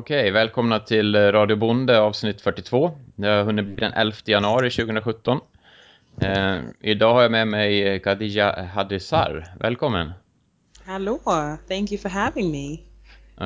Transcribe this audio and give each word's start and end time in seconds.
Okej, 0.00 0.30
välkomna 0.30 0.78
till 0.78 1.16
Radio 1.16 1.56
Bonde 1.56 2.00
avsnitt 2.00 2.40
42. 2.40 2.90
Det 3.16 3.28
har 3.28 3.44
hunnit 3.44 3.64
bli 3.64 3.74
den 3.74 3.92
11 3.92 4.16
januari 4.24 4.70
2017. 4.70 5.40
Eh, 6.20 6.58
idag 6.80 7.14
har 7.14 7.22
jag 7.22 7.30
med 7.30 7.48
mig 7.48 8.00
Khadija 8.00 8.62
Hadisar. 8.62 9.54
Välkommen! 9.58 10.12
Hallå! 10.84 11.20
Thank 11.68 11.92
you 11.92 12.00
for 12.00 12.08
having 12.08 12.50
me. 12.50 12.72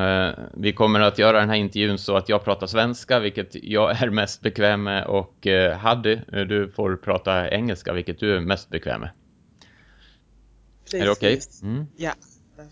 Eh, 0.01 0.35
vi 0.55 0.73
kommer 0.73 1.01
att 1.01 1.19
göra 1.19 1.41
den 1.41 1.49
här 1.49 1.57
intervjun 1.57 1.99
så 1.99 2.17
att 2.17 2.29
jag 2.29 2.45
pratar 2.45 2.67
svenska, 2.67 3.19
vilket 3.19 3.65
jag 3.65 4.03
är 4.03 4.11
mest 4.11 4.41
bekväm 4.41 4.83
med. 4.83 5.07
Och 5.07 5.47
eh, 5.47 5.77
Hadi, 5.77 6.21
du 6.27 6.73
får 6.77 6.97
prata 6.97 7.51
engelska, 7.51 7.93
vilket 7.93 8.21
du 8.21 8.37
är 8.37 8.41
mest 8.41 8.71
bekväm 8.71 9.01
med. 9.01 9.11
Precis. 10.85 11.01
Är 11.01 11.05
det 11.05 11.13
okej? 11.13 11.41
Mm. 11.63 11.87
Ja, 11.97 12.13
fine. 12.57 12.69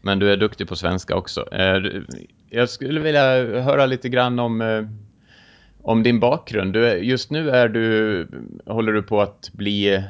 Men 0.00 0.18
du 0.18 0.32
är 0.32 0.36
duktig 0.36 0.68
på 0.68 0.76
svenska 0.76 1.16
också. 1.16 1.48
Jag 2.50 2.68
skulle 2.68 3.00
vilja 3.00 3.44
höra 3.60 3.86
lite 3.86 4.08
grann 4.08 4.38
om, 4.38 4.60
eh, 4.60 4.84
om 5.82 6.02
din 6.02 6.20
bakgrund. 6.20 6.72
Du 6.72 7.04
just 7.04 7.30
nu 7.30 7.50
är 7.50 7.68
du, 7.68 8.28
håller 8.66 8.92
du 8.92 9.02
på 9.02 9.20
att 9.20 9.50
bli, 9.52 9.94
eh, 9.94 10.02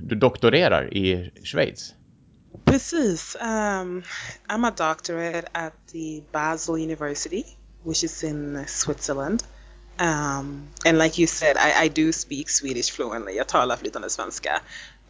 du 0.00 0.14
doktorerar 0.14 0.94
i 0.94 1.30
Schweiz. 1.44 1.94
Precis. 2.64 3.36
Um, 3.40 4.02
I'm 4.48 4.64
a 4.64 4.72
doctorate 4.76 5.48
at 5.52 5.72
the 5.92 6.22
Basel 6.32 6.74
University, 6.74 7.44
which 7.84 8.04
is 8.04 8.24
in 8.24 8.64
Switzerland. 8.66 9.42
Um, 9.98 10.68
and 10.86 10.98
like 10.98 11.18
you 11.18 11.26
said, 11.26 11.56
I, 11.56 11.84
I 11.84 11.88
do 11.88 12.12
speak 12.12 12.48
Swedish 12.48 12.90
fluently. 12.90 13.36
Jag 13.36 13.48
talar 13.48 13.76
flytande 13.76 14.10
svenska. 14.10 14.60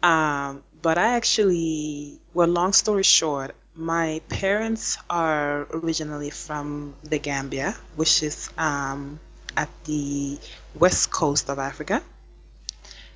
Um, 0.03 0.63
but 0.81 0.97
I 0.97 1.15
actually, 1.15 2.19
well, 2.33 2.49
long 2.49 2.73
story 2.73 3.03
short, 3.03 3.51
my 3.75 4.21
parents 4.29 4.97
are 5.09 5.67
originally 5.71 6.29
from 6.29 6.95
the 7.03 7.19
Gambia, 7.19 7.75
which 7.95 8.23
is 8.23 8.49
um, 8.57 9.19
at 9.57 9.69
the 9.85 10.39
west 10.75 11.11
coast 11.11 11.49
of 11.49 11.59
Africa. 11.59 12.01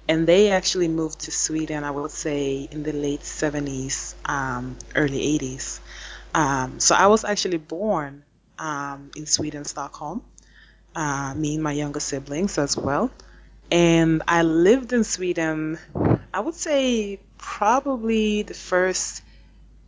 and 0.07 0.27
they 0.27 0.51
actually 0.51 0.87
moved 0.87 1.19
to 1.21 1.31
Sweden, 1.31 1.83
I 1.83 1.91
would 1.91 2.11
say, 2.11 2.67
in 2.71 2.83
the 2.83 2.93
late 2.93 3.21
70s, 3.21 4.13
um, 4.25 4.77
early 4.95 5.37
80s. 5.39 5.79
Um, 6.33 6.79
so 6.79 6.95
I 6.95 7.07
was 7.07 7.25
actually 7.25 7.57
born 7.57 8.23
um, 8.59 9.09
in 9.15 9.25
Sweden, 9.25 9.65
Stockholm, 9.65 10.21
uh, 10.95 11.33
me 11.35 11.55
and 11.55 11.63
my 11.63 11.71
younger 11.71 11.99
siblings 11.99 12.57
as 12.57 12.77
well. 12.77 13.11
And 13.71 14.21
I 14.27 14.43
lived 14.43 14.93
in 14.93 15.03
Sweden, 15.03 15.79
I 16.33 16.39
would 16.39 16.55
say, 16.55 17.19
probably 17.37 18.43
the 18.43 18.53
first 18.53 19.21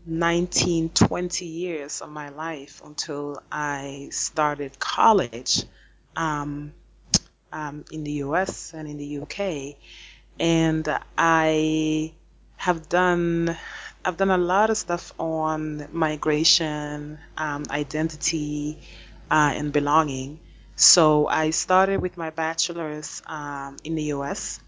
19, 0.07 0.89
20 0.89 1.45
years 1.45 2.01
of 2.01 2.09
my 2.09 2.29
life 2.29 2.81
until 2.83 3.41
I 3.51 4.09
started 4.11 4.79
college 4.79 5.63
um, 6.15 6.73
um, 7.51 7.85
in 7.91 8.03
the 8.03 8.11
US 8.23 8.73
and 8.73 8.87
in 8.87 8.97
the 8.97 9.19
UK 9.19 9.75
and 10.39 10.87
I 11.17 12.13
have 12.57 12.89
done 12.89 13.55
I've 14.05 14.15
done 14.15 14.31
a 14.31 14.37
lot 14.37 14.69
of 14.69 14.77
stuff 14.77 15.13
on 15.19 15.89
migration, 15.91 17.19
um, 17.35 17.65
identity, 17.69 18.79
uh, 19.29 19.51
and 19.53 19.73
belonging. 19.73 20.39
So 20.77 21.27
I 21.27 21.49
started 21.49 22.01
with 22.01 22.15
my 22.15 22.29
bachelor's 22.29 23.21
um, 23.25 23.75
in 23.83 23.95
the 23.95 24.03
U.S. 24.15 24.61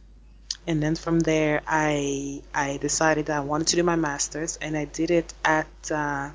And 0.70 0.84
then 0.84 0.94
from 0.94 1.20
there, 1.20 1.64
I 1.66 2.44
I 2.54 2.78
decided 2.78 3.26
that 3.26 3.38
I 3.38 3.40
wanted 3.40 3.70
to 3.70 3.76
do 3.78 3.82
my 3.82 3.96
master's, 3.96 4.56
and 4.62 4.78
I 4.78 4.86
did 4.86 5.10
it 5.10 5.34
at 5.44 5.66
uh, 5.90 6.30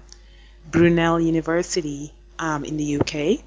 Brunel 0.69 1.21
University 1.21 2.13
um, 2.41 2.65
in 2.65 2.77
the 2.77 2.97
UK. 2.97 3.45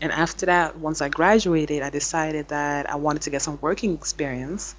And 0.00 0.10
after 0.10 0.46
that, 0.46 0.78
once 0.78 1.02
I 1.02 1.10
graduated, 1.10 1.82
I 1.82 1.90
decided 1.90 2.48
that 2.48 2.88
I 2.88 2.96
wanted 2.96 3.22
to 3.22 3.30
get 3.30 3.42
some 3.42 3.58
working 3.60 3.92
experience. 3.92 4.74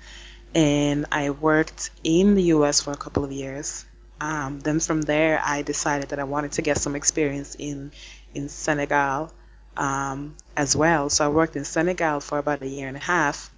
And 0.55 1.05
I 1.11 1.29
worked 1.29 1.91
in 2.03 2.33
the 2.33 2.45
US 2.55 2.81
for 2.81 2.91
a 2.91 2.97
couple 2.97 3.23
of 3.23 3.31
years. 3.31 3.85
Um, 4.19 4.59
then 4.59 4.79
from 4.79 5.03
there, 5.03 5.39
I 5.45 5.61
decided 5.61 6.09
that 6.09 6.19
I 6.19 6.23
wanted 6.23 6.53
to 6.53 6.63
get 6.63 6.79
some 6.79 6.95
experience 6.95 7.53
in, 7.59 7.91
in 8.33 8.49
Senegal 8.49 9.31
um, 9.77 10.35
as 10.57 10.75
well. 10.75 11.11
So 11.11 11.25
I 11.25 11.27
worked 11.27 11.55
in 11.55 11.63
Senegal 11.63 12.21
for 12.21 12.39
about 12.39 12.63
a 12.63 12.67
year 12.67 12.87
and 12.87 12.97
a 12.97 13.05
half. 13.15 13.51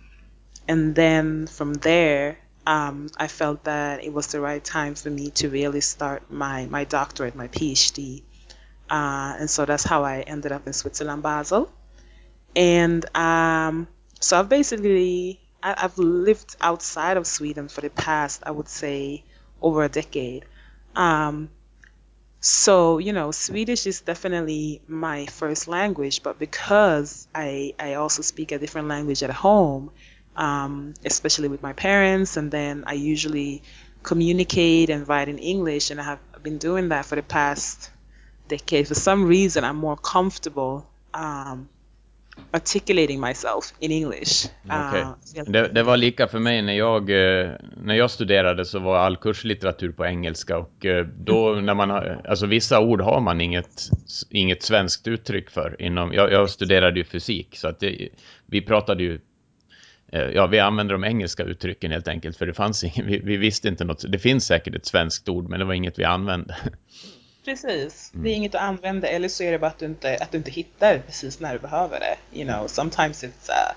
And 0.68 0.94
then 0.96 1.48
from 1.48 1.74
there, 1.76 2.38
um, 2.66 3.10
I 3.18 3.28
felt 3.28 3.64
that 3.64 4.04
it 4.04 4.12
was 4.12 4.28
the 4.28 4.42
right 4.42 4.64
time 4.64 4.96
for 4.96 5.10
me 5.10 5.32
to 5.32 5.50
really 5.50 5.82
start 5.82 6.30
my, 6.30 6.66
my 6.66 6.84
doctorate, 6.84 7.36
my 7.36 7.48
PhD. 7.48 8.24
Uh, 8.90 9.36
and 9.40 9.50
so 9.50 9.66
that's 9.66 9.84
how 9.84 10.04
I 10.04 10.22
ended 10.22 10.52
up 10.52 10.68
in 10.68 10.74
Switzerland, 10.74 11.24
Basel. 11.24 11.72
And 12.56 13.06
um, 13.16 13.88
so 14.20 14.40
I've 14.40 14.50
basically 14.50 15.40
I, 15.62 15.76
I've 15.78 15.98
lived 15.98 16.56
outside 16.62 17.18
of 17.18 17.28
Sweden 17.28 17.68
for 17.68 17.82
the 17.82 17.90
past, 17.90 18.44
I 18.46 18.52
would 18.52 18.68
say, 18.68 19.24
over 19.62 19.84
a 19.84 19.90
decade. 19.90 20.46
Um, 20.96 21.50
so 22.40 22.98
you 22.98 23.14
know, 23.14 23.32
Swedish 23.32 23.86
is 23.88 24.02
definitely 24.02 24.82
my 24.88 25.26
first 25.26 25.68
language, 25.68 26.24
but 26.24 26.40
because 26.40 27.28
I 27.34 27.74
I 27.80 27.96
also 27.96 28.22
speak 28.22 28.52
a 28.52 28.60
different 28.60 28.88
language 28.88 29.24
at 29.24 29.30
home, 29.32 29.92
um, 30.38 30.94
especially 31.06 31.50
with 31.50 31.62
my 31.62 31.74
parents, 31.74 32.38
and 32.38 32.52
then 32.52 32.84
I 32.88 32.94
usually 32.94 33.62
communicate 34.04 34.90
and 34.90 35.08
write 35.08 35.30
in 35.30 35.40
English, 35.40 35.92
and 35.92 36.00
I 36.00 36.04
have 36.04 36.20
been 36.44 36.58
doing 36.58 36.90
that 36.90 37.06
for 37.06 37.16
the 37.16 37.22
past 37.22 37.92
decade. 38.48 38.88
For 38.88 38.96
some 38.96 39.26
reason, 39.26 39.64
I'm 39.64 39.78
more 39.78 39.98
comfortable 39.98 40.86
um, 41.14 41.68
articulating 42.54 43.20
myself 43.20 43.74
in 43.80 43.92
English. 43.92 44.50
Okej. 44.66 45.02
Uh. 45.02 45.44
Det, 45.48 45.68
det 45.68 45.84
var 45.84 45.98
lika 45.98 46.28
för 46.28 46.40
mig 46.40 46.62
när 46.62 46.74
jag, 46.74 47.10
eh, 47.10 47.52
när 47.84 47.96
jag 47.96 48.12
studerade 48.12 48.66
så 48.66 48.80
var 48.80 48.98
all 48.98 49.18
kurslitteratur 49.18 49.92
på 49.92 50.06
engelska 50.06 50.58
och 50.58 50.86
eh, 50.86 51.06
då 51.06 51.54
när 51.54 51.74
man 51.74 51.90
har, 51.90 52.22
alltså 52.30 52.46
vissa 52.46 52.80
ord 52.80 53.02
har 53.02 53.22
man 53.22 53.42
inget, 53.42 53.90
inget 54.30 54.64
svenskt 54.64 55.08
uttryck 55.08 55.50
för 55.50 55.82
inom, 55.82 56.14
jag, 56.14 56.32
jag 56.32 56.50
studerade 56.50 57.00
ju 57.00 57.04
fysik 57.04 57.58
så 57.58 57.68
att 57.68 57.80
det, 57.80 58.10
vi 58.46 58.62
pratade 58.62 59.04
ju 59.04 59.20
Ja, 60.12 60.48
vi 60.48 60.60
använde 60.60 60.94
de 60.94 61.04
engelska 61.04 61.44
uttrycken 61.44 61.92
helt 61.92 62.08
enkelt, 62.08 62.38
för 62.38 62.46
det 62.46 62.54
fanns 62.54 62.84
ingen, 62.84 63.08
vi, 63.08 63.20
vi 63.20 63.38
visste 63.38 63.68
inte 63.68 63.86
något, 63.86 64.12
det 64.12 64.20
finns 64.20 64.46
säkert 64.46 64.76
ett 64.76 64.86
svenskt 64.86 65.30
ord, 65.30 65.50
men 65.50 65.60
det 65.60 65.66
var 65.66 65.74
inget 65.74 66.00
vi 66.00 66.04
använde. 66.04 66.56
Precis. 67.46 68.12
Det 68.14 68.30
är 68.30 68.34
inget 68.34 68.52
du 68.52 68.58
använder 68.58 69.08
eller 69.08 69.30
så 69.30 69.44
är 69.44 69.52
det 69.52 69.60
bara 69.60 69.68
att 69.68 69.80
du 69.80 69.86
inte, 69.86 70.18
att 70.22 70.32
du 70.32 70.38
inte 70.38 70.52
hittar 70.52 71.00
precis 71.00 71.40
när 71.40 71.54
du 71.54 71.60
behöver 71.60 72.00
det. 72.00 72.40
You 72.40 72.46
know, 72.46 72.68
sometimes 72.68 73.24
it's 73.24 73.50
uh, 73.50 73.76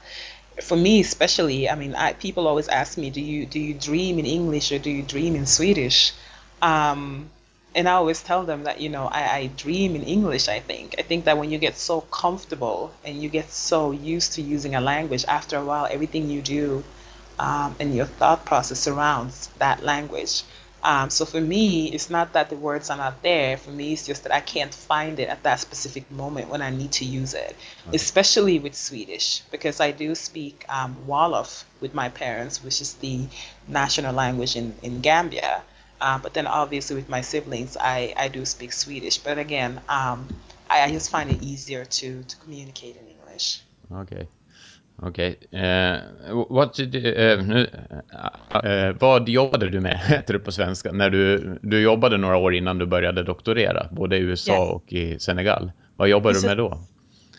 for 0.62 0.76
me 0.76 1.00
especially, 1.00 1.68
I 1.68 1.76
mean, 1.76 1.94
I, 1.94 2.12
people 2.12 2.48
always 2.48 2.68
ask 2.68 2.98
me, 2.98 3.10
do 3.10 3.20
you 3.20 3.46
do 3.46 3.58
you 3.58 3.78
dream 3.78 4.18
in 4.18 4.26
English 4.26 4.72
or 4.72 4.78
do 4.78 4.90
you 4.90 5.02
dream 5.02 5.36
in 5.36 5.46
Swedish? 5.46 6.12
Um, 6.60 7.30
and 7.74 7.88
I 7.88 7.92
always 7.92 8.22
tell 8.22 8.44
them 8.44 8.64
that, 8.64 8.80
you 8.80 8.88
know, 8.88 9.06
I, 9.06 9.36
I 9.36 9.46
dream 9.46 9.94
in 9.94 10.02
English, 10.02 10.48
I 10.48 10.60
think. 10.60 10.96
I 10.98 11.02
think 11.02 11.24
that 11.26 11.38
when 11.38 11.50
you 11.50 11.58
get 11.58 11.76
so 11.76 12.00
comfortable 12.00 12.92
and 13.04 13.22
you 13.22 13.28
get 13.28 13.50
so 13.50 13.92
used 13.92 14.32
to 14.34 14.42
using 14.42 14.74
a 14.74 14.80
language, 14.80 15.24
after 15.28 15.56
a 15.56 15.64
while, 15.64 15.86
everything 15.88 16.28
you 16.28 16.42
do 16.42 16.82
um, 17.38 17.76
and 17.78 17.94
your 17.94 18.06
thought 18.06 18.44
process 18.44 18.80
surrounds 18.80 19.50
that 19.58 19.82
language. 19.84 20.42
Um, 20.82 21.10
so 21.10 21.24
for 21.26 21.40
me, 21.40 21.92
it's 21.92 22.08
not 22.10 22.32
that 22.32 22.48
the 22.48 22.56
words 22.56 22.90
are 22.90 22.96
not 22.96 23.22
there. 23.22 23.56
For 23.56 23.70
me, 23.70 23.92
it's 23.92 24.06
just 24.06 24.22
that 24.24 24.34
I 24.34 24.40
can't 24.40 24.72
find 24.74 25.20
it 25.20 25.28
at 25.28 25.42
that 25.42 25.60
specific 25.60 26.10
moment 26.10 26.48
when 26.48 26.62
I 26.62 26.70
need 26.70 26.92
to 26.92 27.04
use 27.04 27.34
it, 27.34 27.54
especially 27.92 28.58
with 28.58 28.74
Swedish, 28.74 29.42
because 29.50 29.78
I 29.78 29.90
do 29.90 30.14
speak 30.14 30.64
um, 30.68 30.96
Wolof 31.06 31.64
with 31.80 31.94
my 31.94 32.08
parents, 32.08 32.64
which 32.64 32.80
is 32.80 32.94
the 32.94 33.26
national 33.68 34.14
language 34.14 34.56
in, 34.56 34.74
in 34.82 35.02
Gambia. 35.02 35.62
Uh, 36.00 36.18
but 36.22 36.32
then 36.32 36.46
obviously 36.46 36.96
with 36.96 37.08
my 37.08 37.22
siblings, 37.22 37.76
I, 37.76 38.14
I 38.16 38.28
do 38.28 38.44
speak 38.44 38.72
Swedish. 38.72 39.18
But 39.18 39.38
again, 39.38 39.80
um, 39.88 40.26
I, 40.70 40.82
I 40.82 40.90
just 40.92 41.10
find 41.10 41.30
it 41.30 41.42
easier 41.42 41.84
to, 41.84 42.22
to 42.22 42.36
communicate 42.36 42.96
in 42.96 43.06
English. 43.06 43.62
Okej. 43.90 44.26
Okej. 45.02 45.38
Eh, 45.52 45.98
what 46.48 46.74
did, 46.74 46.94
eh, 46.94 47.42
nu, 47.44 47.70
eh, 48.64 48.96
vad 49.00 49.28
jobbade 49.28 49.70
du 49.70 49.80
med, 49.80 49.98
heter 50.08 50.32
det 50.32 50.38
på 50.38 50.52
svenska, 50.52 50.92
när 50.92 51.10
du, 51.10 51.58
du 51.62 51.80
jobbade 51.80 52.16
några 52.16 52.36
år 52.36 52.54
innan 52.54 52.78
du 52.78 52.86
började 52.86 53.22
doktorera, 53.22 53.86
både 53.90 54.16
i 54.16 54.20
USA 54.20 54.52
Yes. 54.52 54.72
och 54.72 54.92
i 54.92 55.18
Senegal. 55.18 55.72
Vad 55.96 56.08
jobbade 56.08 56.40
du 56.40 56.46
med 56.46 56.56
då? 56.56 56.78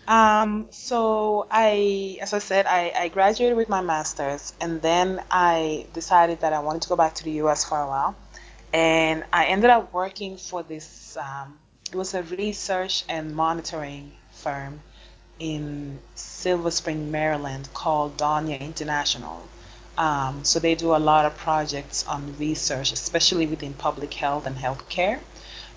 Um, 0.07 0.67
so 0.71 1.45
I, 1.51 2.19
as 2.21 2.33
I 2.33 2.39
said, 2.39 2.65
I, 2.65 2.91
I 3.05 3.09
graduated 3.09 3.55
with 3.57 3.69
my 3.69 3.81
master's, 3.81 4.53
and 4.59 4.81
then 4.81 5.21
I 5.31 5.85
decided 5.93 6.39
that 6.39 6.53
I 6.53 6.59
wanted 6.59 6.81
to 6.81 6.89
go 6.89 6.95
back 6.95 7.13
to 7.15 7.23
the 7.23 7.41
U.S. 7.43 7.65
for 7.65 7.77
a 7.77 7.85
while, 7.85 8.13
and 8.73 9.23
I 9.31 9.45
ended 9.45 9.69
up 9.69 9.93
working 9.93 10.37
for 10.37 10.63
this. 10.63 11.17
Um, 11.17 11.57
it 11.91 11.95
was 11.95 12.13
a 12.13 12.23
research 12.23 13.03
and 13.09 13.35
monitoring 13.35 14.13
firm 14.31 14.81
in 15.39 15.99
Silver 16.15 16.71
Spring, 16.71 17.11
Maryland, 17.11 17.69
called 17.73 18.17
Danya 18.17 18.59
International. 18.59 19.41
Um, 19.97 20.45
so 20.45 20.59
they 20.59 20.75
do 20.75 20.95
a 20.95 20.97
lot 20.97 21.25
of 21.25 21.35
projects 21.37 22.07
on 22.07 22.37
research, 22.37 22.93
especially 22.93 23.45
within 23.45 23.73
public 23.73 24.13
health 24.13 24.45
and 24.47 24.55
healthcare. 24.55 25.19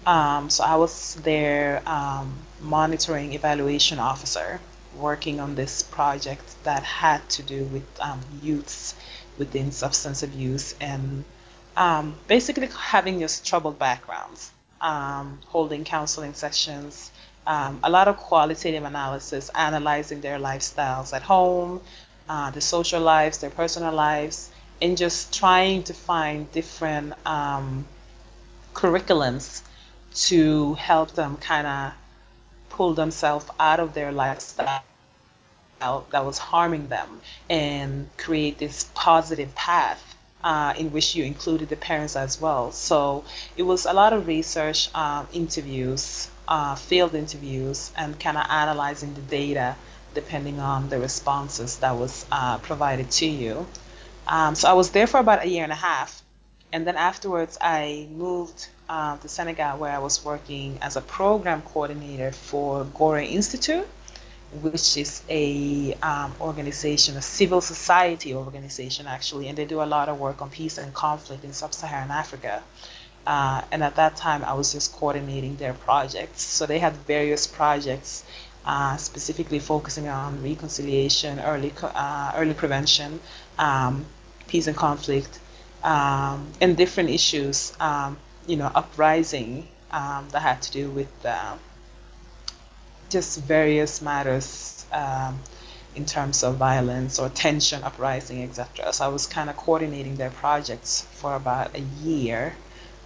Um, 0.06 0.50
so 0.50 0.62
I 0.64 0.76
was 0.76 1.14
their 1.16 1.82
um, 1.88 2.34
monitoring 2.60 3.32
evaluation 3.32 3.98
officer 3.98 4.60
working 4.96 5.40
on 5.40 5.56
this 5.56 5.82
project 5.82 6.44
that 6.64 6.82
had 6.82 7.28
to 7.30 7.42
do 7.42 7.64
with 7.64 7.84
um, 8.00 8.20
youths 8.42 8.94
within 9.38 9.72
substance 9.72 10.22
abuse 10.22 10.74
and 10.80 11.24
um, 11.76 12.14
basically 12.28 12.68
having 12.68 13.20
just 13.20 13.46
troubled 13.46 13.78
backgrounds, 13.78 14.50
um, 14.80 15.40
holding 15.46 15.84
counseling 15.84 16.34
sessions, 16.34 17.10
um, 17.46 17.80
a 17.82 17.90
lot 17.90 18.08
of 18.08 18.16
qualitative 18.16 18.84
analysis, 18.84 19.50
analyzing 19.54 20.20
their 20.20 20.38
lifestyles 20.38 21.12
at 21.12 21.22
home, 21.22 21.80
uh, 22.28 22.50
their 22.50 22.60
social 22.60 23.00
lives, 23.00 23.38
their 23.38 23.50
personal 23.50 23.92
lives, 23.92 24.50
and 24.80 24.96
just 24.96 25.34
trying 25.34 25.82
to 25.84 25.94
find 25.94 26.50
different 26.52 27.14
um, 27.26 27.86
curriculums 28.72 29.62
to 30.14 30.74
help 30.74 31.12
them 31.12 31.36
kind 31.36 31.66
of 31.66 31.92
pull 32.70 32.94
themselves 32.94 33.46
out 33.58 33.80
of 33.80 33.94
their 33.94 34.12
lifestyle 34.12 34.82
that 35.80 36.24
was 36.24 36.38
harming 36.38 36.88
them 36.88 37.20
and 37.50 38.08
create 38.16 38.58
this 38.58 38.88
positive 38.94 39.54
path 39.54 40.13
uh, 40.44 40.74
in 40.76 40.92
which 40.92 41.16
you 41.16 41.24
included 41.24 41.70
the 41.70 41.76
parents 41.76 42.14
as 42.14 42.38
well. 42.40 42.70
So 42.70 43.24
it 43.56 43.62
was 43.62 43.86
a 43.86 43.94
lot 43.94 44.12
of 44.12 44.26
research, 44.26 44.90
uh, 44.94 45.24
interviews, 45.32 46.28
uh, 46.46 46.74
field 46.74 47.14
interviews, 47.14 47.90
and 47.96 48.20
kind 48.20 48.36
of 48.36 48.44
analyzing 48.48 49.14
the 49.14 49.22
data 49.22 49.74
depending 50.12 50.60
on 50.60 50.90
the 50.90 51.00
responses 51.00 51.78
that 51.78 51.96
was 51.96 52.24
uh, 52.30 52.58
provided 52.58 53.10
to 53.10 53.26
you. 53.26 53.66
Um, 54.28 54.54
so 54.54 54.68
I 54.68 54.74
was 54.74 54.90
there 54.90 55.08
for 55.08 55.18
about 55.18 55.42
a 55.42 55.48
year 55.48 55.64
and 55.64 55.72
a 55.72 55.82
half. 55.90 56.22
And 56.72 56.86
then 56.86 56.96
afterwards, 56.96 57.56
I 57.60 58.06
moved 58.12 58.68
uh, 58.88 59.16
to 59.16 59.28
Senegal 59.28 59.78
where 59.78 59.92
I 59.92 59.98
was 59.98 60.24
working 60.24 60.78
as 60.82 60.96
a 60.96 61.00
program 61.00 61.62
coordinator 61.62 62.32
for 62.32 62.84
Gorée 62.84 63.30
Institute 63.30 63.88
which 64.62 64.96
is 64.96 65.22
a 65.28 65.94
um, 66.02 66.34
organization, 66.40 67.16
a 67.16 67.22
civil 67.22 67.60
society 67.60 68.34
organization 68.34 69.06
actually, 69.06 69.48
and 69.48 69.58
they 69.58 69.64
do 69.64 69.82
a 69.82 69.84
lot 69.84 70.08
of 70.08 70.18
work 70.18 70.40
on 70.42 70.50
peace 70.50 70.78
and 70.78 70.92
conflict 70.94 71.44
in 71.44 71.52
sub-Saharan 71.52 72.10
Africa. 72.10 72.62
Uh, 73.26 73.62
and 73.72 73.82
at 73.82 73.96
that 73.96 74.16
time, 74.16 74.44
I 74.44 74.52
was 74.52 74.72
just 74.72 74.92
coordinating 74.92 75.56
their 75.56 75.72
projects. 75.72 76.42
So 76.42 76.66
they 76.66 76.78
had 76.78 76.92
various 76.92 77.46
projects 77.46 78.24
uh, 78.66 78.96
specifically 78.96 79.58
focusing 79.58 80.08
on 80.08 80.42
reconciliation, 80.42 81.40
early 81.40 81.72
uh, 81.82 82.32
early 82.36 82.54
prevention, 82.54 83.20
um, 83.58 84.04
peace 84.46 84.66
and 84.66 84.76
conflict, 84.76 85.38
um, 85.82 86.48
and 86.60 86.76
different 86.76 87.10
issues. 87.10 87.72
Um, 87.80 88.18
you 88.46 88.56
know, 88.56 88.70
uprising 88.74 89.68
um, 89.90 90.28
that 90.32 90.42
had 90.42 90.62
to 90.62 90.72
do 90.72 90.90
with 90.90 91.08
uh, 91.24 91.56
just 93.14 93.38
various 93.42 94.02
matters 94.02 94.84
um, 94.92 95.38
in 95.94 96.04
terms 96.04 96.42
of 96.42 96.56
violence 96.56 97.20
or 97.20 97.28
tension 97.28 97.80
uprising, 97.84 98.42
etc. 98.42 98.92
So 98.92 99.04
I 99.04 99.08
was 99.08 99.26
kind 99.26 99.48
of 99.48 99.56
coordinating 99.56 100.16
their 100.16 100.30
projects 100.30 101.06
for 101.20 101.36
about 101.36 101.76
a 101.76 101.84
year, 102.02 102.54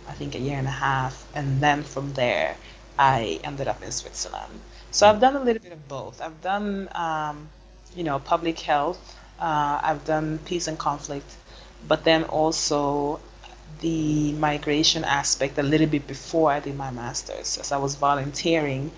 I 0.08 0.12
think 0.12 0.34
a 0.34 0.38
year 0.38 0.56
and 0.56 0.66
a 0.66 0.78
half, 0.88 1.14
and 1.34 1.60
then 1.60 1.82
from 1.82 2.14
there 2.14 2.56
I 2.98 3.38
ended 3.44 3.68
up 3.68 3.82
in 3.82 3.92
Switzerland. 3.92 4.54
So 4.90 5.06
I've 5.06 5.20
done 5.20 5.36
a 5.36 5.44
little 5.44 5.62
bit 5.62 5.72
of 5.72 5.86
both. 5.86 6.22
I've 6.22 6.40
done, 6.40 6.88
um, 6.94 7.50
you 7.94 8.04
know, 8.04 8.18
public 8.18 8.58
health. 8.58 9.00
Uh, 9.38 9.78
I've 9.88 10.04
done 10.06 10.38
peace 10.46 10.66
and 10.68 10.78
conflict, 10.78 11.30
but 11.86 12.02
then 12.04 12.24
also 12.24 13.20
the 13.80 14.32
migration 14.32 15.04
aspect 15.04 15.58
a 15.58 15.62
little 15.62 15.86
bit 15.86 16.06
before 16.06 16.50
I 16.50 16.60
did 16.60 16.76
my 16.76 16.90
master's, 16.90 17.58
as 17.58 17.70
I 17.70 17.76
was 17.76 17.94
volunteering 17.96 18.90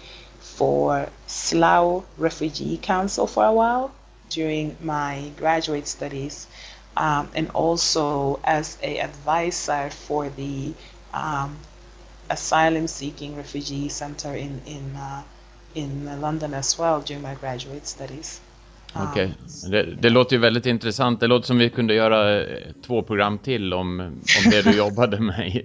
for 0.60 1.08
Slough 1.26 2.04
Refugee 2.18 2.76
Council 2.76 3.26
for 3.26 3.44
a 3.46 3.52
while 3.52 3.90
during 4.28 4.76
my 4.82 5.32
graduate 5.38 5.88
studies, 5.88 6.46
um, 6.96 7.28
and 7.34 7.48
also 7.54 8.38
as 8.44 8.76
a 8.82 9.00
advisor 9.00 9.88
for 9.90 10.28
the 10.28 10.74
um, 11.14 11.56
asylum 12.28 12.88
seeking 12.88 13.36
refugee 13.36 13.88
center 13.88 14.34
in 14.34 14.60
in 14.66 14.96
uh, 14.96 15.22
in 15.74 16.20
London 16.20 16.52
as 16.54 16.78
well 16.78 17.00
during 17.00 17.22
my 17.22 17.34
graduate 17.34 17.86
studies. 17.86 18.40
Okej, 18.94 19.08
okay. 19.08 19.70
det, 19.70 19.82
det, 20.02 20.10
låter 20.10 20.36
ju 20.36 20.42
väldigt 20.42 20.66
intressant. 20.66 21.20
Det 21.20 21.26
låter 21.26 21.46
som 21.46 21.58
vi 21.58 21.70
kunde 21.70 21.94
göra 21.94 22.42
eh, 22.42 22.58
två 22.86 23.02
program 23.02 23.38
till 23.38 23.74
om, 23.74 24.00
om 24.44 24.50
det 24.50 24.62
du 24.62 24.70
jobbade 24.76 25.20
med 25.20 25.62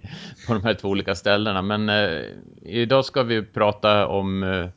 på 0.47 0.53
de 0.53 0.63
här 0.63 0.74
två 0.74 0.89
olika 0.89 1.15
ställena. 1.15 1.62
Men 1.62 1.89
eh, 1.89 2.21
idag 2.63 3.06
ska 3.06 3.24
vi 3.24 3.44
prata 3.44 4.07
om 4.07 4.44
Eh, 4.44 4.69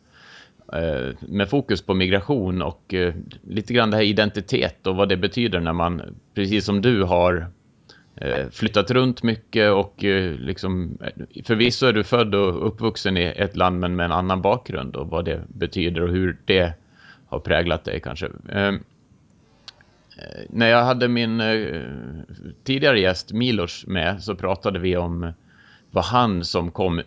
Eh, 0.73 1.15
med 1.21 1.49
fokus 1.49 1.83
på 1.83 1.95
migration 1.95 2.63
och 2.63 2.95
eh, 2.95 3.15
lite 3.49 3.75
grann 3.75 3.91
det 3.91 3.97
här 3.97 4.05
identitet 4.05 4.87
och 4.87 4.97
vad 4.97 5.09
det 5.09 5.17
betyder 5.17 5.61
när 5.61 5.73
man, 5.73 6.03
precis 6.35 6.65
som 6.65 6.83
du 6.83 7.03
har 7.03 7.47
eh, 8.17 8.49
flyttat 8.51 8.91
runt 8.91 9.23
mycket 9.23 9.73
och 9.73 9.95
liksom, 10.39 10.99
förvisso 11.45 11.87
är 11.87 11.93
du 11.93 12.05
född 12.05 12.35
och 12.35 12.67
uppvuxen 12.67 13.17
i 13.17 13.33
ett 13.37 13.57
land 13.57 13.81
men 13.81 13.97
med 13.97 14.05
en 14.05 14.13
annan 14.13 14.43
bakgrund 14.43 14.97
och 14.97 15.09
vad 15.09 15.25
det 15.25 15.41
betyder 15.49 16.03
och 16.03 16.09
hur 16.09 16.37
det 16.45 16.73
har 17.29 17.41
präglat 17.41 17.85
dig 17.85 18.01
kanske. 18.01 18.29
När 20.49 20.69
jag 20.69 20.85
hade 20.85 21.09
min 21.09 21.43
tidigare 22.65 23.01
gäst 23.01 23.33
Milos 23.33 23.87
med 23.87 24.23
så 24.23 24.35
pratade 24.35 24.79
vi 24.79 24.97
om 24.97 25.33
vad 25.91 26.05
han 26.05 26.45
som 26.45 26.71
kom 26.71 27.03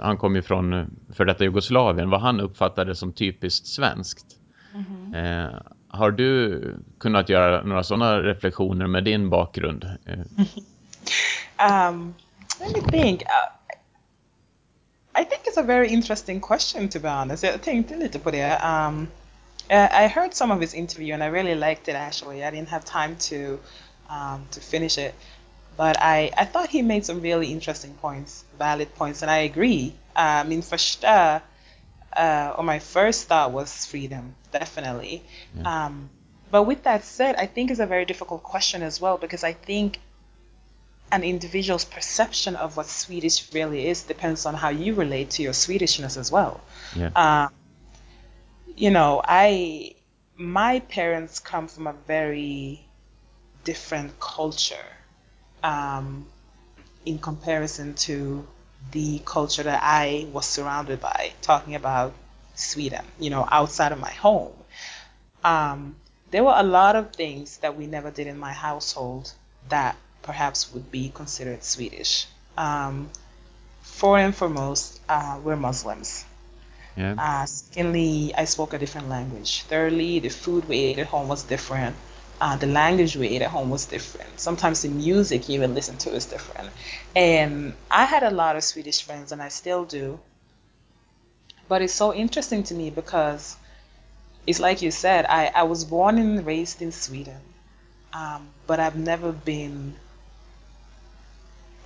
han 0.00 0.16
kom 0.16 0.36
ju 0.36 0.42
från 0.42 0.72
eh, 0.72 0.86
för 1.12 1.24
detta 1.24 1.44
Jugoslavien, 1.44 2.10
vad 2.10 2.20
han 2.20 2.40
uppfattade 2.40 2.94
som 2.94 3.12
typiskt 3.12 3.66
svenskt. 3.66 4.26
Mm 4.74 5.14
eh, 5.14 5.54
har 5.88 6.10
du 6.10 6.62
kunnat 6.98 7.28
göra 7.28 7.62
några 7.62 7.84
sådana 7.84 8.22
reflektioner 8.22 8.86
med 8.86 9.04
din 9.04 9.30
bakgrund? 9.30 9.84
um, 11.68 12.14
let 12.60 12.76
me 12.76 12.90
think. 12.90 13.22
Uh, 13.22 13.48
I 15.20 15.24
think 15.24 15.42
it's 15.46 15.60
a 15.60 15.62
very 15.62 15.88
interesting 15.88 16.40
question 16.40 16.88
to 16.88 17.00
be 17.00 17.08
honest. 17.08 17.42
Jag 17.42 17.62
tänkte 17.62 17.96
lite 17.96 18.18
på 18.18 18.30
det. 18.30 18.60
Um, 18.64 19.08
I 19.70 20.08
heard 20.08 20.34
some 20.34 20.54
of 20.54 20.60
his 20.60 20.74
interview 20.74 21.14
and 21.14 21.22
I 21.22 21.26
really 21.26 21.54
liked 21.54 21.88
it 21.88 21.94
actually. 21.94 22.44
I 22.44 22.50
didn't 22.50 22.68
have 22.68 22.84
time 22.84 23.16
to 23.16 23.58
um, 24.08 24.46
to 24.50 24.60
finish 24.60 24.98
it. 24.98 25.14
But 25.76 25.96
I, 26.00 26.30
I 26.36 26.44
thought 26.44 26.70
he 26.70 26.82
made 26.82 27.04
some 27.04 27.20
really 27.20 27.46
interesting 27.46 27.94
points, 28.00 28.44
valid 28.58 28.94
points, 28.94 29.22
and 29.22 29.30
I 29.30 29.38
agree. 29.38 29.94
I 30.16 30.42
mean, 30.44 30.62
for 30.62 30.78
sure, 30.78 31.42
uh, 32.16 32.54
or 32.56 32.64
my 32.64 32.78
first 32.78 33.28
thought 33.28 33.52
was 33.52 33.86
freedom, 33.86 34.34
definitely. 34.52 35.22
Yeah. 35.56 35.86
Um, 35.86 36.10
but 36.50 36.64
with 36.64 36.82
that 36.84 37.04
said, 37.04 37.36
I 37.36 37.46
think 37.46 37.70
it's 37.70 37.80
a 37.80 37.86
very 37.86 38.04
difficult 38.04 38.42
question 38.42 38.82
as 38.82 39.00
well 39.00 39.18
because 39.18 39.44
I 39.44 39.52
think 39.52 40.00
an 41.12 41.22
individual's 41.22 41.84
perception 41.84 42.56
of 42.56 42.76
what 42.76 42.86
Swedish 42.86 43.52
really 43.52 43.86
is 43.86 44.02
depends 44.02 44.46
on 44.46 44.54
how 44.54 44.68
you 44.68 44.94
relate 44.94 45.30
to 45.30 45.42
your 45.42 45.52
Swedishness 45.52 46.16
as 46.16 46.32
well. 46.32 46.60
Yeah. 46.96 47.10
Uh, 47.14 47.48
you 48.76 48.90
know, 48.90 49.22
I 49.24 49.94
my 50.36 50.80
parents 50.80 51.38
come 51.40 51.66
from 51.68 51.86
a 51.86 51.92
very 51.92 52.86
different 53.64 54.18
culture 54.20 54.86
um, 55.62 56.26
in 57.04 57.18
comparison 57.18 57.94
to 57.94 58.46
the 58.92 59.20
culture 59.24 59.62
that 59.62 59.80
I 59.82 60.26
was 60.32 60.46
surrounded 60.46 61.00
by, 61.00 61.32
talking 61.42 61.74
about 61.74 62.14
Sweden, 62.54 63.04
you 63.18 63.30
know, 63.30 63.46
outside 63.50 63.92
of 63.92 64.00
my 64.00 64.10
home. 64.10 64.52
Um, 65.44 65.96
there 66.30 66.44
were 66.44 66.54
a 66.56 66.62
lot 66.62 66.96
of 66.96 67.12
things 67.12 67.58
that 67.58 67.76
we 67.76 67.86
never 67.86 68.10
did 68.10 68.26
in 68.26 68.38
my 68.38 68.52
household 68.52 69.32
that 69.68 69.96
perhaps 70.22 70.72
would 70.72 70.90
be 70.90 71.10
considered 71.14 71.64
Swedish. 71.64 72.26
Um, 72.56 73.10
for 73.82 74.18
and 74.18 74.34
foremost, 74.34 75.00
uh, 75.08 75.38
we're 75.42 75.56
Muslims. 75.56 76.24
Yeah. 76.96 77.14
Uh, 77.16 77.46
secondly, 77.46 78.34
I 78.36 78.44
spoke 78.44 78.72
a 78.72 78.78
different 78.78 79.08
language. 79.08 79.62
Thirdly, 79.62 80.18
the 80.18 80.30
food 80.30 80.68
we 80.68 80.78
ate 80.78 80.98
at 80.98 81.06
home 81.06 81.28
was 81.28 81.44
different 81.44 81.96
uh, 82.40 82.56
the 82.56 82.66
language 82.66 83.16
we 83.16 83.28
ate 83.28 83.42
at 83.42 83.50
home 83.50 83.70
was 83.70 83.86
different. 83.86 84.38
Sometimes 84.38 84.82
the 84.82 84.88
music 84.88 85.48
you 85.48 85.56
even 85.56 85.74
listen 85.74 85.98
to 85.98 86.10
is 86.10 86.26
different. 86.26 86.70
And 87.16 87.74
I 87.90 88.04
had 88.04 88.22
a 88.22 88.30
lot 88.30 88.56
of 88.56 88.64
Swedish 88.64 89.02
friends, 89.02 89.32
and 89.32 89.42
I 89.42 89.48
still 89.48 89.84
do. 89.84 90.20
But 91.68 91.82
it's 91.82 91.92
so 91.92 92.14
interesting 92.14 92.62
to 92.64 92.74
me 92.74 92.90
because 92.90 93.56
it's 94.46 94.60
like 94.60 94.82
you 94.82 94.90
said, 94.90 95.26
I, 95.28 95.50
I 95.54 95.64
was 95.64 95.84
born 95.84 96.18
and 96.18 96.46
raised 96.46 96.80
in 96.80 96.92
Sweden, 96.92 97.40
um, 98.14 98.48
but 98.66 98.80
I've 98.80 98.96
never 98.96 99.32
been. 99.32 99.94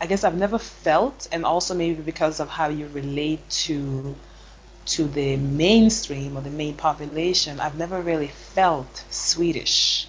I 0.00 0.06
guess 0.06 0.25
I've 0.25 0.37
never 0.37 0.59
felt, 0.59 1.28
and 1.32 1.44
also 1.44 1.75
maybe 1.75 2.02
because 2.02 2.40
of 2.40 2.49
how 2.49 2.68
you 2.68 2.88
relate 2.88 3.49
to 3.66 4.14
to 4.85 5.04
the 5.04 5.37
mainstream 5.37 6.37
or 6.37 6.40
the 6.42 6.50
main 6.50 6.75
population, 6.75 7.61
I've 7.61 7.76
never 7.78 8.00
really 8.00 8.28
felt 8.28 9.04
Swedish. 9.11 10.09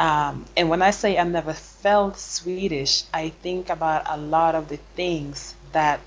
Um, 0.00 0.46
and 0.56 0.70
when 0.70 0.80
I 0.80 0.92
say 0.92 1.18
I 1.18 1.24
never 1.24 1.52
felt 1.52 2.18
Swedish, 2.18 3.04
I 3.12 3.28
think 3.28 3.68
about 3.68 4.04
a 4.06 4.16
lot 4.16 4.54
of 4.54 4.68
the 4.68 4.78
things 4.96 5.54
that 5.72 6.00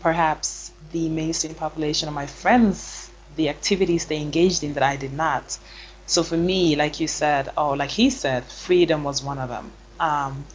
perhaps 0.00 0.72
the 0.90 1.08
mainstream 1.10 1.54
population 1.54 2.08
of 2.08 2.14
my 2.14 2.26
friends, 2.26 3.10
the 3.36 3.50
activities 3.50 4.06
they 4.06 4.20
engaged 4.22 4.64
in 4.64 4.72
that 4.74 4.82
I 4.82 4.96
did 4.96 5.12
not. 5.12 5.58
So 6.06 6.22
for 6.22 6.36
me, 6.36 6.74
like 6.74 6.98
you 6.98 7.08
said, 7.08 7.50
or 7.58 7.76
like 7.76 7.90
he 7.90 8.08
said, 8.08 8.44
freedom 8.44 9.04
was 9.04 9.22
one 9.22 9.38
of 9.38 9.50
them. 9.50 9.70
Um, 10.00 10.46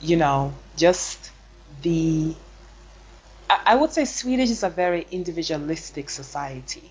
you 0.00 0.16
know, 0.16 0.52
just 0.76 1.30
the 1.82 2.34
I 3.48 3.76
would 3.76 3.92
say 3.92 4.04
Swedish 4.04 4.50
is 4.50 4.62
a 4.64 4.70
very 4.70 5.06
individualistic 5.12 6.10
society 6.10 6.90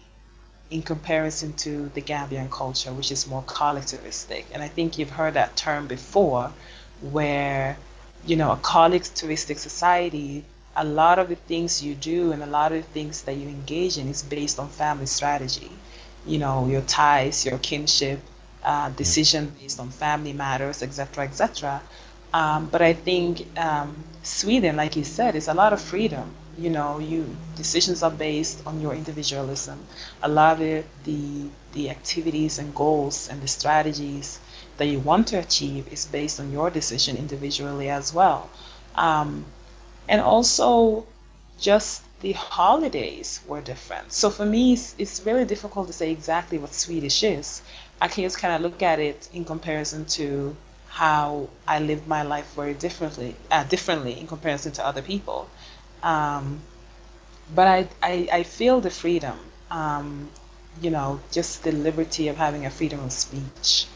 in 0.69 0.81
comparison 0.83 1.53
to 1.53 1.89
the 1.95 2.01
Gambian 2.01 2.49
culture, 2.51 2.91
which 2.93 3.11
is 3.11 3.27
more 3.27 3.43
collectivistic. 3.43 4.45
And 4.53 4.61
I 4.61 4.67
think 4.67 4.97
you've 4.97 5.09
heard 5.09 5.33
that 5.33 5.55
term 5.55 5.87
before, 5.87 6.51
where, 7.01 7.77
you 8.25 8.35
know, 8.35 8.51
a 8.51 8.57
collectivistic 8.57 9.57
society, 9.57 10.43
a 10.75 10.83
lot 10.83 11.17
of 11.19 11.29
the 11.29 11.35
things 11.35 11.81
you 11.81 11.95
do 11.95 12.31
and 12.31 12.43
a 12.43 12.45
lot 12.45 12.71
of 12.71 12.83
the 12.83 12.89
things 12.93 13.23
that 13.23 13.35
you 13.35 13.47
engage 13.47 13.97
in 13.97 14.07
is 14.07 14.21
based 14.21 14.59
on 14.59 14.69
family 14.69 15.07
strategy. 15.07 15.71
You 16.25 16.37
know, 16.37 16.67
your 16.67 16.81
ties, 16.81 17.45
your 17.45 17.57
kinship, 17.57 18.19
uh, 18.63 18.89
decision 18.89 19.51
based 19.59 19.79
on 19.79 19.89
family 19.89 20.33
matters, 20.33 20.83
etc., 20.83 21.23
etc. 21.25 21.81
Um, 22.33 22.67
but 22.71 22.81
I 22.81 22.93
think 22.93 23.47
um, 23.57 24.03
Sweden, 24.21 24.75
like 24.75 24.95
you 24.95 25.03
said, 25.03 25.35
is 25.35 25.47
a 25.47 25.53
lot 25.53 25.73
of 25.73 25.81
freedom 25.81 26.35
you 26.59 26.69
know 26.69 26.99
you 26.99 27.35
decisions 27.55 28.03
are 28.03 28.11
based 28.11 28.65
on 28.65 28.81
your 28.81 28.93
individualism. 28.93 29.85
A 30.21 30.27
lot 30.27 30.53
of 30.57 30.61
it, 30.61 30.85
the 31.05 31.49
the 31.73 31.89
activities 31.89 32.59
and 32.59 32.73
goals 32.75 33.29
and 33.29 33.41
the 33.41 33.47
strategies 33.47 34.39
that 34.77 34.87
you 34.87 34.99
want 34.99 35.27
to 35.27 35.37
achieve 35.37 35.91
is 35.91 36.05
based 36.05 36.39
on 36.39 36.51
your 36.51 36.69
decision 36.69 37.17
individually 37.17 37.89
as 37.89 38.13
well. 38.13 38.49
Um, 38.95 39.45
and 40.07 40.21
also 40.21 41.05
just 41.59 42.01
the 42.21 42.33
holidays 42.33 43.39
were 43.47 43.61
different. 43.61 44.11
So 44.11 44.29
for 44.29 44.45
me 44.45 44.73
it's, 44.73 44.95
it's 44.97 45.25
really 45.25 45.45
difficult 45.45 45.87
to 45.87 45.93
say 45.93 46.11
exactly 46.11 46.57
what 46.57 46.73
swedish 46.73 47.23
is. 47.23 47.61
I 48.01 48.07
can 48.07 48.23
just 48.23 48.37
kind 48.37 48.53
of 48.53 48.61
look 48.61 48.81
at 48.81 48.99
it 48.99 49.29
in 49.33 49.45
comparison 49.45 50.05
to 50.17 50.55
how 50.87 51.49
I 51.67 51.79
lived 51.79 52.07
my 52.07 52.23
life 52.23 52.53
very 52.55 52.73
differently, 52.73 53.35
uh, 53.51 53.63
differently 53.63 54.19
in 54.19 54.27
comparison 54.27 54.71
to 54.73 54.85
other 54.85 55.01
people. 55.01 55.49
Um, 56.03 56.61
but 57.53 57.67
I, 57.67 57.87
I, 58.01 58.29
I 58.31 58.43
feel 58.43 58.81
the 58.81 58.89
freedom, 58.89 59.37
um, 59.71 60.29
you 60.81 60.89
know, 60.91 61.19
just 61.31 61.63
the 61.63 61.71
liberty 61.71 62.27
of 62.27 62.37
having 62.37 62.65
a 62.65 62.69
freedom 62.69 62.99
of 63.03 63.11
speech. 63.11 63.87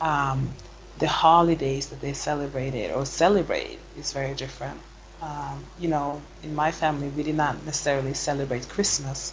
Um, 0.00 0.50
the 0.98 1.08
holidays 1.08 1.88
that 1.88 2.00
they 2.00 2.12
celebrated 2.12 2.92
or 2.92 3.06
celebrate 3.06 3.78
is 3.96 4.12
very 4.12 4.34
different. 4.34 4.80
Um, 5.22 5.64
you 5.78 5.88
know, 5.88 6.22
in 6.42 6.54
my 6.54 6.70
family, 6.72 7.08
we 7.08 7.22
did 7.22 7.34
not 7.36 7.64
necessarily 7.64 8.14
celebrate 8.14 8.68
Christmas 8.68 9.32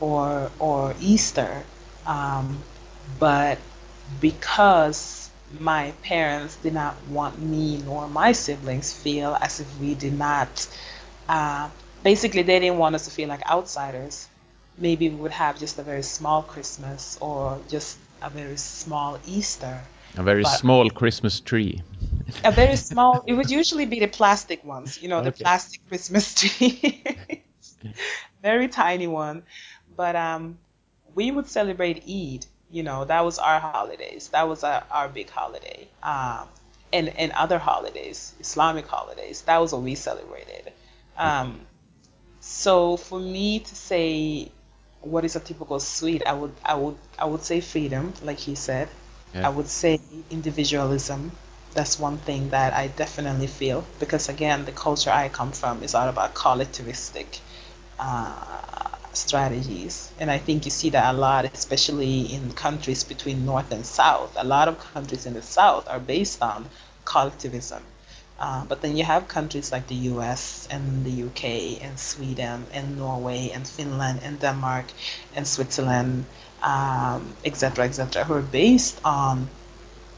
or 0.00 0.50
or 0.58 0.94
Easter, 1.00 1.62
um, 2.06 2.62
but 3.18 3.58
because 4.20 5.30
my 5.58 5.92
parents 6.02 6.56
did 6.56 6.74
not 6.74 6.96
want 7.08 7.40
me 7.40 7.78
nor 7.78 8.08
my 8.08 8.32
siblings 8.32 8.92
feel 8.92 9.36
as 9.40 9.60
if 9.60 9.80
we 9.80 9.94
did 9.94 10.16
not 10.16 10.68
uh, 11.30 11.70
basically, 12.02 12.42
they 12.42 12.58
didn't 12.58 12.78
want 12.78 12.96
us 12.96 13.04
to 13.04 13.10
feel 13.12 13.28
like 13.28 13.48
outsiders. 13.48 14.26
Maybe 14.76 15.08
we 15.08 15.14
would 15.14 15.30
have 15.30 15.60
just 15.60 15.78
a 15.78 15.82
very 15.82 16.02
small 16.02 16.42
Christmas 16.42 17.16
or 17.20 17.60
just 17.68 17.98
a 18.20 18.28
very 18.28 18.56
small 18.56 19.16
Easter. 19.26 19.80
A 20.16 20.24
very 20.24 20.42
but 20.42 20.58
small 20.58 20.90
Christmas 20.90 21.38
tree. 21.38 21.82
a 22.44 22.50
very 22.50 22.74
small, 22.74 23.22
it 23.28 23.34
would 23.34 23.48
usually 23.48 23.86
be 23.86 24.00
the 24.00 24.08
plastic 24.08 24.64
ones, 24.64 25.00
you 25.00 25.08
know, 25.08 25.18
okay. 25.18 25.30
the 25.30 25.36
plastic 25.44 25.86
Christmas 25.86 26.34
tree. 26.40 27.04
very 28.42 28.66
tiny 28.66 29.06
one. 29.06 29.44
But 29.96 30.16
um, 30.16 30.58
we 31.14 31.30
would 31.30 31.46
celebrate 31.46 32.02
Eid, 32.08 32.44
you 32.72 32.82
know, 32.82 33.04
that 33.04 33.24
was 33.24 33.38
our 33.38 33.60
holidays. 33.60 34.30
That 34.32 34.48
was 34.48 34.64
our, 34.64 34.82
our 34.90 35.08
big 35.08 35.30
holiday. 35.30 35.86
Um, 36.02 36.48
and, 36.92 37.08
and 37.10 37.30
other 37.32 37.60
holidays, 37.60 38.34
Islamic 38.40 38.88
holidays, 38.88 39.42
that 39.42 39.58
was 39.58 39.72
what 39.72 39.82
we 39.82 39.94
celebrated. 39.94 40.72
Um, 41.16 41.60
so 42.40 42.96
for 42.96 43.18
me 43.20 43.60
to 43.60 43.74
say 43.74 44.50
what 45.02 45.24
is 45.24 45.36
a 45.36 45.40
typical 45.40 45.80
suite, 45.80 46.22
I 46.26 46.32
would 46.32 46.54
I 46.64 46.74
would 46.74 46.96
I 47.18 47.24
would 47.26 47.42
say 47.42 47.60
freedom, 47.60 48.12
like 48.22 48.38
he 48.38 48.54
said. 48.54 48.88
Yeah. 49.34 49.46
I 49.46 49.50
would 49.50 49.68
say 49.68 50.00
individualism. 50.30 51.32
That's 51.72 51.98
one 52.00 52.18
thing 52.18 52.50
that 52.50 52.74
I 52.74 52.88
definitely 52.88 53.46
feel 53.46 53.84
because 54.00 54.28
again, 54.28 54.64
the 54.64 54.72
culture 54.72 55.10
I 55.10 55.28
come 55.28 55.52
from 55.52 55.82
is 55.84 55.94
all 55.94 56.08
about 56.08 56.34
collectivistic 56.34 57.38
uh, 57.98 58.88
strategies, 59.12 60.10
and 60.18 60.30
I 60.30 60.38
think 60.38 60.64
you 60.64 60.70
see 60.70 60.90
that 60.90 61.14
a 61.14 61.16
lot, 61.16 61.44
especially 61.54 62.32
in 62.34 62.52
countries 62.52 63.04
between 63.04 63.46
North 63.46 63.70
and 63.70 63.86
South. 63.86 64.32
A 64.36 64.44
lot 64.44 64.66
of 64.68 64.78
countries 64.78 65.26
in 65.26 65.34
the 65.34 65.42
South 65.42 65.88
are 65.88 66.00
based 66.00 66.42
on 66.42 66.68
collectivism 67.04 67.84
uh, 68.40 68.64
but 68.64 68.80
then 68.80 68.96
you 68.96 69.04
have 69.04 69.28
countries 69.28 69.70
like 69.70 69.86
the 69.86 70.08
US 70.12 70.66
and 70.70 71.04
the 71.04 71.24
UK 71.24 71.82
and 71.84 71.98
Sweden 71.98 72.66
and 72.72 72.96
Norway 72.96 73.50
and 73.54 73.68
Finland 73.68 74.20
and 74.22 74.40
Denmark 74.40 74.86
and 75.34 75.46
Switzerland, 75.46 76.24
etc., 76.62 77.14
um, 77.14 77.34
etc., 77.44 77.84
et 77.84 78.26
who 78.26 78.34
are 78.34 78.42
based 78.42 78.98
on 79.04 79.48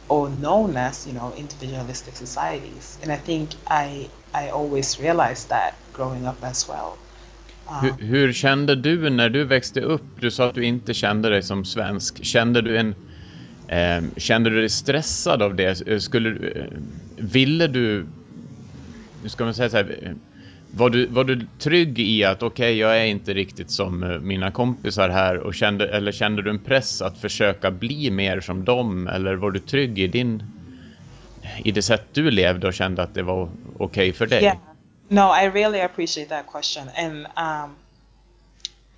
or 0.08 0.28
known 0.28 0.76
as, 0.76 1.06
you 1.06 1.12
know, 1.12 1.32
individualistic 1.36 2.16
societies. 2.16 2.98
And 3.02 3.10
I 3.10 3.16
think 3.16 3.50
I, 3.66 4.08
I 4.34 4.50
always 4.50 5.00
realized 5.00 5.48
that 5.48 5.74
growing 5.92 6.26
up 6.26 6.42
as 6.44 6.68
well. 6.68 6.98
Hur, 7.80 7.90
um, 7.90 7.98
hur, 7.98 8.32
kände 8.32 8.74
du 8.74 9.10
när 9.10 9.30
du 9.30 9.44
växte 9.44 9.80
upp? 9.80 10.02
Du 10.20 10.30
sa 10.30 10.48
att 10.48 10.54
du 10.54 10.64
inte 10.64 10.94
kände 10.94 11.30
dig 11.30 11.42
som 11.42 11.64
svensk. 11.64 12.24
Kände 12.24 12.62
du 12.62 12.78
en 12.78 12.94
Ehm, 13.72 14.10
kände 14.16 14.50
du 14.50 14.60
dig 14.60 14.68
stressad 14.68 15.42
av 15.42 15.54
det? 15.54 15.88
Eh, 15.88 15.98
skulle, 15.98 16.30
eh, 16.30 16.64
ville 17.16 17.66
du, 17.66 18.06
hur 19.22 19.28
ska 19.28 19.44
man 19.44 19.54
säga 19.54 19.70
så 19.70 19.76
här, 19.76 19.98
eh, 20.02 20.12
var 20.70 20.90
du, 20.90 21.06
var 21.06 21.24
du 21.24 21.46
trygg 21.58 21.98
i 21.98 22.24
att 22.24 22.42
okej, 22.42 22.64
okay, 22.64 22.78
jag 22.78 23.00
är 23.00 23.04
inte 23.04 23.34
riktigt 23.34 23.70
som 23.70 24.02
eh, 24.02 24.18
mina 24.18 24.50
kompisar 24.50 25.08
här 25.08 25.36
och 25.36 25.54
kände, 25.54 25.88
eller 25.88 26.12
kände 26.12 26.42
du 26.42 26.50
en 26.50 26.58
press 26.58 27.02
att 27.02 27.18
försöka 27.18 27.70
bli 27.70 28.10
mer 28.10 28.40
som 28.40 28.64
dem 28.64 29.08
eller 29.08 29.34
var 29.34 29.50
du 29.50 29.60
trygg 29.60 29.98
i 29.98 30.06
din 30.06 30.42
i 31.64 31.70
det 31.70 31.82
sätt 31.82 32.04
du 32.12 32.30
levde 32.30 32.66
och 32.66 32.74
kände 32.74 33.02
att 33.02 33.14
det 33.14 33.22
var 33.22 33.42
okej 33.42 33.84
okay 33.84 34.12
för 34.12 34.26
dig? 34.26 34.42
Yeah. 34.42 34.56
No, 35.08 35.34
I 35.44 35.48
really 35.48 35.80
appreciate 35.80 36.28
that 36.28 36.46
question 36.46 36.88
and 36.96 37.26
um, 37.36 37.76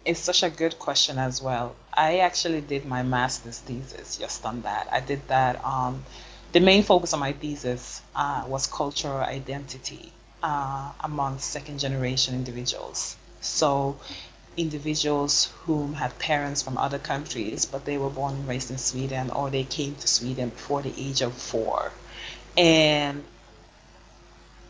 It's 0.05 0.21
such 0.21 0.43
a 0.43 0.51
good 0.51 0.79
question 0.79 1.19
as 1.19 1.41
well. 1.41 1.75
I 1.93 2.19
actually 2.19 2.61
did 2.61 2.85
my 2.85 3.03
master's 3.03 3.59
thesis 3.59 4.19
just 4.19 4.45
on 4.45 4.63
that. 4.63 4.89
I 4.93 5.01
did 5.01 5.27
that 5.29 5.65
on 5.65 6.05
the 6.53 6.61
main 6.61 6.85
focus 6.85 7.13
of 7.13 7.19
my 7.19 7.33
thesis 7.33 8.01
uh, 8.15 8.45
was 8.47 8.69
cultural 8.69 9.19
identity 9.19 10.13
uh, 10.43 10.93
among 11.01 11.41
second 11.41 11.81
generation 11.81 12.35
individuals. 12.35 13.17
So, 13.41 13.97
individuals 14.57 15.51
whom 15.65 15.95
had 15.95 16.17
parents 16.19 16.63
from 16.63 16.79
other 16.79 17.01
countries, 17.01 17.65
but 17.65 17.85
they 17.85 17.99
were 17.99 18.09
born 18.09 18.35
and 18.35 18.47
raised 18.47 18.71
in 18.71 18.79
Sweden 18.79 19.31
or 19.31 19.51
they 19.51 19.65
came 19.65 19.97
to 19.97 20.07
Sweden 20.07 20.51
before 20.51 20.81
the 20.81 20.95
age 20.97 21.23
of 21.23 21.35
four. 21.35 21.91
And 22.57 23.25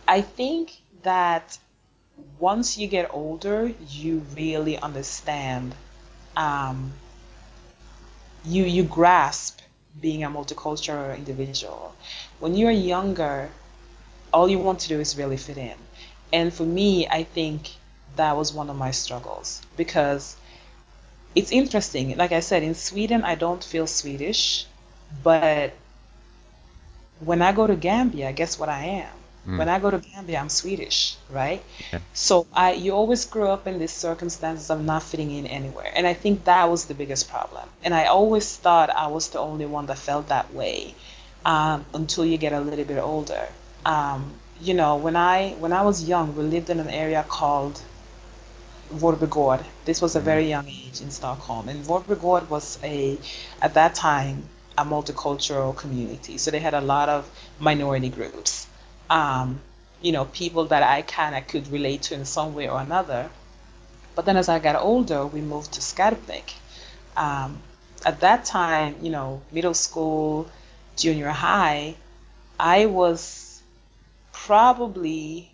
I 0.09 0.23
think 0.23 0.73
that 1.03 1.59
once 2.39 2.79
you 2.79 2.87
get 2.89 3.11
older, 3.13 3.73
you 3.89 4.23
really 4.37 4.79
understand. 4.79 5.75
Um, 6.37 6.93
you 8.45 8.65
you 8.65 8.83
grasp 8.85 9.61
being 10.01 10.25
a 10.25 10.31
multicultural 10.31 11.17
individual. 11.17 11.95
When 12.41 12.55
you're 12.55 12.71
younger, 12.71 13.51
all 14.33 14.49
you 14.49 14.59
want 14.59 14.81
to 14.81 14.89
do 14.89 15.01
is 15.01 15.17
really 15.17 15.37
fit 15.37 15.57
in. 15.57 15.77
And 16.33 16.53
for 16.53 16.65
me, 16.65 17.07
I 17.09 17.23
think 17.23 17.71
that 18.17 18.37
was 18.37 18.53
one 18.53 18.69
of 18.71 18.77
my 18.77 18.91
struggles 18.91 19.63
because 19.77 20.37
it's 21.35 21.53
interesting. 21.53 22.17
Like 22.17 22.33
I 22.33 22.41
said, 22.41 22.63
in 22.63 22.75
Sweden, 22.75 23.25
I 23.25 23.35
don't 23.35 23.63
feel 23.63 23.87
Swedish, 23.87 24.67
but 25.23 25.73
when 27.21 27.43
I 27.43 27.53
go 27.53 27.67
to 27.67 27.77
Gambia, 27.77 28.33
guess 28.33 28.59
what 28.59 28.69
I 28.69 28.85
am? 28.85 29.24
Mm. 29.47 29.59
When 29.59 29.69
I 29.69 29.79
go 29.79 29.91
to 29.91 29.99
Gambia, 29.99 30.39
I'm 30.39 30.49
Swedish, 30.49 31.17
right? 31.29 31.63
Yeah. 31.93 31.99
So 32.15 32.47
I, 32.53 32.73
you 32.73 32.93
always 32.93 33.27
grow 33.27 33.53
up 33.53 33.67
in 33.67 33.79
these 33.79 33.93
circumstances 33.93 34.71
of 34.71 34.83
not 34.83 35.03
fitting 35.03 35.31
in 35.31 35.47
anywhere, 35.47 35.93
and 35.95 36.07
I 36.07 36.15
think 36.15 36.45
that 36.45 36.71
was 36.71 36.87
the 36.87 36.95
biggest 36.95 37.29
problem. 37.29 37.69
And 37.83 37.93
I 37.93 38.07
always 38.07 38.57
thought 38.57 38.89
I 38.91 39.09
was 39.09 39.29
the 39.29 39.41
only 39.41 39.67
one 39.67 39.87
that 39.87 39.99
felt 39.99 40.29
that 40.29 40.55
way 40.55 40.95
um, 41.45 41.85
until 41.93 42.25
you 42.25 42.39
get 42.39 42.53
a 42.53 42.61
little 42.61 42.85
bit 42.87 42.99
older. 42.99 43.47
Um, 43.85 44.33
you 44.63 44.73
know, 44.73 44.97
when 44.97 45.17
I 45.17 45.51
when 45.59 45.73
I 45.73 45.83
was 45.83 46.09
young, 46.09 46.35
we 46.37 46.45
lived 46.45 46.71
in 46.71 46.81
an 46.81 46.89
area 46.89 47.23
called 47.29 47.81
Vårbygård. 48.95 49.63
This 49.85 50.01
was 50.01 50.17
a 50.17 50.21
mm. 50.21 50.25
very 50.25 50.49
young 50.49 50.67
age 50.69 51.03
in 51.03 51.11
Stockholm, 51.11 51.69
and 51.69 51.85
Vårbygård 51.85 52.49
was 52.49 52.79
a 52.83 53.19
at 53.61 53.75
that 53.75 53.95
time 53.95 54.45
a 54.79 54.85
multicultural 54.85 55.77
community. 55.77 56.39
So 56.39 56.51
they 56.51 56.61
had 56.61 56.75
a 56.75 56.81
lot 56.81 57.09
of 57.09 57.31
minority 57.61 58.09
groups 58.09 58.67
um, 59.11 59.61
you 60.03 60.13
know, 60.13 60.25
people 60.27 60.67
that 60.67 60.83
I 60.83 61.03
kind 61.03 61.35
of 61.35 61.47
could 61.47 61.69
relate 61.69 62.03
to 62.03 62.15
in 62.15 62.25
some 62.25 62.55
way 62.55 62.69
or 62.69 62.81
another. 62.81 63.31
But 64.15 64.27
then 64.27 64.37
as 64.37 64.49
I 64.49 64.59
got 64.59 64.77
older, 64.77 65.27
we 65.27 65.41
moved 65.41 65.73
to 65.73 65.81
Skarpnäck. 65.81 66.53
Um, 67.17 67.61
at 68.05 68.21
that 68.21 68.45
time, 68.45 68.97
you 69.03 69.11
know, 69.11 69.43
middle 69.51 69.75
school, 69.75 70.49
junior 70.97 71.31
high, 71.31 71.97
I 72.59 72.87
was 72.87 73.63
probably, 74.33 75.51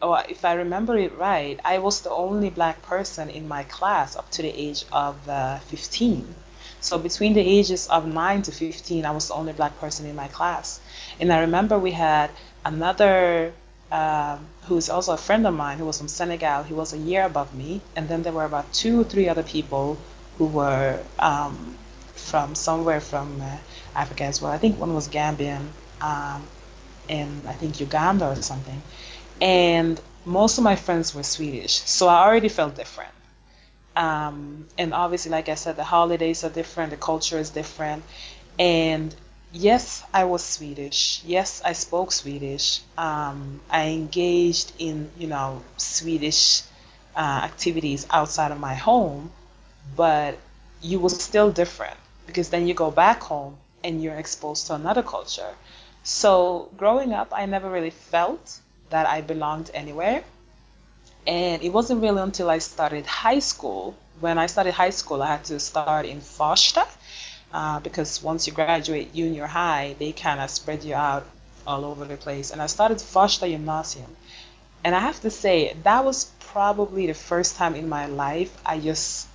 or 0.00 0.22
if 0.28 0.44
I 0.44 0.54
remember 0.54 0.96
it 0.96 1.16
right, 1.16 1.58
I 1.64 1.78
was 1.78 2.02
the 2.02 2.10
only 2.10 2.50
black 2.50 2.82
person 2.82 3.30
in 3.30 3.48
my 3.48 3.64
class 3.64 4.14
up 4.14 4.30
to 4.32 4.42
the 4.42 4.50
age 4.50 4.84
of 4.92 5.28
uh, 5.28 5.58
15. 5.58 6.34
So 6.82 6.98
between 6.98 7.32
the 7.34 7.40
ages 7.40 7.86
of 7.88 8.06
9 8.06 8.42
to 8.42 8.52
15, 8.52 9.06
I 9.06 9.12
was 9.12 9.28
the 9.28 9.34
only 9.34 9.52
black 9.54 9.78
person 9.80 10.06
in 10.06 10.16
my 10.16 10.28
class. 10.28 10.80
And 11.20 11.32
I 11.32 11.40
remember 11.40 11.78
we 11.78 11.92
had 11.92 12.30
another 12.64 13.52
um, 13.90 14.46
who's 14.66 14.88
also 14.90 15.12
a 15.12 15.16
friend 15.16 15.46
of 15.46 15.54
mine 15.54 15.78
who 15.78 15.86
was 15.86 15.98
from 15.98 16.08
Senegal. 16.08 16.62
He 16.64 16.74
was 16.74 16.92
a 16.92 16.98
year 16.98 17.24
above 17.24 17.54
me. 17.54 17.80
And 17.96 18.08
then 18.08 18.22
there 18.22 18.32
were 18.32 18.44
about 18.44 18.72
two 18.72 19.00
or 19.02 19.04
three 19.04 19.28
other 19.28 19.42
people 19.42 19.98
who 20.38 20.46
were 20.46 21.00
um, 21.18 21.78
from 22.14 22.54
somewhere 22.54 23.00
from 23.00 23.40
uh, 23.42 23.58
Africa 23.94 24.24
as 24.24 24.42
well. 24.42 24.52
I 24.52 24.58
think 24.58 24.78
one 24.78 24.94
was 24.94 25.08
Gambian 25.08 25.68
um, 26.00 26.48
and 27.08 27.46
I 27.46 27.52
think 27.54 27.80
Uganda 27.80 28.28
or 28.30 28.36
something. 28.42 28.82
And 29.40 30.00
most 30.24 30.58
of 30.58 30.64
my 30.64 30.76
friends 30.76 31.14
were 31.14 31.22
Swedish. 31.24 31.74
So 31.80 32.08
I 32.08 32.26
already 32.26 32.48
felt 32.48 32.76
different. 32.76 33.12
Um, 33.96 34.66
and 34.78 34.94
obviously, 34.94 35.30
like 35.30 35.48
I 35.48 35.54
said, 35.54 35.76
the 35.76 35.84
holidays 35.84 36.44
are 36.44 36.50
different, 36.50 36.90
the 36.90 36.96
culture 36.96 37.38
is 37.38 37.50
different. 37.50 38.02
And 38.58 39.14
yes, 39.52 40.02
I 40.12 40.24
was 40.24 40.42
Swedish. 40.42 41.22
Yes, 41.24 41.62
I 41.64 41.72
spoke 41.72 42.12
Swedish. 42.12 42.80
Um, 42.96 43.60
I 43.70 43.88
engaged 43.88 44.72
in, 44.78 45.10
you 45.18 45.26
know, 45.26 45.62
Swedish 45.76 46.62
uh, 47.16 47.40
activities 47.44 48.06
outside 48.10 48.52
of 48.52 48.60
my 48.60 48.74
home, 48.74 49.30
but 49.96 50.38
you 50.80 50.98
were 50.98 51.10
still 51.10 51.52
different 51.52 51.96
because 52.26 52.48
then 52.48 52.66
you 52.66 52.74
go 52.74 52.90
back 52.90 53.20
home 53.22 53.56
and 53.84 54.02
you're 54.02 54.14
exposed 54.14 54.66
to 54.68 54.74
another 54.74 55.02
culture. 55.02 55.54
So 56.02 56.70
growing 56.76 57.12
up, 57.12 57.28
I 57.32 57.46
never 57.46 57.70
really 57.70 57.90
felt 57.90 58.60
that 58.90 59.06
I 59.06 59.20
belonged 59.20 59.70
anywhere. 59.74 60.24
And 61.26 61.62
it 61.62 61.72
wasn't 61.72 62.02
really 62.02 62.20
until 62.20 62.50
I 62.50 62.58
started 62.58 63.06
high 63.06 63.38
school. 63.38 63.94
When 64.20 64.38
I 64.38 64.46
started 64.46 64.74
high 64.74 64.90
school, 64.90 65.22
I 65.22 65.28
had 65.28 65.44
to 65.44 65.60
start 65.60 66.06
in 66.06 66.20
Farsta 66.20 66.86
uh, 67.52 67.80
because 67.80 68.22
once 68.22 68.46
you 68.46 68.52
graduate 68.52 69.14
junior 69.14 69.46
high, 69.46 69.94
they 69.98 70.12
kind 70.12 70.40
of 70.40 70.50
spread 70.50 70.84
you 70.84 70.94
out 70.94 71.26
all 71.66 71.84
over 71.84 72.04
the 72.04 72.16
place. 72.16 72.50
And 72.50 72.60
I 72.60 72.66
started 72.66 72.98
Farsta 72.98 73.48
Gymnasium. 73.48 74.16
And 74.84 74.94
I 74.94 75.00
have 75.00 75.20
to 75.20 75.30
say, 75.30 75.76
that 75.84 76.04
was 76.04 76.30
probably 76.40 77.06
the 77.06 77.14
first 77.14 77.56
time 77.56 77.74
in 77.74 77.88
my 77.88 78.06
life 78.06 78.56
I 78.66 78.80
just 78.80 79.28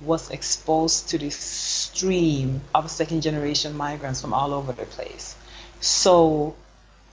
was 0.00 0.30
exposed 0.30 1.08
to 1.10 1.18
this 1.18 1.36
stream 1.36 2.60
of 2.74 2.90
second 2.90 3.22
generation 3.22 3.76
migrants 3.76 4.20
from 4.20 4.32
all 4.32 4.52
over 4.54 4.72
the 4.72 4.86
place. 4.86 5.34
So 5.80 6.54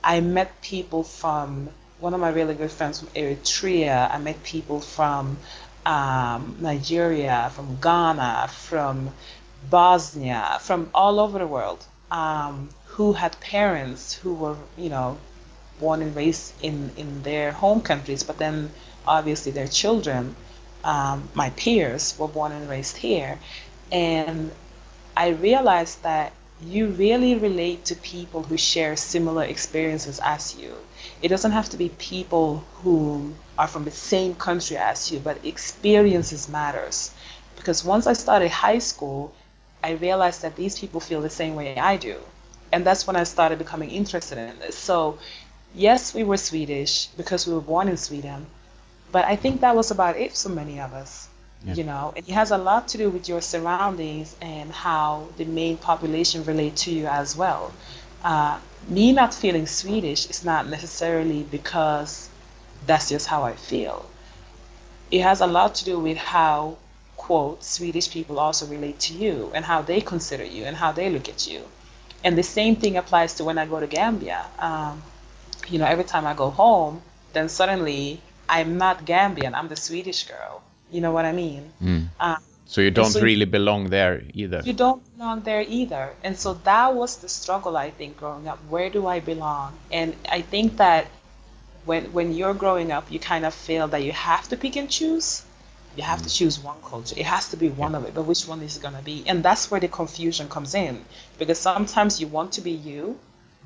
I 0.03 0.21
met 0.21 0.61
people 0.61 1.03
from 1.03 1.69
one 1.99 2.13
of 2.13 2.19
my 2.19 2.29
really 2.29 2.55
good 2.55 2.71
friends 2.71 2.99
from 2.99 3.09
Eritrea. 3.09 4.09
I 4.11 4.17
met 4.19 4.41
people 4.43 4.79
from 4.79 5.37
um, 5.85 6.57
Nigeria, 6.59 7.51
from 7.53 7.77
Ghana, 7.81 8.49
from 8.51 9.11
Bosnia, 9.69 10.57
from 10.61 10.89
all 10.93 11.19
over 11.19 11.39
the 11.39 11.47
world, 11.47 11.83
um, 12.11 12.69
who 12.85 13.13
had 13.13 13.39
parents 13.39 14.13
who 14.13 14.33
were, 14.33 14.55
you 14.77 14.89
know, 14.89 15.17
born 15.79 16.01
and 16.01 16.15
raised 16.15 16.53
in, 16.61 16.91
in 16.97 17.23
their 17.23 17.51
home 17.51 17.81
countries, 17.81 18.23
but 18.23 18.37
then 18.37 18.71
obviously 19.05 19.51
their 19.51 19.67
children, 19.67 20.35
um, 20.83 21.27
my 21.33 21.49
peers, 21.51 22.15
were 22.17 22.27
born 22.27 22.51
and 22.51 22.69
raised 22.69 22.97
here. 22.97 23.39
And 23.91 24.51
I 25.15 25.29
realized 25.29 26.03
that 26.03 26.31
you 26.61 26.87
really 26.87 27.35
relate 27.35 27.85
to 27.85 27.95
people 27.95 28.43
who 28.43 28.57
share 28.57 28.95
similar 28.95 29.43
experiences 29.43 30.19
as 30.23 30.55
you. 30.55 30.75
It 31.21 31.27
doesn't 31.27 31.51
have 31.51 31.69
to 31.69 31.77
be 31.77 31.89
people 31.89 32.63
who 32.75 33.33
are 33.57 33.67
from 33.67 33.83
the 33.83 33.91
same 33.91 34.35
country 34.35 34.77
as 34.77 35.11
you, 35.11 35.19
but 35.19 35.43
experiences 35.45 36.47
matters. 36.47 37.11
Because 37.57 37.83
once 37.83 38.07
I 38.07 38.13
started 38.13 38.49
high 38.51 38.79
school, 38.79 39.33
I 39.83 39.91
realized 39.91 40.41
that 40.43 40.55
these 40.55 40.79
people 40.79 40.99
feel 41.01 41.21
the 41.21 41.29
same 41.29 41.55
way 41.55 41.77
I 41.77 41.97
do. 41.97 42.17
And 42.71 42.85
that's 42.85 43.05
when 43.07 43.15
I 43.15 43.23
started 43.23 43.57
becoming 43.57 43.89
interested 43.89 44.37
in 44.37 44.59
this. 44.59 44.77
So, 44.77 45.19
yes, 45.73 46.13
we 46.13 46.23
were 46.23 46.37
Swedish 46.37 47.07
because 47.17 47.47
we 47.47 47.53
were 47.53 47.61
born 47.61 47.87
in 47.87 47.97
Sweden, 47.97 48.45
but 49.11 49.25
I 49.25 49.35
think 49.35 49.61
that 49.61 49.75
was 49.75 49.91
about 49.91 50.17
it 50.17 50.37
for 50.37 50.49
many 50.49 50.79
of 50.79 50.93
us. 50.93 51.27
Yeah. 51.65 51.73
You 51.73 51.83
know, 51.83 52.13
it 52.15 52.27
has 52.29 52.51
a 52.51 52.57
lot 52.57 52.87
to 52.89 52.97
do 52.97 53.09
with 53.09 53.27
your 53.27 53.41
surroundings 53.41 54.35
and 54.41 54.71
how 54.71 55.27
the 55.37 55.45
main 55.45 55.77
population 55.77 56.45
relate 56.45 56.77
to 56.77 56.91
you 56.91 57.07
as 57.07 57.35
well. 57.35 57.73
Uh, 58.23 58.59
me 58.87 59.11
not 59.11 59.33
feeling 59.33 59.67
Swedish 59.67 60.29
is 60.29 60.43
not 60.45 60.67
necessarily 60.67 61.43
because 61.43 62.29
that's 62.85 63.09
just 63.09 63.27
how 63.27 63.43
I 63.43 63.53
feel. 63.55 64.05
It 65.11 65.21
has 65.21 65.41
a 65.41 65.47
lot 65.47 65.75
to 65.75 65.85
do 65.85 65.99
with 65.99 66.17
how, 66.17 66.77
quote, 67.17 67.63
Swedish 67.63 68.09
people 68.11 68.39
also 68.39 68.65
relate 68.67 68.99
to 69.01 69.13
you 69.13 69.51
and 69.53 69.65
how 69.65 69.81
they 69.81 70.01
consider 70.01 70.43
you 70.43 70.65
and 70.65 70.75
how 70.75 70.91
they 70.91 71.09
look 71.09 71.27
at 71.29 71.47
you. 71.47 71.61
And 72.23 72.37
the 72.37 72.43
same 72.43 72.75
thing 72.75 72.97
applies 72.97 73.35
to 73.35 73.43
when 73.43 73.57
I 73.57 73.65
go 73.65 73.79
to 73.79 73.87
Gambia. 73.87 74.45
Um, 74.59 75.01
you 75.67 75.79
know, 75.79 75.85
every 75.85 76.03
time 76.03 76.25
I 76.25 76.33
go 76.33 76.49
home, 76.49 77.01
then 77.33 77.49
suddenly 77.49 78.21
I'm 78.47 78.77
not 78.77 79.05
Gambian, 79.05 79.53
I'm 79.53 79.67
the 79.67 79.75
Swedish 79.75 80.27
girl 80.27 80.63
you 80.91 81.01
know 81.01 81.11
what 81.11 81.25
I 81.25 81.31
mean? 81.31 81.71
Mm. 81.81 82.09
Um, 82.19 82.37
so 82.65 82.81
you 82.81 82.91
don't 82.91 83.11
so 83.11 83.21
really 83.21 83.45
belong 83.45 83.89
there 83.89 84.23
either. 84.33 84.61
You 84.65 84.73
don't 84.73 85.01
belong 85.19 85.41
there 85.41 85.65
either. 85.67 86.13
And 86.23 86.39
so 86.39 86.53
that 86.63 86.95
was 86.95 87.17
the 87.17 87.27
struggle 87.27 87.75
I 87.75 87.89
think 87.89 88.15
growing 88.15 88.47
up. 88.47 88.57
Where 88.69 88.89
do 88.89 89.05
I 89.05 89.19
belong? 89.19 89.77
And 89.91 90.15
I 90.31 90.41
think 90.41 90.77
that 90.77 91.07
when 91.83 92.13
when 92.13 92.33
you're 92.33 92.53
growing 92.53 92.89
up, 92.93 93.11
you 93.11 93.19
kind 93.19 93.45
of 93.45 93.53
feel 93.53 93.89
that 93.89 94.01
you 94.01 94.13
have 94.13 94.47
to 94.47 94.55
pick 94.55 94.77
and 94.77 94.89
choose. 94.89 95.43
You 95.97 96.03
have 96.03 96.21
to 96.21 96.29
mm. 96.29 96.37
choose 96.37 96.55
one 96.63 96.81
culture. 96.91 97.15
It 97.17 97.25
has 97.25 97.49
to 97.49 97.57
be 97.57 97.67
one 97.67 97.95
of 97.95 98.05
it, 98.05 98.13
but 98.15 98.23
which 98.31 98.47
one 98.47 98.61
is 98.61 98.77
it 98.77 98.81
going 98.81 98.95
to 98.95 99.01
be? 99.01 99.17
And 99.27 99.43
that's 99.43 99.69
where 99.69 99.81
the 99.81 99.89
confusion 99.89 100.47
comes 100.47 100.73
in 100.73 101.03
because 101.37 101.59
sometimes 101.59 102.21
you 102.21 102.27
want 102.27 102.53
to 102.53 102.61
be 102.61 102.71
you, 102.71 103.19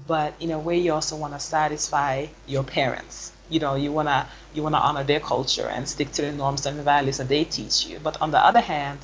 but 0.08 0.34
in 0.40 0.50
a 0.50 0.58
way 0.58 0.80
you 0.80 0.92
also 0.92 1.16
want 1.16 1.34
to 1.34 1.40
satisfy 1.40 2.26
your 2.48 2.64
parents 2.64 3.32
you 3.50 3.60
know 3.60 3.76
you 3.76 3.92
want 3.92 4.08
to 4.08 4.26
you 4.56 4.64
want 4.64 4.74
to 4.74 4.80
honor 4.88 5.04
their 5.04 5.20
culture 5.20 5.68
and 5.76 5.88
stick 5.88 6.10
to 6.14 6.22
the 6.22 6.32
norms 6.32 6.66
and 6.66 6.80
the 6.80 6.84
values 6.96 7.18
that 7.18 7.28
they 7.28 7.44
teach 7.44 7.86
you 7.86 8.00
but 8.02 8.16
on 8.22 8.32
the 8.32 8.40
other 8.50 8.62
hand 8.62 9.00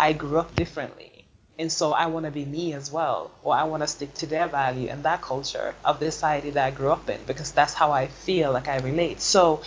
i 0.00 0.10
grew 0.12 0.38
up 0.38 0.54
differently 0.56 1.13
and 1.58 1.70
so 1.70 1.92
i 1.92 2.06
want 2.06 2.24
to 2.26 2.30
be 2.32 2.44
me 2.44 2.72
as 2.72 2.90
well 2.90 3.30
or 3.42 3.54
i 3.54 3.64
want 3.64 3.82
to 3.82 3.86
stick 3.86 4.12
to 4.14 4.26
their 4.26 4.48
value 4.48 4.88
and 4.88 5.02
that 5.04 5.22
culture 5.22 5.74
of 5.84 6.00
the 6.00 6.10
society 6.10 6.50
that 6.50 6.66
i 6.66 6.70
grew 6.70 6.90
up 6.90 7.08
in 7.08 7.20
because 7.26 7.52
that's 7.52 7.74
how 7.74 7.92
i 7.92 8.06
feel 8.06 8.52
like 8.52 8.68
i 8.68 8.78
relate 8.78 9.20
so 9.20 9.62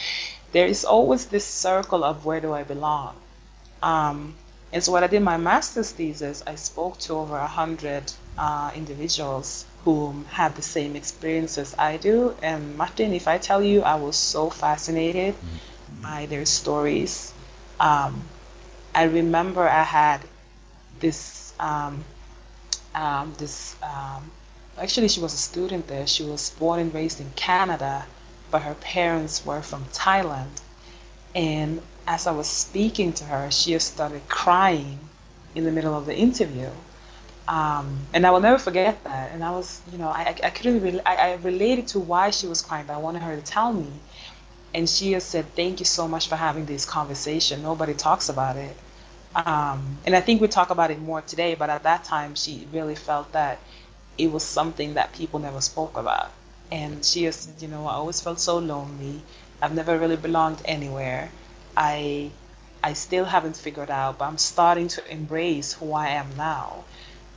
there 0.52 0.67
is 0.67 0.86
always 0.86 1.26
this 1.28 1.45
circle 1.45 2.04
of 2.04 2.26
where 2.26 2.39
do 2.41 2.54
i 2.54 2.63
belong 2.63 3.15
um, 3.82 4.36
and 4.71 4.84
so 4.84 4.91
when 4.91 5.04
I 5.04 5.08
did 5.08 5.21
my 5.21 5.38
master's 5.38 5.91
thesis, 5.91 6.43
I 6.45 6.56
spoke 6.56 7.00
to 7.00 7.13
over 7.13 7.38
a 7.38 7.47
hundred 7.47 8.12
uh, 8.38 8.71
individuals 8.76 9.65
who 9.84 10.26
had 10.30 10.56
the 10.56 10.62
same 10.62 10.95
experiences 10.95 11.73
I 11.78 11.97
do. 11.97 12.36
And 12.41 12.76
Martin, 12.78 13.13
if 13.13 13.28
I 13.28 13.38
tell 13.38 13.63
you, 13.63 13.82
I 13.84 13.95
was 13.95 14.17
so 14.17 14.50
fascinated 14.50 15.36
by 16.02 16.26
their 16.26 16.45
stories. 16.45 17.34
Um, 17.80 18.28
I 18.93 19.04
remember 19.04 19.67
I 19.67 19.84
had 19.84 20.21
this 21.00 21.46
um, 21.59 22.03
um, 22.93 23.33
this 23.37 23.75
um, 23.83 24.31
actually 24.77 25.07
she 25.07 25.19
was 25.19 25.33
a 25.33 25.37
student 25.37 25.87
there. 25.87 26.07
She 26.07 26.23
was 26.23 26.49
born 26.51 26.79
and 26.79 26.93
raised 26.93 27.19
in 27.19 27.31
Canada, 27.35 28.05
but 28.51 28.61
her 28.63 28.75
parents 28.75 29.45
were 29.45 29.61
from 29.61 29.85
Thailand. 29.85 30.61
And 31.35 31.81
as 32.07 32.25
I 32.25 32.31
was 32.31 32.47
speaking 32.47 33.13
to 33.13 33.23
her, 33.25 33.51
she 33.51 33.71
just 33.71 33.93
started 33.93 34.27
crying 34.27 34.99
in 35.55 35.65
the 35.65 35.71
middle 35.71 35.95
of 35.95 36.05
the 36.05 36.15
interview. 36.15 36.69
Um, 37.47 37.99
and 38.13 38.25
I 38.25 38.31
will 38.31 38.41
never 38.41 38.57
forget 38.57 39.03
that. 39.05 39.31
And 39.31 39.43
I 39.43 39.51
was, 39.51 39.81
you 39.91 39.97
know, 39.97 40.09
I, 40.09 40.35
I 40.43 40.49
couldn't 40.49 40.81
really, 40.81 41.01
I, 41.05 41.31
I 41.31 41.33
related 41.35 41.87
to 41.89 41.99
why 41.99 42.31
she 42.31 42.47
was 42.47 42.61
crying, 42.61 42.85
but 42.87 42.93
I 42.93 42.97
wanted 42.97 43.21
her 43.21 43.35
to 43.35 43.41
tell 43.41 43.71
me. 43.71 43.87
And 44.73 44.89
she 44.89 45.17
said, 45.19 45.45
thank 45.55 45.79
you 45.79 45.85
so 45.85 46.07
much 46.07 46.27
for 46.27 46.35
having 46.35 46.65
this 46.65 46.85
conversation. 46.85 47.63
Nobody 47.63 47.93
talks 47.93 48.29
about 48.29 48.57
it. 48.57 48.75
Um, 49.38 50.00
and 50.06 50.15
I 50.15 50.21
think 50.21 50.41
we 50.41 50.47
talk 50.50 50.69
about 50.71 50.91
it 50.91 51.00
more 51.00 51.21
today, 51.21 51.56
but 51.56 51.69
at 51.69 51.84
that 51.84 52.04
time, 52.04 52.36
she 52.36 52.67
really 52.73 52.95
felt 52.95 53.32
that 53.34 53.60
it 54.17 54.32
was 54.32 54.43
something 54.43 54.95
that 54.95 55.13
people 55.13 55.39
never 55.39 55.62
spoke 55.62 55.97
about. 55.97 56.32
And 56.71 57.06
she 57.06 57.21
just 57.23 57.43
said, 57.43 57.62
you 57.62 57.67
know, 57.69 57.88
I 57.88 57.93
always 57.93 58.19
felt 58.21 58.39
so 58.39 58.58
lonely. 58.60 59.23
I've 59.62 59.73
never 59.76 59.97
really 60.00 60.17
belonged 60.17 60.62
anywhere. 60.65 61.32
I 61.78 62.32
I 62.84 62.93
still 62.93 63.26
haven't 63.26 63.58
figured 63.58 63.91
out, 63.91 64.17
but 64.19 64.26
I'm 64.26 64.38
starting 64.39 64.88
to 64.89 65.12
embrace 65.12 65.73
who 65.73 65.93
I 65.93 66.10
am 66.10 66.36
now. 66.38 66.86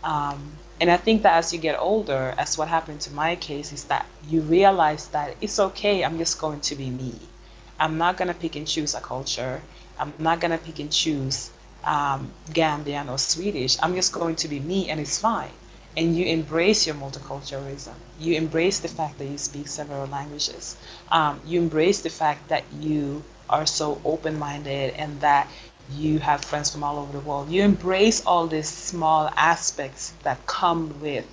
Um, 0.02 0.60
and 0.80 0.90
I 0.90 0.96
think 0.98 1.22
that 1.22 1.34
as 1.36 1.52
you 1.52 1.58
get 1.58 1.78
older, 1.78 2.34
as 2.38 2.56
what 2.58 2.68
happened 2.68 3.00
to 3.02 3.12
my 3.12 3.36
case, 3.36 3.72
is 3.72 3.84
that 3.84 4.06
you 4.28 4.40
realize 4.42 5.08
that 5.08 5.36
it's 5.40 5.58
okay. 5.60 6.04
I'm 6.04 6.18
just 6.18 6.38
going 6.38 6.60
to 6.62 6.76
be 6.76 6.90
me. 6.90 7.30
I'm 7.78 7.98
not 7.98 8.16
going 8.16 8.28
to 8.28 8.34
pick 8.34 8.56
and 8.56 8.66
choose 8.66 8.94
a 8.94 9.00
culture. 9.00 9.62
I'm 9.98 10.14
not 10.18 10.40
gonna 10.40 10.56
pick 10.58 10.78
and 10.78 10.90
choose 10.90 11.50
um, 11.84 12.32
Gambian 12.50 13.10
or 13.10 13.18
Swedish. 13.18 13.76
I'm 13.82 13.94
just 13.94 14.12
going 14.12 14.36
to 14.36 14.48
be 14.48 14.60
me, 14.60 14.88
and 14.90 15.00
it's 15.00 15.18
fine. 15.18 15.50
And 15.96 16.16
you 16.16 16.26
embrace 16.26 16.86
your 16.86 16.94
multiculturalism. 16.96 17.94
You 18.18 18.34
embrace 18.36 18.80
the 18.80 18.88
fact 18.88 19.18
that 19.18 19.26
you 19.26 19.38
speak 19.38 19.66
several 19.68 20.06
languages. 20.06 20.76
Um, 21.10 21.40
you 21.44 21.60
embrace 21.60 22.00
the 22.00 22.10
fact 22.10 22.48
that 22.48 22.64
you 22.80 23.24
are 23.48 23.66
so 23.66 24.00
open-minded 24.04 24.94
and 24.94 25.20
that 25.20 25.48
you 25.92 26.20
have 26.20 26.44
friends 26.44 26.70
from 26.70 26.84
all 26.84 26.98
over 26.98 27.12
the 27.12 27.20
world. 27.20 27.50
You 27.50 27.62
embrace 27.62 28.24
all 28.24 28.46
these 28.46 28.68
small 28.68 29.28
aspects 29.36 30.12
that 30.22 30.46
come 30.46 31.00
with 31.00 31.26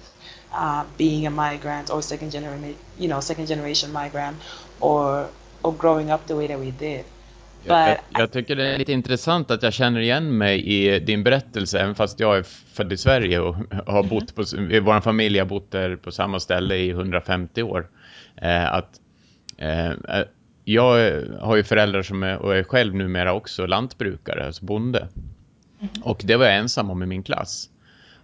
uh, 0.52 0.86
being 0.98 1.28
a 1.28 1.30
migrant 1.30 1.92
or 1.92 2.02
second 2.02 2.32
generation, 2.32 2.76
you 2.98 3.08
know, 3.08 3.20
second 3.20 3.46
generation 3.48 3.92
migrant, 3.92 4.38
or 4.80 5.30
or 5.64 5.74
growing 5.74 6.10
up 6.10 6.26
the 6.28 6.36
way 6.36 6.48
that 6.48 6.60
we 6.60 6.72
did. 6.72 7.06
Jag, 7.68 7.90
jag, 7.90 7.98
jag, 8.10 8.32
tycker 8.32 8.56
det 8.56 8.68
är 8.68 8.78
lite 8.78 8.92
intressant 8.92 9.52
att 9.52 9.64
jag 9.64 9.74
känner 9.74 10.00
igen 10.00 10.38
mig 10.38 10.68
i 10.68 11.00
din 11.00 11.24
berättelse, 11.24 11.80
även 11.80 11.96
fast 11.96 12.20
jag 12.20 12.38
är 12.38 12.44
född 12.74 12.94
i 12.94 12.98
Sverige 12.98 13.40
och 13.40 13.56
har 13.86 14.00
mm. 14.00 14.10
bott 14.10 14.36
på, 14.36 14.42
vår 14.82 15.02
familj 15.02 15.40
har 15.40 15.46
bott 15.46 15.72
där 15.72 15.96
på 15.96 16.12
samma 16.12 16.40
ställe 16.40 16.76
i 16.76 16.90
150 16.90 17.64
år. 17.64 17.88
Eh, 18.36 18.74
att 18.74 19.00
eh, 19.58 19.90
eh, 19.90 20.24
jag 20.64 21.24
har 21.40 21.56
ju 21.56 21.64
föräldrar 21.64 22.02
som 22.02 22.24
är, 22.24 22.38
och 22.38 22.56
är 22.56 22.64
själv 22.64 22.96
numera 22.96 23.34
också 23.34 23.66
lantbrukare, 23.66 24.46
alltså 24.46 24.66
bonde. 24.66 25.08
Mm. 25.80 25.90
Och 26.04 26.22
det 26.24 26.36
var 26.36 26.46
jag 26.46 26.56
ensam 26.56 26.90
om 26.90 27.04
i 27.04 27.06
min 27.06 27.24
klass. 27.24 27.70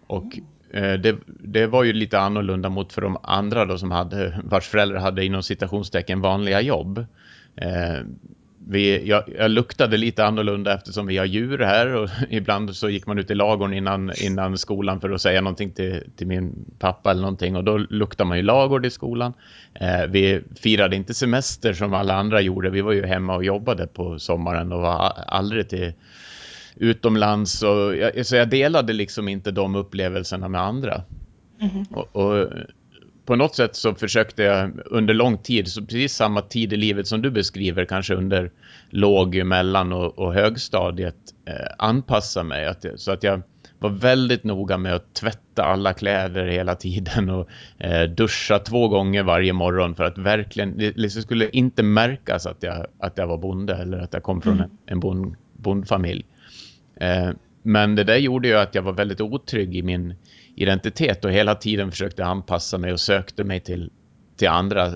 Och 0.08 0.40
eh, 0.74 0.94
det, 0.94 1.16
det, 1.26 1.68
var 1.68 1.84
ju 1.84 1.94
lite 1.94 2.20
annorlunda 2.20 2.70
mot 2.70 2.94
för 2.94 3.02
de 3.02 3.18
andra 3.24 3.66
då 3.66 3.78
som 3.78 3.92
hade, 3.92 4.40
vars 4.44 4.68
föräldrar 4.68 5.00
hade 5.00 5.26
inom 5.26 5.44
citationstecken 5.44 6.22
vanliga 6.22 6.62
jobb. 6.62 7.06
Vi, 8.67 9.08
jag, 9.08 9.23
jag, 9.38 9.52
luktade 9.52 9.97
lite 9.97 10.26
annorlunda 10.26 10.73
eftersom 10.73 11.08
vi 11.08 11.17
har 11.17 11.26
djur 11.26 11.60
här 11.60 11.95
och 11.95 12.10
ibland 12.30 12.76
så 12.76 12.89
gick 12.89 13.08
man 13.08 13.19
ut 13.19 13.32
i 13.32 13.36
lagorn 13.36 13.73
innan, 13.73 14.12
innan 14.21 14.58
skolan 14.58 15.02
för 15.02 15.10
att 15.10 15.21
säga 15.21 15.41
någonting 15.41 15.71
till, 15.71 16.04
till 16.15 16.28
min 16.28 16.65
pappa 16.80 17.12
eller 17.12 17.21
någonting 17.21 17.56
och 17.56 17.63
då 17.63 17.78
luktade 17.78 18.28
man 18.28 18.38
ju 18.38 18.43
lagård 18.43 18.86
i 18.86 18.89
skolan. 18.89 19.34
Eh, 19.73 20.06
vi 20.10 20.41
firade 20.56 20.95
inte 20.95 21.13
semester 21.13 21.73
som 21.73 21.93
alla 21.93 22.13
andra 22.13 22.41
gjorde, 22.41 22.69
vi 22.69 22.82
var 22.82 22.91
ju 22.91 23.06
hemma 23.06 23.36
och 23.36 23.43
jobbade 23.43 23.88
på 23.88 24.19
sommaren 24.19 24.71
och 24.71 24.82
var 24.82 25.13
aldrig 25.28 25.69
till 25.69 25.93
utomlands 26.76 27.63
och 27.63 27.95
jag, 27.95 28.26
så 28.26 28.36
jag 28.36 28.49
delade 28.49 28.93
liksom 28.93 29.28
inte 29.28 29.52
de 29.52 29.76
upplevelserna 29.76 30.47
med 30.47 30.62
andra. 30.62 31.04
Mm 31.62 31.76
-hmm. 31.76 31.93
och, 31.93 32.15
och 32.15 32.49
på 33.26 33.36
något 33.36 33.56
sätt 33.56 33.76
så 33.76 33.96
försökte 33.96 34.44
jag 34.44 34.72
under 34.86 35.14
lång 35.14 35.38
tid, 35.38 35.68
så 35.68 35.82
precis 35.82 36.14
samma 36.14 36.42
tid 36.42 36.74
i 36.74 36.78
livet 36.78 37.08
som 37.08 37.22
du 37.22 37.32
beskriver, 37.32 37.86
kanske 37.86 38.16
under 38.16 38.52
låg, 38.90 39.44
mellan 39.46 39.94
och, 39.94 40.20
och 40.20 40.34
högstadiet, 40.34 41.16
eh, 41.46 41.54
anpassa 41.78 42.44
mig. 42.44 42.66
Att, 42.66 42.86
så 42.96 43.12
att 43.12 43.24
jag 43.24 43.42
var 43.80 43.90
väldigt 43.90 44.44
noga 44.44 44.78
med 44.78 44.94
att 44.94 45.14
tvätta 45.14 45.64
alla 45.64 45.94
kläder 45.94 46.46
hela 46.46 46.76
tiden 46.76 47.30
och 47.30 47.50
eh, 47.78 48.10
duscha 48.10 48.60
två 48.60 48.88
gånger 48.88 49.24
varje 49.24 49.54
morgon 49.54 49.96
för 49.96 50.04
att 50.04 50.18
verkligen, 50.18 50.78
det 50.78 50.98
liksom 50.98 51.22
skulle 51.22 51.50
inte 51.50 51.84
märkas 51.84 52.46
att 52.46 52.64
jag, 52.64 52.86
att 53.00 53.18
jag 53.18 53.28
var 53.28 53.38
bonde 53.38 53.76
eller 53.76 53.98
att 53.98 54.14
jag 54.14 54.24
kom 54.24 54.42
från 54.42 54.54
mm. 54.54 54.64
en, 54.64 54.78
en 54.86 55.00
bond, 55.00 55.36
bondfamilj. 55.54 56.26
Eh, 56.96 57.30
men 57.64 57.96
det 57.96 58.04
där 58.04 58.18
gjorde 58.18 58.48
ju 58.48 58.56
att 58.56 58.76
jag 58.76 58.82
var 58.82 58.94
väldigt 58.94 59.22
otrygg 59.22 59.76
i 59.76 59.84
min 59.84 60.14
identitet 60.56 61.26
och 61.26 61.32
hela 61.32 61.56
tiden 61.56 61.92
försökte 61.92 62.26
anpassa 62.26 62.78
mig 62.78 62.94
och 62.94 63.00
sökte 63.00 63.44
mig 63.44 63.60
till, 63.60 63.92
till 64.38 64.48
andra, 64.48 64.92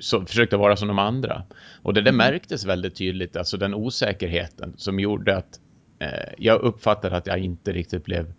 så, 0.00 0.26
försökte 0.26 0.56
vara 0.56 0.76
som 0.76 0.88
de 0.88 0.98
andra. 0.98 1.42
Och 1.82 1.94
det 1.94 2.00
där 2.00 2.10
mm. 2.10 2.16
märktes 2.16 2.64
väldigt 2.64 2.96
tydligt, 2.96 3.36
alltså 3.36 3.56
den 3.56 3.74
osäkerheten 3.74 4.74
som 4.76 5.00
gjorde 5.00 5.36
att 5.36 5.60
eh, 5.98 6.32
jag 6.38 6.60
uppfattade 6.60 7.16
att 7.16 7.26
jag 7.26 7.38
inte 7.38 7.72
riktigt 7.72 8.04
blev 8.04 8.32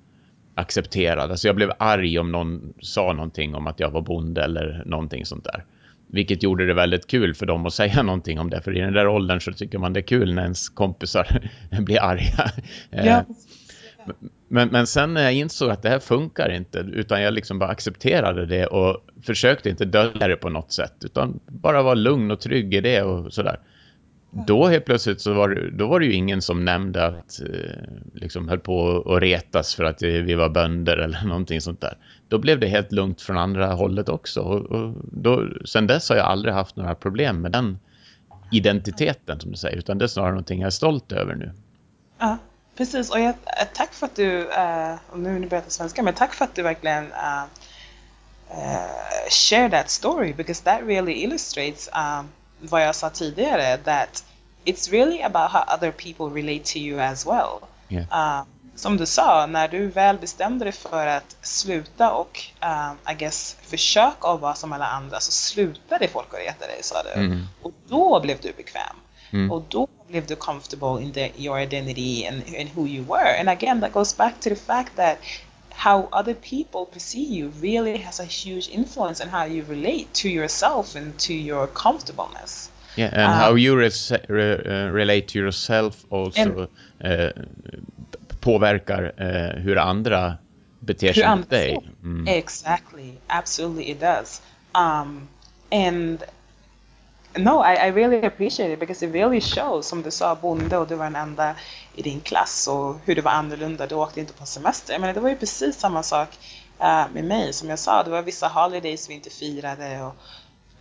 accepterad. 0.56 1.32
Alltså 1.32 1.48
jag 1.48 1.56
blev 1.56 1.72
arg 1.80 2.20
om 2.20 2.32
någon 2.32 2.74
sa 2.82 3.14
någonting 3.14 3.56
om 3.56 3.68
att 3.68 3.80
jag 3.80 3.92
var 3.92 4.02
bonde 4.02 4.44
eller 4.44 4.84
någonting 4.86 5.26
sånt 5.26 5.44
där. 5.44 5.66
Vilket 6.08 6.44
gjorde 6.44 6.66
det 6.66 6.74
väldigt 6.74 7.08
kul 7.08 7.36
för 7.36 7.46
dem 7.46 7.66
att 7.66 7.74
säga 7.74 8.04
någonting 8.04 8.40
om 8.40 8.50
det. 8.50 8.62
För 8.62 8.78
i 8.78 8.80
den 8.80 8.94
där 8.94 9.08
åldern 9.08 9.42
så 9.42 9.54
tycker 9.54 9.78
man 9.78 9.94
det 9.94 10.00
är 10.00 10.08
kul 10.08 10.34
när 10.34 10.44
ens 10.44 10.70
kompisar 10.70 11.50
blir 11.82 12.02
arga. 12.02 12.52
Ja. 12.90 13.26
Men, 14.48 14.70
men 14.70 14.88
sen 14.88 15.14
när 15.14 15.24
jag 15.24 15.34
insåg 15.34 15.70
att 15.70 15.82
det 15.82 15.90
här 15.90 16.00
funkar 16.00 16.50
inte 16.50 16.80
utan 16.80 17.22
jag 17.22 17.34
liksom 17.34 17.60
bara 17.60 17.70
accepterade 17.70 18.46
det 18.46 18.66
och 18.66 18.98
försökte 19.24 19.70
inte 19.70 19.86
dölja 19.86 20.28
det 20.28 20.36
på 20.36 20.50
något 20.50 20.72
sätt 20.72 20.94
utan 21.06 21.40
bara 21.48 21.82
vara 21.82 21.94
lugn 21.94 22.32
och 22.32 22.40
trygg 22.40 22.74
i 22.74 22.82
det 22.82 23.02
och 23.02 23.34
sådär. 23.34 23.60
Då 24.32 24.68
helt 24.68 24.86
plötsligt 24.86 25.22
så 25.22 25.34
var 25.34 25.50
det, 25.50 25.72
då 25.72 25.88
var 25.88 26.00
det 26.00 26.06
ju 26.06 26.14
ingen 26.14 26.42
som 26.42 26.66
nämnde 26.66 27.06
att 27.06 27.42
eh, 27.42 27.84
liksom 28.14 28.50
höll 28.50 28.60
på 28.60 29.04
att 29.06 29.22
retas 29.22 29.76
för 29.76 29.84
att 29.84 30.02
vi 30.02 30.36
var 30.36 30.50
bönder 30.50 30.98
eller 31.04 31.24
någonting 31.26 31.62
sånt 31.62 31.82
där. 31.82 31.98
Då 32.28 32.38
blev 32.38 32.60
det 32.60 32.68
helt 32.68 32.92
lugnt 32.92 33.22
från 33.22 33.38
andra 33.38 33.74
hållet 33.74 34.10
också 34.10 34.42
och, 34.42 34.66
och 34.66 34.94
då, 35.12 35.48
sen 35.66 35.88
dess 35.88 36.10
har 36.10 36.16
jag 36.16 36.26
aldrig 36.26 36.54
haft 36.54 36.76
några 36.76 36.96
problem 36.96 37.42
med 37.42 37.52
den 37.52 37.80
identiteten 38.52 39.40
som 39.40 39.52
du 39.52 39.58
säger 39.58 39.78
utan 39.78 39.98
det 39.98 40.06
är 40.06 40.08
snarare 40.08 40.32
någonting 40.32 40.60
jag 40.60 40.68
är 40.68 40.72
stolt 40.72 41.12
över 41.12 41.36
nu. 41.36 41.52
Ja. 42.20 42.38
Precis, 42.80 43.10
och 43.10 43.20
jag, 43.20 43.30
eh, 43.30 43.68
tack 43.74 43.94
för 43.94 44.06
att 44.06 44.16
du, 44.16 44.38
uh, 44.40 44.96
och 45.10 45.20
nu 45.20 45.48
börjar 45.48 45.64
jag 45.64 45.72
svenska, 45.72 46.04
men 46.04 46.14
tack 46.14 46.34
för 46.34 46.46
att 46.46 46.56
du 46.56 46.62
verkligen 46.62 47.06
uh, 47.06 47.44
uh, 48.52 49.30
share 49.30 49.70
that 49.70 49.90
story 49.90 50.34
because 50.34 50.64
that 50.64 50.82
really 50.86 51.14
illustrates 51.14 51.90
um, 51.96 52.30
vad 52.60 52.82
jag 52.82 52.96
sa 52.96 53.10
tidigare, 53.10 53.78
that 53.78 54.24
it's 54.66 54.92
really 54.92 55.22
about 55.22 55.52
how 55.52 55.76
other 55.76 55.92
people 55.92 56.42
relate 56.42 56.64
to 56.64 56.78
you 56.78 57.00
as 57.02 57.28
well. 57.28 57.60
Yeah. 57.90 58.40
Uh, 58.40 58.46
som 58.76 58.98
du 58.98 59.06
sa, 59.06 59.46
när 59.46 59.68
du 59.68 59.88
väl 59.88 60.18
bestämde 60.18 60.66
dig 60.66 60.74
för 60.74 61.08
att 61.08 61.36
sluta 61.42 62.12
och 62.12 62.42
uh, 62.64 63.12
I 63.12 63.16
guess 63.16 63.56
försöka 63.62 64.28
att 64.28 64.42
vara 64.42 64.56
som 64.56 64.74
alla 64.74 64.88
andra 64.88 65.20
så 65.20 65.32
slutade 65.32 66.08
folk 66.08 66.34
att 66.34 66.40
reta 66.40 66.68
dig 66.68 66.80
sa 66.84 67.04
du. 67.04 67.22
Mm. 67.22 67.48
Och 67.62 67.72
då 67.88 68.20
blev 68.20 68.38
du 68.42 68.54
bekväm. 68.54 68.96
Mm. 69.32 69.52
Och 69.52 69.64
då 69.70 69.88
du 70.12 70.36
comfortable 70.36 70.98
in 70.98 71.12
the, 71.12 71.32
your 71.38 71.58
identity 71.58 72.26
and, 72.26 72.44
and 72.56 72.70
who 72.70 72.86
you 72.86 73.04
were. 73.04 73.18
And 73.40 73.50
again, 73.50 73.80
that 73.82 73.92
goes 73.92 74.14
back 74.14 74.40
to 74.42 74.50
the 74.50 74.56
fact 74.56 74.96
that 74.96 75.20
how 75.72 76.10
other 76.12 76.34
people 76.34 76.86
perceive 76.86 77.30
you 77.30 77.50
really 77.62 77.98
has 77.98 78.20
a 78.20 78.26
huge 78.26 78.70
influence 78.70 79.22
on 79.22 79.30
how 79.30 79.46
you 79.46 79.64
relate 79.64 80.14
to 80.14 80.30
yourself 80.30 80.96
and 80.96 81.18
to 81.20 81.34
your 81.34 81.68
comfortableness. 81.68 82.70
Yeah, 82.96 83.10
and 83.14 83.32
um, 83.32 83.34
how 83.34 83.56
you 83.56 83.78
re 83.78 83.88
uh, 83.88 84.92
relate 84.92 85.28
to 85.30 85.40
yourself 85.40 86.06
also 86.10 86.68
uh, 87.04 87.30
påverkar 88.40 89.04
uh, 89.18 89.62
hur 89.64 89.78
andra 89.78 90.38
beter 90.80 91.14
sig 91.14 91.30
mot 91.30 91.50
dig. 91.50 91.78
Mm. 92.04 92.28
Exactly, 92.28 93.18
absolutely 93.28 93.90
it 93.92 94.00
does. 94.00 94.42
Um, 94.76 95.28
and 95.72 96.24
No, 97.38 97.60
I, 97.62 97.74
I 97.76 97.88
really 97.88 98.22
appreciate 98.22 98.72
it 98.72 98.80
because 98.80 99.02
it 99.04 99.12
really 99.14 99.40
shows, 99.42 99.88
som 99.88 100.02
du 100.04 100.12
sa, 100.12 100.36
bonde 100.36 100.78
och 100.78 100.88
du 100.88 100.96
var 100.96 101.06
den 101.06 101.16
enda 101.16 101.56
i 101.94 102.02
din 102.02 102.22
klass 102.22 102.68
och 102.68 103.00
hur 103.06 103.16
det 103.16 103.22
var 103.22 103.32
annorlunda. 103.32 103.88
Du 103.88 103.96
åkte 103.96 104.20
inte 104.20 104.34
på 104.34 104.46
semester. 104.46 104.94
Jag 104.94 105.02
menar, 105.02 105.14
det 105.14 105.20
var 105.20 105.30
ju 105.30 105.36
precis 105.36 105.80
samma 105.80 106.04
sak 106.04 106.30
uh, 106.82 107.12
med 107.14 107.24
mig. 107.24 107.54
Som 107.54 107.70
jag 107.70 107.80
sa, 107.80 108.04
det 108.04 108.10
var 108.10 108.22
vissa 108.22 108.48
holidays 108.48 109.10
vi 109.10 109.14
inte 109.14 109.30
firade. 109.30 110.02
Och 110.04 110.16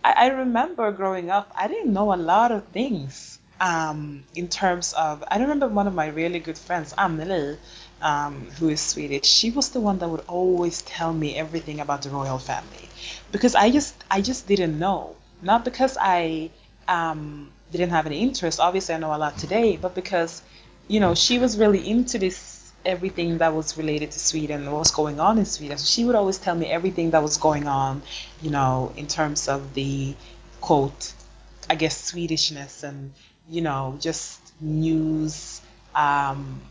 I, 0.03 0.25
I 0.27 0.29
remember 0.31 0.91
growing 0.91 1.31
up, 1.31 1.45
I 1.55 1.67
didn't 1.67 1.91
know 1.93 2.11
a 2.11 2.15
lot 2.15 2.51
of 2.51 2.63
things 2.73 3.39
um, 3.59 4.23
in 4.33 4.47
terms 4.47 4.93
of, 4.93 5.23
I 5.31 5.39
remember 5.39 5.67
one 5.67 5.87
of 5.87 5.93
my 5.95 6.07
really 6.09 6.39
good 6.39 6.57
friends, 6.57 6.93
Anneli, 6.97 7.57
um, 8.01 8.49
who 8.59 8.69
is 8.69 8.81
Swedish, 8.81 9.25
she 9.25 9.51
was 9.51 9.71
the 9.71 9.81
one 9.81 9.99
that 9.99 10.09
would 10.09 10.23
always 10.27 10.81
tell 10.83 11.13
me 11.13 11.35
everything 11.37 11.79
about 11.81 12.01
the 12.01 12.09
royal 12.09 12.39
family 12.39 12.89
because 13.31 13.55
I 13.55 13.71
just 13.71 13.95
I 14.09 14.21
just 14.21 14.47
didn't 14.47 14.79
know 14.79 15.18
not 15.41 15.65
because 15.65 15.97
I 15.99 16.51
um, 16.87 17.51
didn't 17.71 17.91
have 17.91 18.05
any 18.05 18.19
interest. 18.19 18.59
Obviously, 18.59 18.95
I 18.95 18.97
know 18.97 19.13
a 19.13 19.17
lot 19.17 19.37
today, 19.37 19.77
but 19.77 19.95
because 19.95 20.41
you 20.87 20.99
know 20.99 21.15
she 21.15 21.39
was 21.39 21.57
really 21.57 21.87
into 21.87 22.17
this 22.17 22.71
everything 22.85 23.39
that 23.39 23.53
was 23.53 23.77
related 23.77 24.11
to 24.11 24.19
Sweden, 24.19 24.65
what 24.71 24.79
was 24.79 24.91
going 24.91 25.19
on 25.19 25.37
in 25.37 25.45
Sweden. 25.45 25.77
So 25.77 25.85
she 25.85 26.05
would 26.05 26.15
always 26.15 26.37
tell 26.37 26.55
me 26.55 26.67
everything 26.67 27.11
that 27.11 27.21
was 27.21 27.37
going 27.37 27.67
on, 27.67 28.01
you 28.41 28.49
know, 28.49 28.93
in 28.95 29.07
terms 29.07 29.47
of 29.47 29.73
the 29.73 30.15
quote, 30.61 31.13
I 31.69 31.75
guess 31.75 32.11
Swedishness 32.11 32.83
and 32.83 33.13
you 33.49 33.61
know 33.61 33.97
just 33.99 34.39
news. 34.61 35.61
Um, 35.95 36.61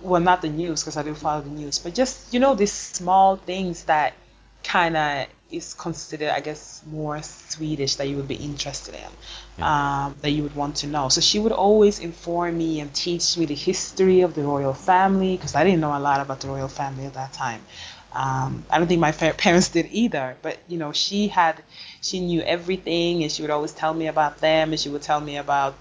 well, 0.00 0.20
not 0.20 0.42
the 0.42 0.48
news 0.48 0.82
because 0.82 0.96
I 0.96 1.02
do 1.02 1.14
follow 1.14 1.42
the 1.42 1.50
news, 1.50 1.78
but 1.78 1.94
just 1.94 2.32
you 2.32 2.40
know 2.40 2.54
these 2.54 2.72
small 2.72 3.36
things 3.36 3.84
that 3.84 4.14
kind 4.62 4.96
of 4.96 5.26
is 5.50 5.74
considered, 5.74 6.30
I 6.30 6.40
guess, 6.40 6.82
more 6.86 7.22
Swedish 7.22 7.96
that 7.96 8.08
you 8.08 8.16
would 8.16 8.28
be 8.28 8.34
interested 8.34 8.94
in, 8.94 9.10
yeah. 9.58 10.04
um, 10.06 10.16
that 10.20 10.30
you 10.30 10.42
would 10.42 10.54
want 10.54 10.76
to 10.76 10.86
know. 10.86 11.08
So 11.08 11.20
she 11.20 11.38
would 11.38 11.52
always 11.52 11.98
inform 12.00 12.58
me 12.58 12.80
and 12.80 12.92
teach 12.94 13.36
me 13.38 13.46
the 13.46 13.54
history 13.54 14.20
of 14.20 14.34
the 14.34 14.42
royal 14.42 14.74
family 14.74 15.36
because 15.36 15.54
I 15.54 15.64
didn't 15.64 15.80
know 15.80 15.96
a 15.96 16.00
lot 16.00 16.20
about 16.20 16.40
the 16.40 16.48
royal 16.48 16.68
family 16.68 17.06
at 17.06 17.14
that 17.14 17.32
time. 17.32 17.64
Um, 18.12 18.64
I 18.70 18.78
don't 18.78 18.88
think 18.88 19.00
my 19.00 19.12
parents 19.12 19.68
did 19.68 19.88
either, 19.90 20.36
but 20.42 20.58
you 20.68 20.78
know, 20.78 20.92
she 20.92 21.28
had, 21.28 21.62
she 22.00 22.20
knew 22.20 22.40
everything, 22.42 23.22
and 23.22 23.30
she 23.30 23.42
would 23.42 23.50
always 23.50 23.72
tell 23.72 23.92
me 23.94 24.06
about 24.06 24.38
them, 24.38 24.70
and 24.70 24.80
she 24.80 24.88
would 24.88 25.02
tell 25.02 25.20
me 25.20 25.36
about 25.36 25.76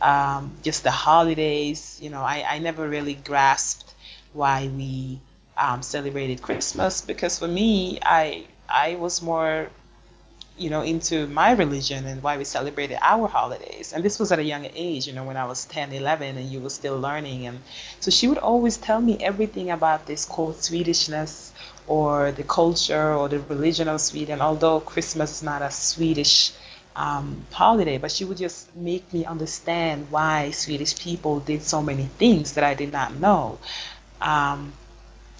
um, 0.00 0.52
just 0.62 0.82
the 0.84 0.90
holidays. 0.90 1.98
You 2.00 2.10
know, 2.10 2.22
I, 2.22 2.44
I 2.48 2.58
never 2.58 2.88
really 2.88 3.14
grasped 3.14 3.92
why 4.32 4.68
we 4.68 5.20
um, 5.56 5.82
celebrated 5.82 6.42
Christmas 6.42 7.00
because 7.00 7.38
for 7.38 7.48
me, 7.48 7.98
I 8.02 8.46
I 8.74 8.96
was 8.96 9.22
more 9.22 9.68
you 10.56 10.70
know, 10.70 10.82
into 10.82 11.26
my 11.26 11.50
religion 11.52 12.06
and 12.06 12.22
why 12.22 12.36
we 12.38 12.44
celebrated 12.44 12.98
our 13.02 13.26
holidays. 13.26 13.92
And 13.92 14.04
this 14.04 14.20
was 14.20 14.30
at 14.30 14.38
a 14.38 14.44
young 14.44 14.68
age, 14.74 15.06
you 15.08 15.12
know, 15.12 15.24
when 15.24 15.36
I 15.36 15.46
was 15.46 15.64
10, 15.64 15.92
11 15.92 16.36
and 16.36 16.48
you 16.48 16.60
were 16.60 16.70
still 16.70 16.98
learning. 16.98 17.46
And 17.46 17.58
so 17.98 18.10
she 18.12 18.28
would 18.28 18.38
always 18.38 18.76
tell 18.76 19.00
me 19.00 19.18
everything 19.18 19.70
about 19.70 20.06
this 20.06 20.24
quote 20.24 20.56
Swedishness 20.58 21.50
or 21.88 22.30
the 22.30 22.44
culture 22.44 23.14
or 23.14 23.28
the 23.28 23.40
religion 23.40 23.88
of 23.88 24.00
Sweden, 24.00 24.40
although 24.40 24.78
Christmas 24.78 25.32
is 25.32 25.42
not 25.42 25.60
a 25.60 25.72
Swedish 25.72 26.52
um, 26.94 27.44
holiday, 27.52 27.98
but 27.98 28.12
she 28.12 28.24
would 28.24 28.38
just 28.38 28.74
make 28.76 29.12
me 29.12 29.24
understand 29.24 30.06
why 30.10 30.52
Swedish 30.52 30.96
people 30.96 31.40
did 31.40 31.64
so 31.64 31.82
many 31.82 32.04
things 32.04 32.52
that 32.52 32.62
I 32.62 32.74
did 32.74 32.92
not 32.92 33.16
know. 33.16 33.58
Um, 34.20 34.72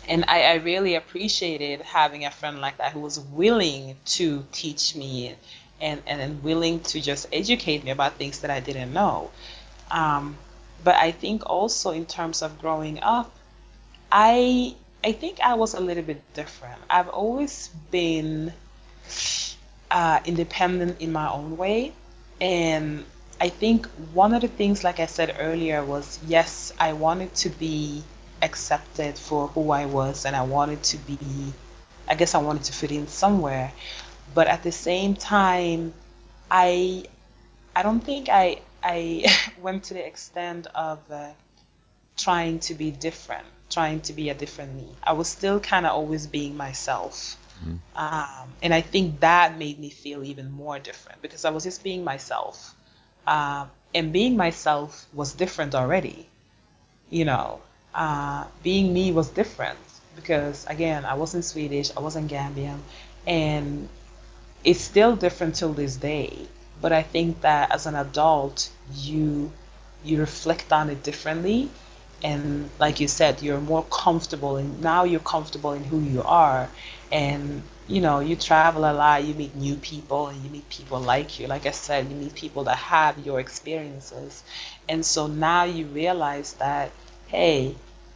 and 0.08 0.24
I, 0.28 0.42
I 0.42 0.54
really 0.54 0.94
appreciated 0.94 1.80
having 1.82 2.24
a 2.24 2.30
friend 2.30 2.60
like 2.60 2.78
that 2.78 2.92
who 2.92 3.00
was 3.00 3.18
willing 3.18 3.96
to 4.06 4.44
teach 4.52 4.94
me 4.94 5.34
and, 5.80 6.02
and, 6.06 6.20
and 6.20 6.42
willing 6.42 6.80
to 6.80 7.00
just 7.00 7.26
educate 7.32 7.84
me 7.84 7.90
about 7.90 8.14
things 8.14 8.40
that 8.40 8.50
I 8.50 8.60
didn't 8.60 8.92
know. 8.92 9.30
Um, 9.90 10.36
but 10.82 10.96
I 10.96 11.12
think 11.12 11.42
also 11.46 11.90
in 11.90 12.06
terms 12.06 12.42
of 12.42 12.58
growing 12.60 13.02
up, 13.02 13.34
I 14.12 14.74
I 15.02 15.12
think 15.12 15.40
I 15.40 15.54
was 15.54 15.74
a 15.74 15.80
little 15.80 16.02
bit 16.02 16.22
different. 16.32 16.80
I've 16.88 17.08
always 17.08 17.68
been 17.90 18.52
uh, 19.90 20.20
independent 20.24 21.00
in 21.00 21.12
my 21.12 21.30
own 21.30 21.56
way, 21.58 21.92
and 22.40 23.04
I 23.40 23.50
think 23.50 23.86
one 24.14 24.32
of 24.32 24.40
the 24.40 24.48
things, 24.48 24.82
like 24.82 25.00
I 25.00 25.06
said 25.06 25.36
earlier, 25.38 25.84
was 25.84 26.18
yes, 26.26 26.72
I 26.78 26.94
wanted 26.94 27.34
to 27.36 27.50
be 27.50 28.02
accepted 28.44 29.18
for 29.18 29.48
who 29.48 29.70
I 29.70 29.87
was 29.87 30.26
and 30.26 30.37
I 30.37 30.42
wanted 30.42 30.83
to 30.85 30.96
be 30.98 31.18
I 32.07 32.14
guess 32.14 32.35
I 32.35 32.38
wanted 32.38 32.64
to 32.64 32.72
fit 32.74 32.92
in 32.92 33.09
somewhere. 33.09 33.72
But 34.35 34.46
at 34.46 34.62
the 34.62 34.72
same 34.72 35.14
time 35.14 35.94
I 36.50 37.07
I 37.74 37.83
don't 37.83 38.00
think 38.00 38.28
I 38.28 38.61
I 38.83 39.24
went 39.61 39.85
to 39.85 39.94
the 39.94 40.07
extent 40.07 40.66
of 40.74 40.98
uh, 41.11 41.30
trying 42.16 42.59
to 42.61 42.74
be 42.74 42.90
different 42.90 43.46
trying 43.70 44.00
to 44.02 44.12
be 44.12 44.28
a 44.28 44.35
different 44.35 44.74
me. 44.76 44.88
I 45.02 45.14
was 45.14 45.26
still 45.26 45.59
kind 45.59 45.85
of 45.87 45.92
always 45.92 46.26
being 46.26 46.57
myself. 46.57 47.37
Mm. 47.64 47.78
um, 47.96 48.48
and 48.62 48.74
I 48.74 48.80
think 48.80 49.20
that 49.20 49.57
made 49.57 49.78
me 49.78 49.88
feel 49.88 50.24
even 50.24 50.50
more 50.50 50.78
different 50.80 51.22
because 51.22 51.44
I 51.44 51.50
was 51.50 51.62
just 51.62 51.85
being 51.85 52.02
myself. 52.02 52.74
Um, 53.28 53.70
and 53.94 54.12
being 54.12 54.37
myself 54.37 55.07
was 55.14 55.33
different 55.33 55.74
already 55.74 56.28
you 57.11 57.24
know 57.24 57.61
uh, 57.94 58.44
being 58.62 58.92
me 58.92 59.12
was 59.12 59.28
different 59.30 59.78
because 60.16 60.64
again 60.66 61.04
I 61.04 61.14
wasn't 61.14 61.44
Swedish, 61.44 61.90
I 61.96 62.00
wasn't 62.00 62.30
Gambian, 62.30 62.80
and 63.26 63.88
it's 64.64 64.80
still 64.80 65.16
different 65.16 65.54
till 65.57 65.72
this 65.72 65.96
day. 65.96 66.48
But 66.80 66.92
I 66.92 67.02
think 67.02 67.40
that 67.42 67.72
as 67.72 67.87
an 67.87 67.94
adult, 67.94 68.70
you 68.94 69.52
you 70.04 70.18
reflect 70.20 70.72
on 70.72 70.90
it 70.90 71.02
differently, 71.02 71.70
and 72.22 72.70
like 72.78 73.00
you 73.00 73.09
said, 73.09 73.42
you're 73.42 73.61
more 73.61 73.85
comfortable, 73.90 74.57
and 74.57 74.80
now 74.83 75.04
you're 75.04 75.20
comfortable 75.20 75.72
in 75.72 75.85
who 75.85 76.00
you 76.00 76.22
are, 76.22 76.68
and 77.12 77.62
you 77.87 78.00
know 78.00 78.20
you 78.20 78.37
travel 78.37 78.85
a 78.85 78.92
lot, 78.92 79.24
you 79.24 79.35
meet 79.35 79.54
new 79.54 79.76
people, 79.76 80.28
and 80.28 80.42
you 80.44 80.50
meet 80.50 80.68
people 80.68 81.00
like 81.00 81.38
you. 81.38 81.46
Like 81.46 81.66
I 81.66 81.70
said, 81.70 82.09
you 82.11 82.16
meet 82.16 82.35
people 82.35 82.64
that 82.64 82.76
have 82.76 83.18
your 83.24 83.40
experiences, 83.40 84.42
and 84.88 85.04
so 85.07 85.26
now 85.26 85.64
you 85.64 85.87
realize 85.87 86.54
that 86.54 86.90
hey, 87.26 87.74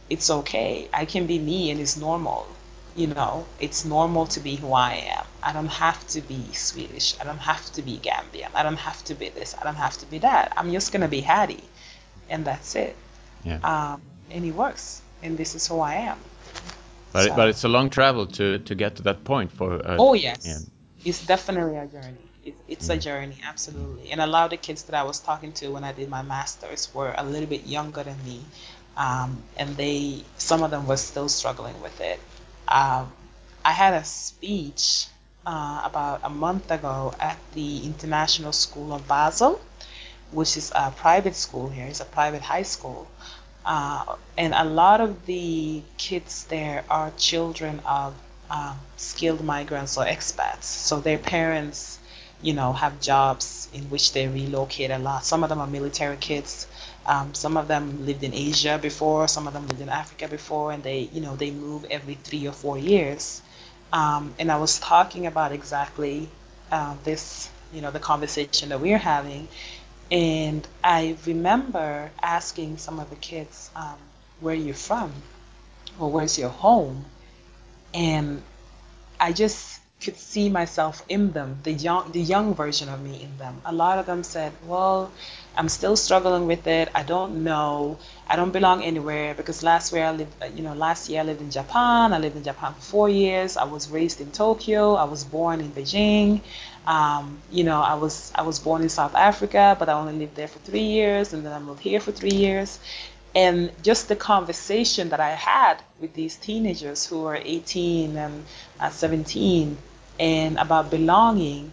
it's 0.09 0.29
okay. 0.29 0.87
I 0.93 1.05
can 1.05 1.27
be 1.27 1.39
me 1.39 1.71
and 1.71 1.79
it's 1.79 1.97
normal. 1.97 2.47
You 2.95 3.07
know, 3.07 3.45
it's 3.59 3.85
normal 3.85 4.25
to 4.27 4.39
be 4.39 4.55
who 4.55 4.73
I 4.73 4.93
am. 5.15 5.25
I 5.41 5.53
don't 5.53 5.67
have 5.67 6.05
to 6.09 6.21
be 6.21 6.51
Swedish. 6.53 7.15
I 7.21 7.23
don't 7.23 7.37
have 7.37 7.71
to 7.73 7.81
be 7.81 7.97
Gambian. 7.97 8.49
I 8.53 8.63
don't 8.63 8.77
have 8.79 9.03
to 9.05 9.13
be 9.13 9.29
this. 9.29 9.55
I 9.59 9.63
don't 9.63 9.75
have 9.75 9.97
to 9.99 10.05
be 10.07 10.19
that. 10.19 10.53
I'm 10.57 10.71
just 10.71 10.91
going 10.91 11.01
to 11.01 11.07
be 11.07 11.21
Haddy. 11.21 11.63
And 12.29 12.43
that's 12.45 12.75
it. 12.75 12.95
Yeah. 13.43 13.59
Um, 13.63 14.01
and 14.31 14.43
it 14.43 14.51
works. 14.51 15.01
And 15.23 15.37
this 15.37 15.55
is 15.55 15.67
who 15.67 15.79
I 15.79 15.95
am. 15.95 16.17
But, 17.13 17.27
so. 17.27 17.35
but 17.35 17.49
it's 17.49 17.63
a 17.63 17.69
long 17.69 17.89
travel 17.89 18.27
to, 18.27 18.59
to 18.59 18.75
get 18.75 18.97
to 18.97 19.03
that 19.03 19.23
point 19.23 19.51
for. 19.51 19.75
Uh, 19.75 19.97
oh, 19.99 20.13
yes. 20.13 20.45
Yeah. 20.45 20.57
It's 21.05 21.25
definitely 21.25 21.77
a 21.77 21.85
journey. 21.85 22.17
It, 22.43 22.55
it's 22.67 22.89
a 22.89 22.97
journey, 22.97 23.37
absolutely. 23.45 24.11
And 24.11 24.19
a 24.19 24.27
lot 24.27 24.45
of 24.45 24.49
the 24.49 24.57
kids 24.57 24.83
that 24.83 24.95
I 24.95 25.03
was 25.03 25.19
talking 25.19 25.51
to 25.53 25.69
when 25.69 25.83
I 25.83 25.91
did 25.93 26.09
my 26.09 26.21
master's 26.21 26.93
were 26.93 27.13
a 27.17 27.23
little 27.23 27.47
bit 27.47 27.65
younger 27.65 28.03
than 28.03 28.17
me 28.25 28.41
um, 28.99 29.41
and 29.57 29.77
they 29.77 30.23
some 30.37 30.61
of 30.61 30.71
them 30.71 30.85
were 30.85 30.97
still 30.97 31.29
struggling 31.29 31.81
with 31.81 31.99
it. 32.01 32.19
Um, 32.67 33.11
I 33.65 33.71
had 33.71 33.93
a 33.93 34.03
speech 34.03 35.07
uh, 35.45 35.81
about 35.85 36.21
a 36.23 36.29
month 36.29 36.69
ago 36.69 37.13
at 37.19 37.37
the 37.53 37.85
International 37.85 38.51
School 38.51 38.93
of 38.93 39.07
Basel, 39.07 39.59
which 40.31 40.57
is 40.57 40.71
a 40.75 40.91
private 40.91 41.35
school 41.35 41.69
here. 41.69 41.87
It's 41.87 42.01
a 42.01 42.05
private 42.05 42.41
high 42.41 42.63
school. 42.63 43.07
Uh, 43.65 44.15
and 44.37 44.53
a 44.53 44.65
lot 44.65 45.01
of 45.01 45.25
the 45.25 45.81
kids 45.97 46.45
there 46.45 46.83
are 46.89 47.11
children 47.17 47.79
of 47.85 48.13
uh, 48.49 48.73
skilled 48.97 49.43
migrants 49.43 49.97
or 49.97 50.05
expats. 50.05 50.63
So 50.63 50.99
their 50.99 51.17
parents, 51.19 51.99
you 52.41 52.53
know, 52.53 52.73
have 52.73 52.99
jobs 52.99 53.69
in 53.73 53.83
which 53.89 54.13
they 54.13 54.27
relocate 54.27 54.91
a 54.91 54.97
lot. 54.99 55.23
Some 55.25 55.43
of 55.43 55.49
them 55.49 55.59
are 55.59 55.67
military 55.67 56.17
kids. 56.17 56.67
Um, 57.09 57.33
some 57.33 57.57
of 57.57 57.67
them 57.67 58.05
lived 58.05 58.23
in 58.23 58.33
Asia 58.35 58.79
before, 58.81 59.27
some 59.27 59.47
of 59.47 59.53
them 59.53 59.67
lived 59.67 59.81
in 59.81 59.89
Africa 59.89 60.27
before, 60.29 60.71
and 60.73 60.83
they, 60.83 61.01
you 61.13 61.21
know, 61.21 61.35
they 61.35 61.51
move 61.51 61.85
every 61.91 62.15
three 62.15 62.47
or 62.47 62.53
four 62.53 62.77
years. 62.77 63.41
Um, 63.93 64.35
and 64.39 64.51
I 64.51 64.57
was 64.57 64.79
talking 64.79 65.25
about 65.27 65.51
exactly 65.51 66.29
uh, 66.71 66.95
this, 67.03 67.49
you 67.73 67.81
know, 67.81 67.91
the 67.91 67.99
conversation 67.99 68.69
that 68.69 68.79
we're 68.81 68.99
having. 68.99 69.49
And 70.11 70.67
I 70.83 71.17
remember 71.25 72.11
asking 72.21 72.77
some 72.77 72.99
of 72.99 73.09
the 73.09 73.15
kids, 73.17 73.71
um, 73.75 73.97
where 74.41 74.55
you're 74.55 74.75
from, 74.75 75.11
or 75.99 76.11
where's 76.11 76.37
your 76.39 76.49
home? 76.49 77.05
And 77.93 78.43
I 79.19 79.33
just 79.33 79.78
could 80.01 80.17
see 80.17 80.47
myself 80.49 81.03
in 81.09 81.31
them, 81.33 81.59
the 81.63 81.73
young, 81.73 82.11
the 82.13 82.21
young 82.21 82.55
version 82.55 82.87
of 82.87 83.01
me 83.01 83.21
in 83.21 83.37
them. 83.37 83.61
A 83.65 83.73
lot 83.73 83.99
of 83.99 84.05
them 84.05 84.23
said, 84.23 84.53
"Well, 84.65 85.11
I'm 85.57 85.67
still 85.67 85.97
struggling 85.97 86.47
with 86.47 86.67
it. 86.67 86.89
I 86.95 87.03
don't 87.03 87.43
know. 87.43 87.97
I 88.27 88.37
don't 88.37 88.51
belong 88.51 88.81
anywhere 88.81 89.33
because 89.33 89.61
last 89.61 89.91
year 89.91 90.05
I 90.05 90.11
lived, 90.11 90.33
you 90.55 90.63
know, 90.63 90.73
last 90.73 91.09
year 91.09 91.19
I 91.19 91.23
lived 91.23 91.41
in 91.41 91.51
Japan. 91.51 92.13
I 92.13 92.17
lived 92.19 92.37
in 92.37 92.43
Japan 92.43 92.73
for 92.75 92.81
four 92.81 93.09
years. 93.09 93.57
I 93.57 93.65
was 93.65 93.89
raised 93.89 94.21
in 94.21 94.31
Tokyo. 94.31 94.93
I 94.93 95.03
was 95.03 95.25
born 95.25 95.59
in 95.59 95.69
Beijing. 95.71 96.41
Um, 96.87 97.39
you 97.51 97.65
know, 97.65 97.81
I 97.81 97.95
was 97.95 98.31
I 98.35 98.43
was 98.43 98.57
born 98.59 98.81
in 98.81 98.89
South 98.89 99.15
Africa, 99.15 99.75
but 99.77 99.89
I 99.89 99.93
only 99.93 100.13
lived 100.13 100.35
there 100.35 100.47
for 100.47 100.59
three 100.59 100.89
years, 100.99 101.33
and 101.33 101.45
then 101.45 101.51
I 101.51 101.59
moved 101.59 101.81
here 101.81 101.99
for 101.99 102.13
three 102.13 102.37
years." 102.45 102.79
And 103.35 103.71
just 103.83 104.07
the 104.07 104.15
conversation 104.15 105.09
that 105.09 105.19
I 105.19 105.31
had 105.31 105.83
with 105.99 106.13
these 106.15 106.35
teenagers 106.35 107.05
who 107.05 107.25
are 107.25 107.35
18 107.35 108.17
and 108.17 108.43
uh, 108.79 108.89
17 108.89 109.77
and 110.19 110.57
about 110.57 110.91
belonging, 110.91 111.71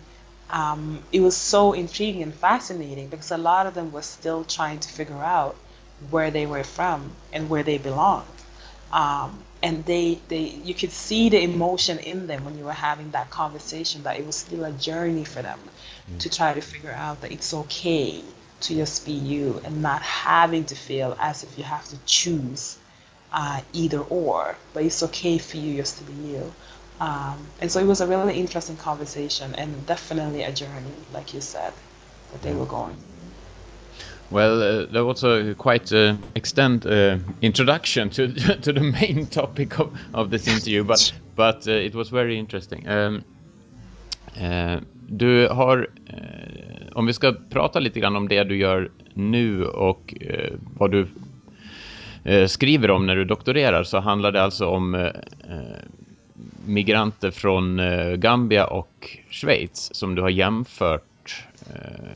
um, 0.51 1.03
it 1.13 1.21
was 1.21 1.37
so 1.37 1.73
intriguing 1.73 2.23
and 2.23 2.35
fascinating 2.35 3.09
because 3.09 3.31
a 3.31 3.37
lot 3.37 3.67
of 3.67 3.75
them 3.75 3.93
were 3.93 4.03
still 4.03 4.45
trying 4.45 4.79
to 4.81 4.89
figure 4.89 5.23
out 5.23 5.57
where 6.11 6.31
they 6.31 6.47
were 6.47 6.63
from 6.63 7.11
and 7.33 7.51
where 7.51 7.63
they 7.63 7.79
belonged. 7.79 8.27
Um, 8.93 9.43
and 9.63 9.85
they, 9.85 10.21
they, 10.29 10.43
you 10.43 10.75
could 10.75 10.93
see 10.93 11.29
the 11.29 11.43
emotion 11.43 11.99
in 11.99 12.29
them 12.29 12.45
when 12.45 12.57
you 12.57 12.65
were 12.65 12.73
having 12.73 13.11
that 13.11 13.31
conversation 13.31 14.05
that 14.05 14.19
it 14.19 14.25
was 14.25 14.37
still 14.37 14.65
a 14.65 14.73
journey 14.73 15.25
for 15.25 15.43
them 15.43 15.59
mm. 16.11 16.21
to 16.21 16.31
try 16.31 16.55
to 16.55 16.61
figure 16.61 16.93
out 16.93 17.21
that 17.23 17.33
it's 17.33 17.53
okay 17.53 18.23
to 18.61 18.75
just 18.75 19.05
be 19.05 19.13
you 19.13 19.61
and 19.65 19.83
not 19.83 20.03
having 20.03 20.65
to 20.67 20.75
feel 20.75 21.17
as 21.21 21.43
if 21.43 21.59
you 21.59 21.65
have 21.65 21.85
to 21.87 21.97
choose 22.07 22.79
uh, 23.33 23.61
either 23.73 23.99
or, 23.99 24.57
but 24.73 24.85
it's 24.85 25.03
okay 25.03 25.39
for 25.39 25.57
you 25.57 25.77
just 25.77 25.99
to 25.99 26.05
be 26.05 26.29
you. 26.29 26.53
Um, 27.01 27.47
and 27.61 27.71
so 27.71 27.81
it 27.81 27.87
was 27.87 28.01
a 28.01 28.07
really 28.07 28.39
interesting 28.39 28.77
conversation 28.77 29.55
and 29.55 29.87
definitely 29.87 30.45
a 30.45 30.53
journey, 30.53 30.95
like 31.13 31.35
you 31.35 31.41
said, 31.41 31.73
that 32.33 32.43
they 32.43 32.55
were 32.55 32.67
going. 32.67 32.97
Well, 34.31 34.63
uh, 34.63 34.87
that 34.93 35.05
was 35.05 35.23
a 35.23 35.55
quite 35.55 35.93
uh, 35.93 36.17
extended 36.35 36.93
uh, 36.93 37.19
introduction 37.41 38.11
to 38.11 38.29
to 38.63 38.73
the 38.73 38.81
main 38.81 39.27
topic 39.27 39.79
of, 39.79 39.97
of 40.15 40.31
this 40.31 40.49
interview, 40.49 40.85
but 40.85 41.13
but 41.37 41.69
uh, 41.69 41.73
it 41.73 41.95
was 41.95 42.09
very 42.09 42.39
interesting. 42.39 42.89
Um, 42.89 43.25
uh, 44.37 44.81
du 45.09 45.49
har, 45.49 45.89
uh, 46.13 46.89
om 46.93 47.07
vi 47.07 47.13
ska 47.13 47.35
prata 47.51 47.81
lite 47.81 48.01
grann 48.01 48.17
om 48.17 48.29
det 48.29 48.45
du 48.45 48.57
gör 48.57 48.91
nu 49.15 49.65
och 49.65 50.15
vad 50.79 50.91
du 50.91 51.07
skriver 52.49 52.91
om 52.91 53.07
när 53.07 53.17
du 53.17 53.25
doktorerar 53.25 53.85
så 53.85 54.01
handlar 54.01 54.33
det 54.33 54.43
alltså 54.43 54.67
om 54.67 55.11
migranter 56.67 57.31
från 57.31 57.81
eh, 57.81 58.13
Gambia 58.17 58.67
och 58.67 59.19
Schweiz 59.31 59.95
som 59.95 60.15
du 60.15 60.23
har 60.23 60.29
jämfört. 60.29 61.45
Eh, 61.75 62.11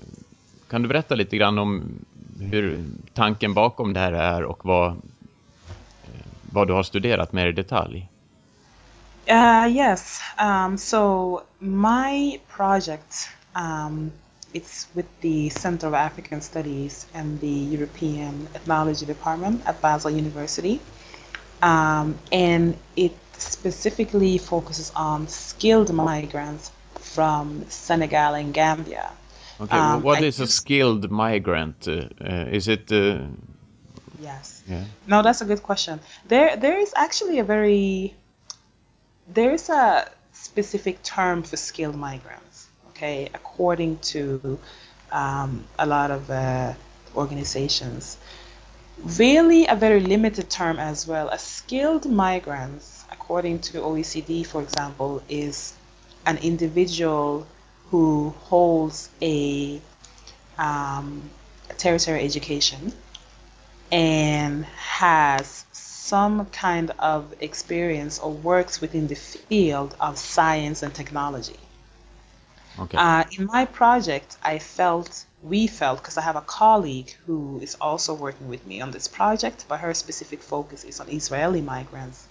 kan 0.70 0.82
du 0.82 0.88
berätta 0.88 1.14
lite 1.14 1.36
grann 1.36 1.58
om 1.58 1.82
hur 2.40 2.84
tanken 3.14 3.54
bakom 3.54 3.92
det 3.92 4.00
här 4.00 4.12
är 4.12 4.42
och 4.42 4.64
vad, 4.64 4.90
eh, 4.90 6.26
vad 6.52 6.66
du 6.68 6.72
har 6.72 6.82
studerat 6.82 7.32
mer 7.32 7.46
i 7.46 7.52
detalj. 7.52 8.08
Uh, 9.30 9.68
yes. 9.68 10.20
Um, 10.38 10.78
so 10.78 11.42
my 11.60 12.40
project, 12.48 13.28
um, 13.54 14.10
it's 14.52 14.88
with 14.92 15.06
the 15.20 15.50
Center 15.50 15.86
of 15.86 15.94
African 15.94 16.40
Studies 16.40 17.06
and 17.14 17.40
the 17.40 17.76
European 17.76 18.48
Ethnology 18.54 19.06
Department 19.06 19.62
at 19.66 19.80
Basel 19.80 20.10
University. 20.10 20.80
Um, 21.62 22.18
and 22.32 22.74
it 22.96 23.12
specifically 23.40 24.38
focuses 24.38 24.92
on 24.94 25.28
skilled 25.28 25.92
migrants 25.92 26.70
from 26.96 27.64
Senegal 27.68 28.34
and 28.34 28.54
Gambia. 28.54 29.10
Okay, 29.60 29.76
um, 29.76 30.02
what 30.02 30.22
I 30.22 30.26
is 30.26 30.40
a 30.40 30.46
skilled 30.46 31.10
migrant? 31.10 31.86
Uh, 31.86 32.08
uh, 32.20 32.46
is 32.50 32.68
it? 32.68 32.90
Uh... 32.90 33.26
Yes. 34.20 34.62
Yeah. 34.68 34.84
No, 35.06 35.22
that's 35.22 35.40
a 35.40 35.44
good 35.44 35.62
question. 35.62 36.00
There, 36.28 36.56
there 36.56 36.78
is 36.78 36.92
actually 36.96 37.38
a 37.38 37.44
very, 37.44 38.14
there 39.32 39.52
is 39.52 39.68
a 39.68 40.10
specific 40.32 41.02
term 41.02 41.42
for 41.42 41.56
skilled 41.56 41.96
migrants. 41.96 42.68
Okay, 42.90 43.30
according 43.32 43.98
to 43.98 44.58
um, 45.10 45.64
a 45.78 45.86
lot 45.86 46.10
of 46.10 46.30
uh, 46.30 46.74
organizations, 47.16 48.18
really 49.02 49.66
a 49.66 49.74
very 49.74 50.00
limited 50.00 50.50
term 50.50 50.78
as 50.78 51.06
well. 51.06 51.28
A 51.28 51.38
skilled 51.38 52.06
migrants, 52.06 52.99
according 53.10 53.60
to 53.60 53.78
OECD, 53.80 54.46
for 54.46 54.62
example, 54.62 55.22
is 55.28 55.74
an 56.26 56.38
individual 56.38 57.46
who 57.90 58.34
holds 58.40 59.08
a, 59.20 59.80
um, 60.58 61.28
tertiary 61.78 62.22
education 62.24 62.92
and 63.90 64.64
has 64.64 65.64
some 65.72 66.46
kind 66.46 66.90
of 66.98 67.34
experience 67.40 68.18
or 68.18 68.32
works 68.32 68.80
within 68.80 69.06
the 69.08 69.14
field 69.14 69.94
of 70.00 70.18
science 70.18 70.82
and 70.82 70.94
technology. 70.94 71.58
Okay. 72.78 72.96
Uh, 72.96 73.24
in 73.36 73.46
my 73.46 73.64
project, 73.64 74.36
I 74.42 74.58
felt, 74.58 75.24
we 75.42 75.66
felt, 75.66 75.98
because 76.00 76.16
I 76.16 76.22
have 76.22 76.36
a 76.36 76.40
colleague 76.42 77.12
who 77.26 77.58
is 77.60 77.76
also 77.80 78.14
working 78.14 78.48
with 78.48 78.66
me 78.66 78.80
on 78.80 78.90
this 78.90 79.06
project, 79.08 79.66
but 79.68 79.80
her 79.80 79.92
specific 79.94 80.42
focus 80.42 80.84
is 80.84 81.00
on 81.00 81.08
Israeli 81.08 81.60
migrants. 81.60 82.26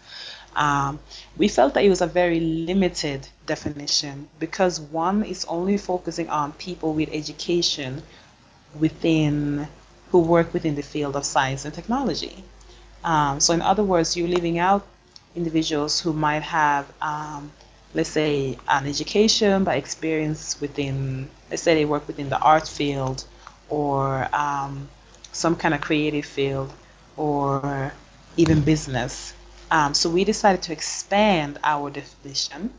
Um, 0.55 0.99
we 1.38 1.47
felt 1.47 1.73
that 1.75 1.83
it 1.83 1.89
was 1.89 2.01
a 2.01 2.07
very 2.07 2.39
limited 2.39 3.27
definition 3.45 4.27
because 4.39 4.79
one 4.79 5.23
is 5.23 5.45
only 5.45 5.77
focusing 5.77 6.29
on 6.29 6.53
people 6.53 6.93
with 6.93 7.09
education 7.12 8.01
within 8.79 9.67
who 10.12 10.19
work 10.19 10.53
within 10.53 10.75
the 10.75 10.81
field 10.81 11.15
of 11.15 11.25
science 11.25 11.65
and 11.65 11.73
technology. 11.73 12.43
Um, 13.03 13.39
so, 13.39 13.53
in 13.53 13.62
other 13.62 13.83
words, 13.83 14.17
you're 14.17 14.27
leaving 14.27 14.59
out 14.59 14.85
individuals 15.35 15.99
who 16.01 16.13
might 16.13 16.43
have, 16.43 16.91
um, 17.01 17.51
let's 17.93 18.09
say, 18.09 18.57
an 18.67 18.88
education 18.88 19.63
by 19.63 19.75
experience 19.75 20.59
within, 20.59 21.29
let's 21.49 21.62
say, 21.62 21.75
they 21.75 21.85
work 21.85 22.07
within 22.07 22.29
the 22.29 22.39
art 22.39 22.67
field 22.67 23.23
or 23.69 24.27
um, 24.35 24.89
some 25.31 25.55
kind 25.55 25.73
of 25.73 25.81
creative 25.81 26.25
field 26.25 26.73
or 27.17 27.93
even 28.38 28.62
business. 28.62 29.33
Um, 29.71 29.93
so 29.93 30.10
we 30.10 30.23
decided 30.23 30.63
to 30.63 30.73
expand 30.73 31.60
our 31.63 31.89
definition 31.89 32.73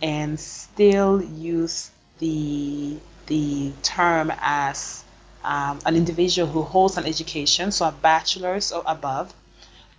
and 0.00 0.38
still 0.38 1.22
use 1.22 1.90
the 2.18 2.98
the 3.26 3.72
term 3.82 4.32
as 4.40 5.04
um, 5.42 5.80
an 5.84 5.96
individual 5.96 6.48
who 6.48 6.62
holds 6.62 6.96
an 6.96 7.06
education, 7.06 7.72
so 7.72 7.88
a 7.88 7.92
bachelor's 7.92 8.72
or 8.72 8.82
above, 8.86 9.32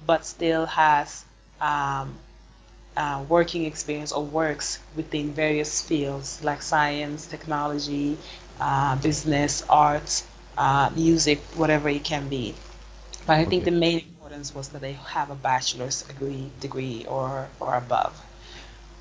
but 0.05 0.25
still 0.25 0.65
has 0.65 1.25
um, 1.59 2.13
uh, 2.95 3.23
working 3.29 3.65
experience 3.65 4.11
or 4.11 4.23
works 4.23 4.79
within 4.95 5.33
various 5.33 5.81
fields 5.81 6.43
like 6.43 6.61
science, 6.61 7.25
technology, 7.27 8.17
uh, 8.59 8.95
business, 8.97 9.63
art, 9.69 10.23
uh, 10.57 10.89
music, 10.95 11.39
whatever 11.55 11.89
it 11.89 12.03
can 12.03 12.27
be. 12.27 12.55
But 13.25 13.37
I 13.37 13.41
okay. 13.41 13.49
think 13.49 13.65
the 13.65 13.71
main 13.71 14.16
importance 14.27 14.55
was 14.55 14.67
that 14.69 14.81
they 14.81 14.93
have 14.93 15.31
a 15.31 15.37
bachelor's 15.41 16.05
degree, 16.59 17.05
or, 17.07 17.45
or 17.59 17.75
above. 17.75 18.11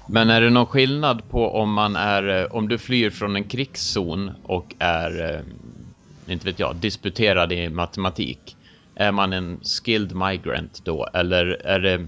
Men 0.08 0.30
är 0.30 0.40
det 0.40 0.50
någon 0.50 0.66
skillnad 0.66 1.28
på 1.30 1.50
om 1.50 1.72
man 1.72 1.96
är, 1.96 2.42
eh, 2.42 2.56
om 2.56 2.68
du 2.68 2.78
flyr 2.78 3.10
från 3.10 3.36
en 3.36 3.44
krigszon 3.44 4.30
och 4.42 4.74
är, 4.78 5.34
eh, 5.34 6.32
inte 6.32 6.46
vet 6.46 6.58
jag, 6.58 6.76
disputerad 6.76 7.52
i 7.52 7.68
matematik? 7.68 8.56
Är 8.94 9.12
man 9.12 9.32
en 9.32 9.60
skilled 9.84 10.14
migrant 10.16 10.80
då? 10.84 11.08
Eller 11.14 11.46
är 11.66 11.80
det, 11.80 12.06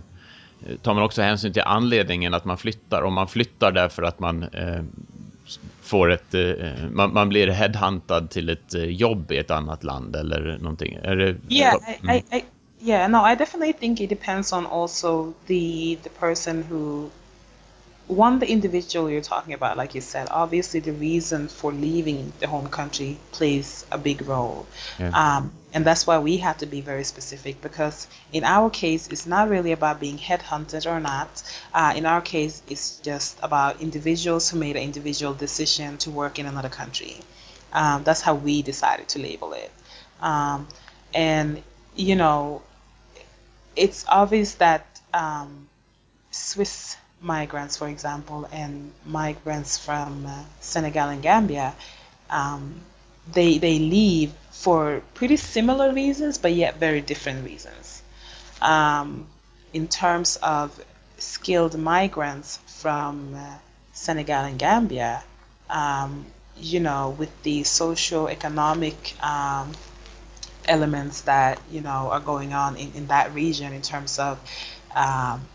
tar 0.83 0.95
man 0.95 1.03
också 1.03 1.23
hänsyn 1.23 1.53
till 1.53 1.63
anledningen 1.63 2.35
att 2.35 2.45
man 2.45 2.59
flyttar? 2.59 3.03
Om 3.03 3.15
man 3.15 3.29
flyttar 3.29 3.73
därför 3.73 4.03
att 4.03 4.21
man 4.21 4.43
eh, 4.43 4.83
får 5.83 6.11
ett, 6.11 6.35
eh, 6.35 6.89
man, 6.91 7.13
man, 7.13 7.29
blir 7.29 7.49
headhuntad 7.49 8.31
till 8.31 8.49
ett 8.49 8.75
eh, 8.75 8.85
jobb 8.85 9.33
i 9.33 9.39
ett 9.39 9.51
annat 9.51 9.85
land 9.85 10.17
eller 10.17 10.59
någonting? 10.59 10.99
Är 11.03 11.17
det, 11.17 11.37
yeah, 11.49 11.77
mm. 12.03 12.17
I, 12.17 12.37
I, 12.37 12.45
yeah, 12.81 13.07
no, 13.07 13.23
I 13.23 13.35
definitely 13.35 13.73
think 13.73 14.01
it 14.01 14.09
depends 14.09 14.53
on 14.53 14.67
also 14.67 15.35
the 15.47 15.99
the 16.03 16.11
person 16.11 16.63
who 16.63 17.11
one, 18.09 18.39
the 18.39 18.51
individual 18.51 19.11
you're 19.11 19.21
talking 19.21 19.53
about, 19.53 19.77
like 19.77 19.95
you 19.95 20.01
said, 20.01 20.29
obviously 20.31 20.81
the 20.81 20.93
reason 20.93 21.47
for 21.49 21.73
leaving 21.73 22.33
the 22.41 22.47
home 22.47 22.69
country 22.69 23.19
plays 23.33 23.85
a 23.93 23.99
big 23.99 24.27
role. 24.27 24.67
Yeah. 24.99 25.11
Um, 25.11 25.53
and 25.75 25.85
that's 25.85 26.07
why 26.07 26.19
we 26.19 26.39
have 26.39 26.57
to 26.59 26.67
be 26.67 26.81
very 26.81 27.05
specific 27.05 27.61
because 27.61 28.09
in 28.33 28.45
our 28.45 28.71
case, 28.71 29.09
it's 29.09 29.27
not 29.27 29.51
really 29.51 29.73
about 29.73 30.01
being 30.01 30.17
headhunted 30.17 30.91
or 30.91 31.01
not. 31.01 31.43
Uh, 31.75 31.93
in 31.95 32.07
our 32.07 32.23
case, 32.23 32.63
it's 32.69 32.99
just 33.01 33.39
about 33.43 33.83
individuals 33.83 34.49
who 34.49 34.59
made 34.59 34.77
an 34.77 34.83
individual 34.83 35.35
decision 35.35 35.99
to 35.99 36.11
work 36.11 36.39
in 36.39 36.47
another 36.47 36.71
country. 36.71 37.19
Um, 37.75 38.05
that's 38.05 38.23
how 38.23 38.35
we 38.35 38.63
decided 38.63 39.09
to 39.09 39.19
label 39.19 39.53
it. 39.53 39.71
Um, 40.23 40.67
and, 41.13 41.63
you 41.95 42.17
know, 42.17 42.63
it's 43.79 44.05
obvious 44.09 44.55
that 44.57 44.85
um, 45.15 45.69
Swiss 46.31 46.97
migrants, 47.21 47.77
for 47.77 47.89
example, 47.89 48.49
and 48.53 48.93
migrants 49.07 49.79
from 49.79 50.27
uh, 50.27 50.43
Senegal 50.61 51.09
and 51.09 51.23
Gambia, 51.23 51.75
um, 52.31 52.81
they 53.33 53.59
they 53.59 53.79
leave 53.79 54.33
for 54.51 55.03
pretty 55.15 55.37
similar 55.37 55.93
reasons, 55.93 56.39
but 56.39 56.53
yet 56.53 56.77
very 56.79 57.01
different 57.01 57.45
reasons. 57.45 58.03
Um, 58.61 59.27
in 59.73 59.87
terms 59.89 60.37
of 60.37 60.79
skilled 61.19 61.79
migrants 61.79 62.59
from 62.67 63.35
uh, 63.35 63.55
Senegal 63.93 64.45
and 64.45 64.59
Gambia, 64.59 65.23
um, 65.71 66.27
you 66.57 66.81
know, 66.81 67.11
with 67.19 67.31
the 67.43 67.65
socio-economic 67.65 69.15
um, 69.23 69.73
elements 70.69 71.23
that 71.23 71.61
you 71.71 71.81
know 71.81 72.11
are 72.13 72.21
going 72.21 72.53
on 72.53 72.77
in, 72.77 72.93
in 72.95 73.07
that 73.09 73.35
region 73.35 73.73
in 73.73 73.83
terms 73.83 74.19
of 74.19 74.39
um, 74.95 75.49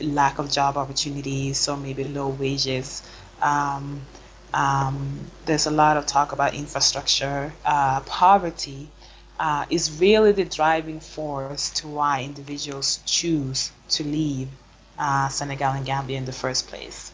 lack 0.00 0.38
of 0.38 0.50
job 0.50 0.76
opportunities, 0.76 1.58
so 1.58 1.76
maybe 1.76 2.04
low 2.04 2.28
wages. 2.28 3.02
Um, 3.42 4.06
um, 4.54 5.30
there's 5.44 5.66
a 5.66 5.70
lot 5.70 5.96
of 5.96 6.06
talk 6.06 6.32
about 6.32 6.54
infrastructure. 6.54 7.52
Uh, 7.64 8.00
poverty 8.02 8.90
uh, 9.38 9.66
is 9.70 10.00
really 10.00 10.32
the 10.32 10.44
driving 10.44 11.00
force 11.00 11.70
to 11.70 11.88
why 11.88 12.22
individuals 12.22 12.98
choose 13.06 13.72
to 13.90 14.04
leave 14.04 14.48
uh, 14.98 15.28
Senegal 15.28 15.72
and 15.72 15.86
Gambia 15.86 16.18
in 16.18 16.24
the 16.24 16.32
first 16.32 16.68
place. 16.68 17.12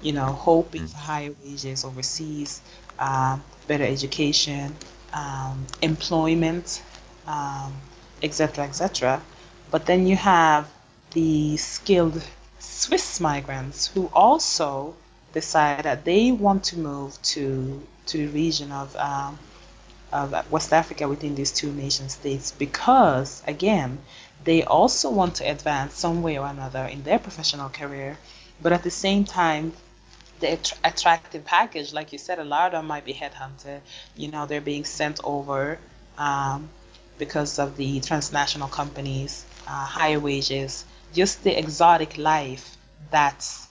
You 0.00 0.12
know, 0.12 0.32
hoping 0.32 0.86
for 0.86 0.96
higher 0.98 1.34
wages 1.44 1.84
overseas, 1.84 2.62
uh, 2.98 3.38
better 3.66 3.84
education, 3.84 4.76
um, 5.12 5.66
employment, 5.82 6.82
um, 7.30 7.72
etc. 8.22 9.22
But 9.70 9.86
then 9.86 10.06
you 10.06 10.16
have 10.16 10.68
the 11.12 11.56
skilled 11.56 12.22
Swiss 12.58 13.20
migrants 13.20 13.86
who 13.86 14.10
also 14.12 14.94
decide 15.32 15.84
that 15.84 16.04
they 16.04 16.32
want 16.32 16.64
to 16.64 16.78
move 16.78 17.20
to 17.22 17.86
to 18.06 18.18
the 18.18 18.26
region 18.26 18.72
of 18.72 18.96
um, 18.96 19.38
of 20.12 20.34
West 20.50 20.72
Africa 20.72 21.08
within 21.08 21.34
these 21.36 21.52
two 21.52 21.72
nation 21.72 22.08
states 22.08 22.50
because 22.50 23.42
again 23.46 23.98
they 24.42 24.64
also 24.64 25.10
want 25.10 25.36
to 25.36 25.44
advance 25.44 25.94
some 25.94 26.22
way 26.22 26.38
or 26.38 26.46
another 26.46 26.84
in 26.84 27.02
their 27.04 27.18
professional 27.18 27.68
career, 27.68 28.16
but 28.62 28.72
at 28.72 28.82
the 28.82 28.90
same 28.90 29.24
time 29.24 29.72
the 30.40 30.58
attractive 30.82 31.44
package, 31.44 31.92
like 31.92 32.12
you 32.12 32.18
said, 32.18 32.38
a 32.38 32.44
lot 32.44 32.66
of 32.66 32.72
them 32.72 32.86
might 32.86 33.04
be 33.04 33.12
headhunted. 33.12 33.80
You 34.16 34.28
know, 34.30 34.46
they're 34.46 34.62
being 34.62 34.86
sent 34.86 35.20
over 35.22 35.78
um, 36.16 36.70
because 37.20 37.60
of 37.60 37.76
the 37.76 38.00
transnational 38.00 38.66
companies, 38.66 39.44
uh, 39.68 39.84
higher 39.84 40.18
wages, 40.18 40.84
just 41.12 41.44
the 41.44 41.56
exotic 41.56 42.18
life 42.18 42.76
that's 43.12 43.68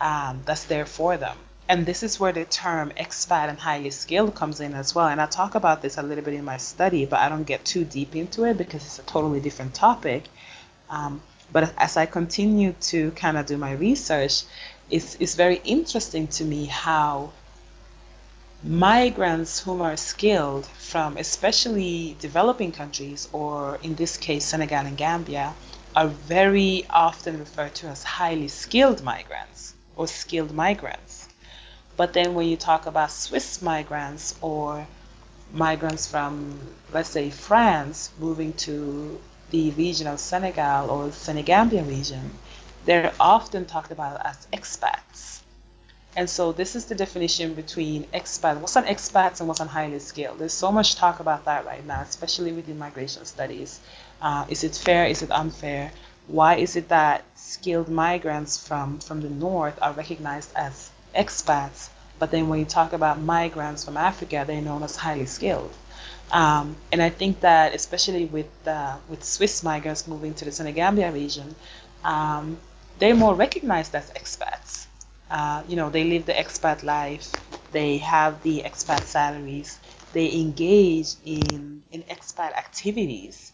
um, 0.00 0.42
that's 0.44 0.64
there 0.64 0.84
for 0.84 1.16
them. 1.16 1.38
And 1.68 1.86
this 1.86 2.02
is 2.02 2.20
where 2.20 2.32
the 2.32 2.44
term 2.44 2.90
expat 2.98 3.48
and 3.48 3.58
highly 3.58 3.90
skilled 3.90 4.34
comes 4.34 4.60
in 4.60 4.74
as 4.74 4.94
well. 4.94 5.06
And 5.06 5.20
I 5.20 5.26
talk 5.26 5.54
about 5.54 5.80
this 5.80 5.96
a 5.96 6.02
little 6.02 6.24
bit 6.24 6.34
in 6.34 6.44
my 6.44 6.58
study, 6.58 7.06
but 7.06 7.20
I 7.20 7.28
don't 7.28 7.44
get 7.44 7.64
too 7.64 7.84
deep 7.84 8.14
into 8.14 8.44
it 8.44 8.58
because 8.58 8.84
it's 8.84 8.98
a 8.98 9.02
totally 9.02 9.40
different 9.40 9.72
topic. 9.72 10.24
Um, 10.90 11.22
but 11.52 11.72
as 11.78 11.96
I 11.96 12.06
continue 12.06 12.74
to 12.92 13.12
kind 13.12 13.38
of 13.38 13.46
do 13.46 13.56
my 13.56 13.72
research, 13.72 14.42
it's, 14.90 15.16
it's 15.20 15.34
very 15.34 15.60
interesting 15.64 16.26
to 16.38 16.44
me 16.44 16.66
how 16.66 17.32
migrants 18.64 19.58
whom 19.58 19.82
are 19.82 19.96
skilled 19.96 20.66
from 20.66 21.16
especially 21.16 22.16
developing 22.20 22.70
countries, 22.70 23.28
or 23.32 23.78
in 23.82 23.96
this 23.96 24.16
case, 24.16 24.44
Senegal 24.44 24.86
and 24.86 24.96
Gambia, 24.96 25.54
are 25.96 26.06
very 26.06 26.86
often 26.88 27.38
referred 27.38 27.74
to 27.74 27.88
as 27.88 28.04
highly 28.04 28.48
skilled 28.48 29.02
migrants 29.02 29.74
or 29.96 30.06
skilled 30.06 30.54
migrants. 30.54 31.28
But 31.96 32.12
then 32.12 32.34
when 32.34 32.46
you 32.46 32.56
talk 32.56 32.86
about 32.86 33.10
Swiss 33.10 33.60
migrants 33.60 34.34
or 34.40 34.86
migrants 35.52 36.06
from, 36.06 36.58
let's 36.92 37.10
say, 37.10 37.30
France 37.30 38.10
moving 38.18 38.52
to 38.54 39.20
the 39.50 39.70
region 39.72 40.06
of 40.06 40.18
Senegal 40.18 40.88
or 40.88 41.12
Senegambia 41.12 41.82
region, 41.82 42.30
they're 42.86 43.12
often 43.20 43.66
talked 43.66 43.90
about 43.90 44.24
as 44.24 44.46
expats. 44.52 45.41
And 46.14 46.28
so 46.28 46.52
this 46.52 46.76
is 46.76 46.84
the 46.86 46.94
definition 46.94 47.54
between 47.54 48.04
expat. 48.12 48.60
What's 48.60 48.76
an 48.76 48.84
expat 48.84 49.40
and 49.40 49.48
what's 49.48 49.60
an 49.60 49.68
highly 49.68 49.98
skilled? 49.98 50.38
There's 50.38 50.52
so 50.52 50.70
much 50.70 50.94
talk 50.94 51.20
about 51.20 51.46
that 51.46 51.64
right 51.64 51.84
now, 51.86 52.02
especially 52.02 52.52
within 52.52 52.78
migration 52.78 53.24
studies. 53.24 53.80
Uh, 54.20 54.44
is 54.50 54.62
it 54.62 54.74
fair? 54.76 55.06
Is 55.06 55.22
it 55.22 55.30
unfair? 55.30 55.90
Why 56.26 56.56
is 56.56 56.76
it 56.76 56.88
that 56.90 57.24
skilled 57.34 57.88
migrants 57.88 58.66
from, 58.66 58.98
from 59.00 59.22
the 59.22 59.30
north 59.30 59.78
are 59.80 59.92
recognized 59.92 60.50
as 60.54 60.90
expats, 61.14 61.88
but 62.18 62.30
then 62.30 62.48
when 62.48 62.58
you 62.58 62.64
talk 62.64 62.92
about 62.92 63.20
migrants 63.20 63.84
from 63.84 63.96
Africa, 63.96 64.44
they're 64.46 64.60
known 64.60 64.82
as 64.82 64.96
highly 64.96 65.26
skilled? 65.26 65.72
Um, 66.30 66.76
and 66.92 67.02
I 67.02 67.10
think 67.10 67.40
that 67.40 67.74
especially 67.74 68.24
with 68.26 68.46
uh, 68.66 68.96
with 69.08 69.22
Swiss 69.24 69.62
migrants 69.62 70.06
moving 70.06 70.32
to 70.34 70.44
the 70.44 70.52
Senegambia 70.52 71.12
region, 71.12 71.54
um, 72.04 72.58
they're 72.98 73.14
more 73.14 73.34
recognized 73.34 73.94
as 73.94 74.10
expats. 74.10 74.81
Uh, 75.32 75.62
you 75.66 75.76
know, 75.76 75.88
they 75.88 76.04
live 76.04 76.26
the 76.26 76.34
expat 76.34 76.82
life, 76.82 77.32
they 77.72 77.96
have 77.96 78.42
the 78.42 78.62
expat 78.66 79.00
salaries, 79.00 79.78
they 80.12 80.30
engage 80.34 81.14
in, 81.24 81.82
in 81.90 82.02
expat 82.02 82.52
activities. 82.54 83.50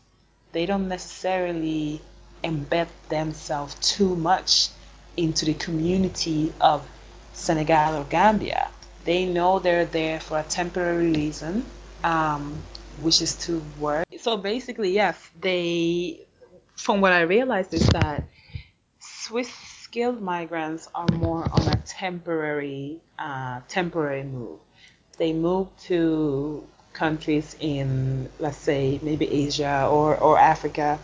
They 0.51 0.66
don't 0.66 0.89
necessarily 0.89 2.01
embed 2.43 2.89
themselves 3.09 3.76
too 3.81 4.16
much 4.16 4.70
into 5.16 5.45
the 5.45 5.55
community 5.55 6.53
of 6.61 6.85
Senegal 7.33 7.99
or 7.99 8.05
Gambia. 8.05 8.70
They 9.05 9.26
know 9.26 9.61
they're 9.61 9.85
there 9.85 10.18
for 10.18 10.41
a 10.41 10.43
temporary 10.43 11.12
reason, 11.12 11.64
um, 12.03 12.61
which 13.03 13.22
is 13.22 13.37
to 13.47 13.62
work. 13.79 14.05
So 14.18 14.37
basically, 14.37 14.91
yes, 14.91 15.16
they, 15.41 16.26
from 16.74 17.01
what 17.01 17.12
I 17.12 17.20
realized, 17.20 17.72
is 17.72 17.87
that 17.91 18.24
Swiss 18.99 19.67
skilled 19.89 20.20
migrants 20.20 20.86
are 20.95 21.09
more 21.14 21.49
on 21.51 21.66
a 21.66 21.76
temporary 21.86 23.01
uh, 23.18 23.59
temporary 23.68 24.22
move. 24.22 24.61
They 25.16 25.32
move 25.32 25.68
to 25.89 26.62
countries 26.93 27.57
in, 27.59 28.28
let's 28.39 28.59
say, 28.59 29.01
maybe 29.03 29.26
Asia 29.47 29.89
or, 29.91 30.14
or 30.18 30.39
Africa, 30.39 30.99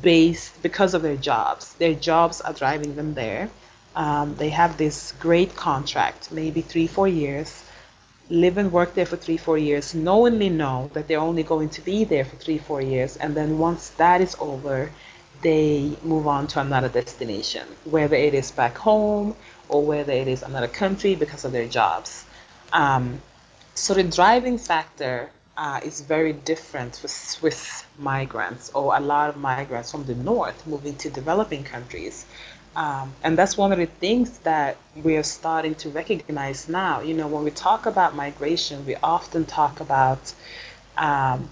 based 0.00 0.62
because 0.62 0.94
of 0.94 1.02
their 1.02 1.16
jobs. 1.16 1.74
Their 1.74 1.94
jobs 1.94 2.40
are 2.40 2.52
driving 2.52 2.94
them 2.94 3.14
there. 3.14 3.50
Um, 3.96 4.36
they 4.36 4.50
have 4.50 4.78
this 4.78 5.12
great 5.18 5.56
contract, 5.56 6.30
maybe 6.30 6.60
three, 6.60 6.86
four 6.86 7.08
years, 7.08 7.64
live 8.28 8.58
and 8.58 8.70
work 8.70 8.94
there 8.94 9.06
for 9.06 9.16
three, 9.16 9.38
four 9.38 9.58
years, 9.58 9.92
knowingly 9.92 10.50
know 10.50 10.88
that 10.94 11.08
they're 11.08 11.26
only 11.30 11.42
going 11.42 11.70
to 11.70 11.80
be 11.80 12.04
there 12.04 12.24
for 12.24 12.36
three, 12.36 12.58
four 12.58 12.80
years. 12.80 13.16
And 13.16 13.34
then 13.34 13.58
once 13.58 13.88
that 14.02 14.20
is 14.20 14.36
over, 14.38 14.92
they 15.42 15.96
move 16.02 16.26
on 16.26 16.46
to 16.48 16.60
another 16.60 16.88
destination, 16.88 17.66
whether 17.84 18.16
it 18.16 18.34
is 18.34 18.50
back 18.50 18.76
home 18.76 19.34
or 19.68 19.84
whether 19.84 20.12
it 20.12 20.28
is 20.28 20.42
another 20.42 20.68
country 20.68 21.14
because 21.14 21.44
of 21.44 21.52
their 21.52 21.68
jobs. 21.68 22.24
Um, 22.72 23.20
so 23.74 23.94
the 23.94 24.04
driving 24.04 24.58
factor 24.58 25.30
uh, 25.56 25.80
is 25.84 26.00
very 26.00 26.32
different 26.32 26.96
for 26.96 27.08
Swiss 27.08 27.84
migrants 27.98 28.70
or 28.74 28.96
a 28.96 29.00
lot 29.00 29.28
of 29.28 29.36
migrants 29.36 29.90
from 29.90 30.04
the 30.04 30.14
north 30.14 30.66
moving 30.66 30.96
to 30.96 31.10
developing 31.10 31.64
countries. 31.64 32.26
Um, 32.76 33.12
and 33.22 33.36
that's 33.36 33.56
one 33.56 33.72
of 33.72 33.78
the 33.78 33.86
things 33.86 34.38
that 34.40 34.76
we're 34.94 35.24
starting 35.24 35.74
to 35.76 35.90
recognize 35.90 36.68
now. 36.68 37.00
You 37.00 37.14
know, 37.14 37.26
when 37.26 37.42
we 37.44 37.50
talk 37.50 37.86
about 37.86 38.14
migration, 38.14 38.86
we 38.86 38.96
often 39.02 39.44
talk 39.44 39.80
about 39.80 40.32
um, 40.96 41.48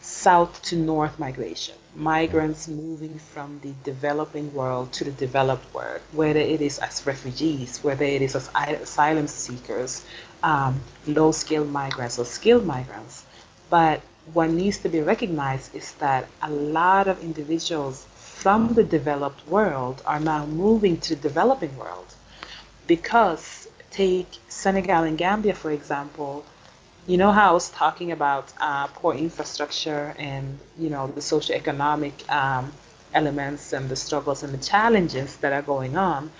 south 0.00 0.62
to 0.62 0.76
north 0.76 1.18
migration, 1.18 1.74
migrants 1.94 2.68
moving 2.68 3.18
from 3.18 3.60
the 3.62 3.72
developing 3.84 4.52
world 4.54 4.92
to 4.94 5.04
the 5.04 5.10
developed 5.10 5.72
world, 5.74 6.00
whether 6.12 6.40
it 6.40 6.60
is 6.60 6.78
as 6.78 7.06
refugees, 7.06 7.78
whether 7.84 8.04
it 8.04 8.22
is 8.22 8.34
as 8.34 8.50
asylum 8.82 9.26
seekers, 9.28 10.04
um, 10.42 10.80
low 11.06 11.32
skilled 11.32 11.70
migrants, 11.70 12.18
or 12.18 12.24
skilled 12.24 12.64
migrants. 12.66 13.24
But 13.68 14.00
what 14.32 14.50
needs 14.50 14.78
to 14.78 14.88
be 14.88 15.00
recognized 15.00 15.74
is 15.74 15.92
that 15.94 16.28
a 16.42 16.50
lot 16.50 17.08
of 17.08 17.22
individuals 17.22 18.06
from 18.16 18.74
the 18.74 18.84
developed 18.84 19.46
world 19.48 20.02
are 20.06 20.20
now 20.20 20.46
moving 20.46 20.98
to 21.00 21.14
the 21.14 21.22
developing 21.22 21.76
world 21.76 22.14
because 22.86 23.68
take 23.90 24.38
Senegal 24.48 25.04
and 25.04 25.18
Gambia, 25.18 25.54
for 25.54 25.70
example, 25.70 26.44
you 27.06 27.16
know 27.16 27.32
how 27.32 27.50
I 27.50 27.52
was 27.52 27.68
talking 27.70 28.12
about 28.12 28.52
uh, 28.60 28.86
poor 28.86 29.14
infrastructure 29.14 30.14
and 30.18 30.58
you 30.78 30.88
know 30.88 31.08
the 31.08 31.20
socioeconomic 31.20 32.30
um, 32.30 32.72
elements 33.12 33.72
and 33.72 33.88
the 33.88 33.96
struggles 33.96 34.42
and 34.42 34.52
the 34.54 34.64
challenges 34.64 35.36
that 35.38 35.52
are 35.52 35.62
going 35.62 35.96
on. 35.96 36.30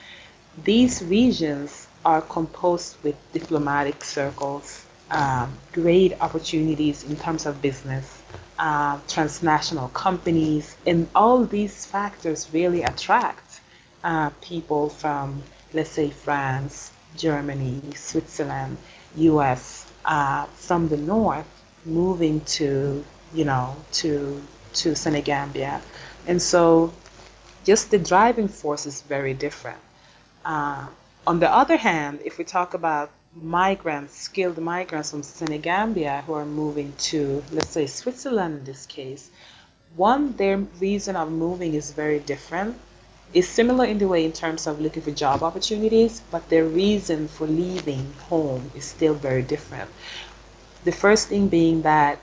These 0.65 1.03
regions 1.03 1.89
are 2.05 2.21
composed 2.21 2.97
with 3.03 3.17
diplomatic 3.33 4.05
circles, 4.05 4.85
um, 5.11 5.57
great 5.73 6.21
opportunities 6.21 7.03
in 7.05 7.17
terms 7.17 7.47
of 7.47 7.61
business, 7.61 8.23
uh, 8.59 8.99
transnational 9.09 9.89
companies, 9.89 10.77
and 10.87 11.09
all 11.15 11.45
these 11.45 11.87
factors 11.87 12.49
really 12.53 12.83
attract 12.83 13.61
uh, 14.05 14.31
people 14.41 14.91
from, 14.91 15.43
let's 15.73 15.91
say, 15.91 16.11
France, 16.11 16.93
Germany, 17.17 17.81
Switzerland, 17.95 18.77
U.S 19.17 19.92
uh, 20.05 20.47
from 20.47 20.89
the 20.89 20.97
north 20.97 21.47
moving 21.85 22.41
to 22.43 23.05
you 23.35 23.45
know 23.45 23.77
to 23.93 24.43
to 24.75 24.95
Senegambia, 24.95 25.81
and 26.27 26.41
so 26.41 26.93
just 27.65 27.91
the 27.91 27.99
driving 27.99 28.49
force 28.49 28.87
is 28.87 29.03
very 29.03 29.35
different. 29.35 29.79
Uh, 30.45 30.87
on 31.27 31.39
the 31.39 31.51
other 31.51 31.77
hand, 31.77 32.21
if 32.25 32.39
we 32.39 32.45
talk 32.45 32.75
about 32.75 33.11
migrants, 33.35 34.19
skilled 34.19 34.59
migrants 34.59 35.11
from 35.11 35.23
Senegambia 35.23 36.23
who 36.27 36.35
are 36.35 36.45
moving 36.45 36.93
to, 36.99 37.43
let's 37.53 37.71
say, 37.71 37.87
Switzerland 37.87 38.59
in 38.59 38.65
this 38.65 38.87
case, 38.87 39.31
one, 39.97 40.33
their 40.37 40.59
reason 40.81 41.17
of 41.17 41.31
moving 41.31 41.75
is 41.75 41.93
very 41.93 42.19
different. 42.19 42.77
It's 43.35 43.49
similar 43.49 43.87
in 43.87 43.99
the 43.99 44.09
way 44.09 44.25
in 44.25 44.33
terms 44.33 44.67
of 44.67 44.81
looking 44.81 45.03
for 45.03 45.11
job 45.11 45.43
opportunities, 45.43 46.21
but 46.31 46.49
their 46.51 46.65
reason 46.65 47.29
for 47.29 47.47
leaving 47.47 48.13
home 48.29 48.71
is 48.75 48.85
still 48.85 49.15
very 49.15 49.43
different. 49.43 49.91
The 50.85 50.93
first 50.93 51.29
thing 51.29 51.49
being 51.49 51.83
that 51.83 52.19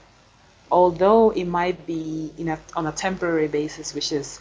although 0.71 1.31
it 1.31 1.45
might 1.45 1.87
be 1.87 2.31
in 2.37 2.49
a, 2.49 2.59
on 2.75 2.85
a 2.85 2.91
temporary 2.91 3.47
basis, 3.47 3.95
which 3.95 4.11
is 4.11 4.39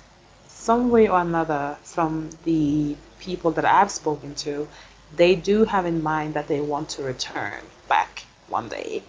some 0.49 0.91
way 0.91 1.09
or 1.09 1.21
another 1.21 1.77
from 1.85 2.31
the 2.45 2.97
people 3.19 3.53
that 3.53 3.64
I've 3.64 3.91
spoken 3.91 4.35
to, 4.47 4.69
they 5.16 5.35
do 5.35 5.64
have 5.64 5.87
in 5.87 6.03
mind 6.03 6.35
that 6.35 6.49
they 6.49 6.61
want 6.61 6.91
to 6.91 7.03
return 7.03 7.62
back 7.89 8.25
one 8.49 8.69
day. 8.69 9.03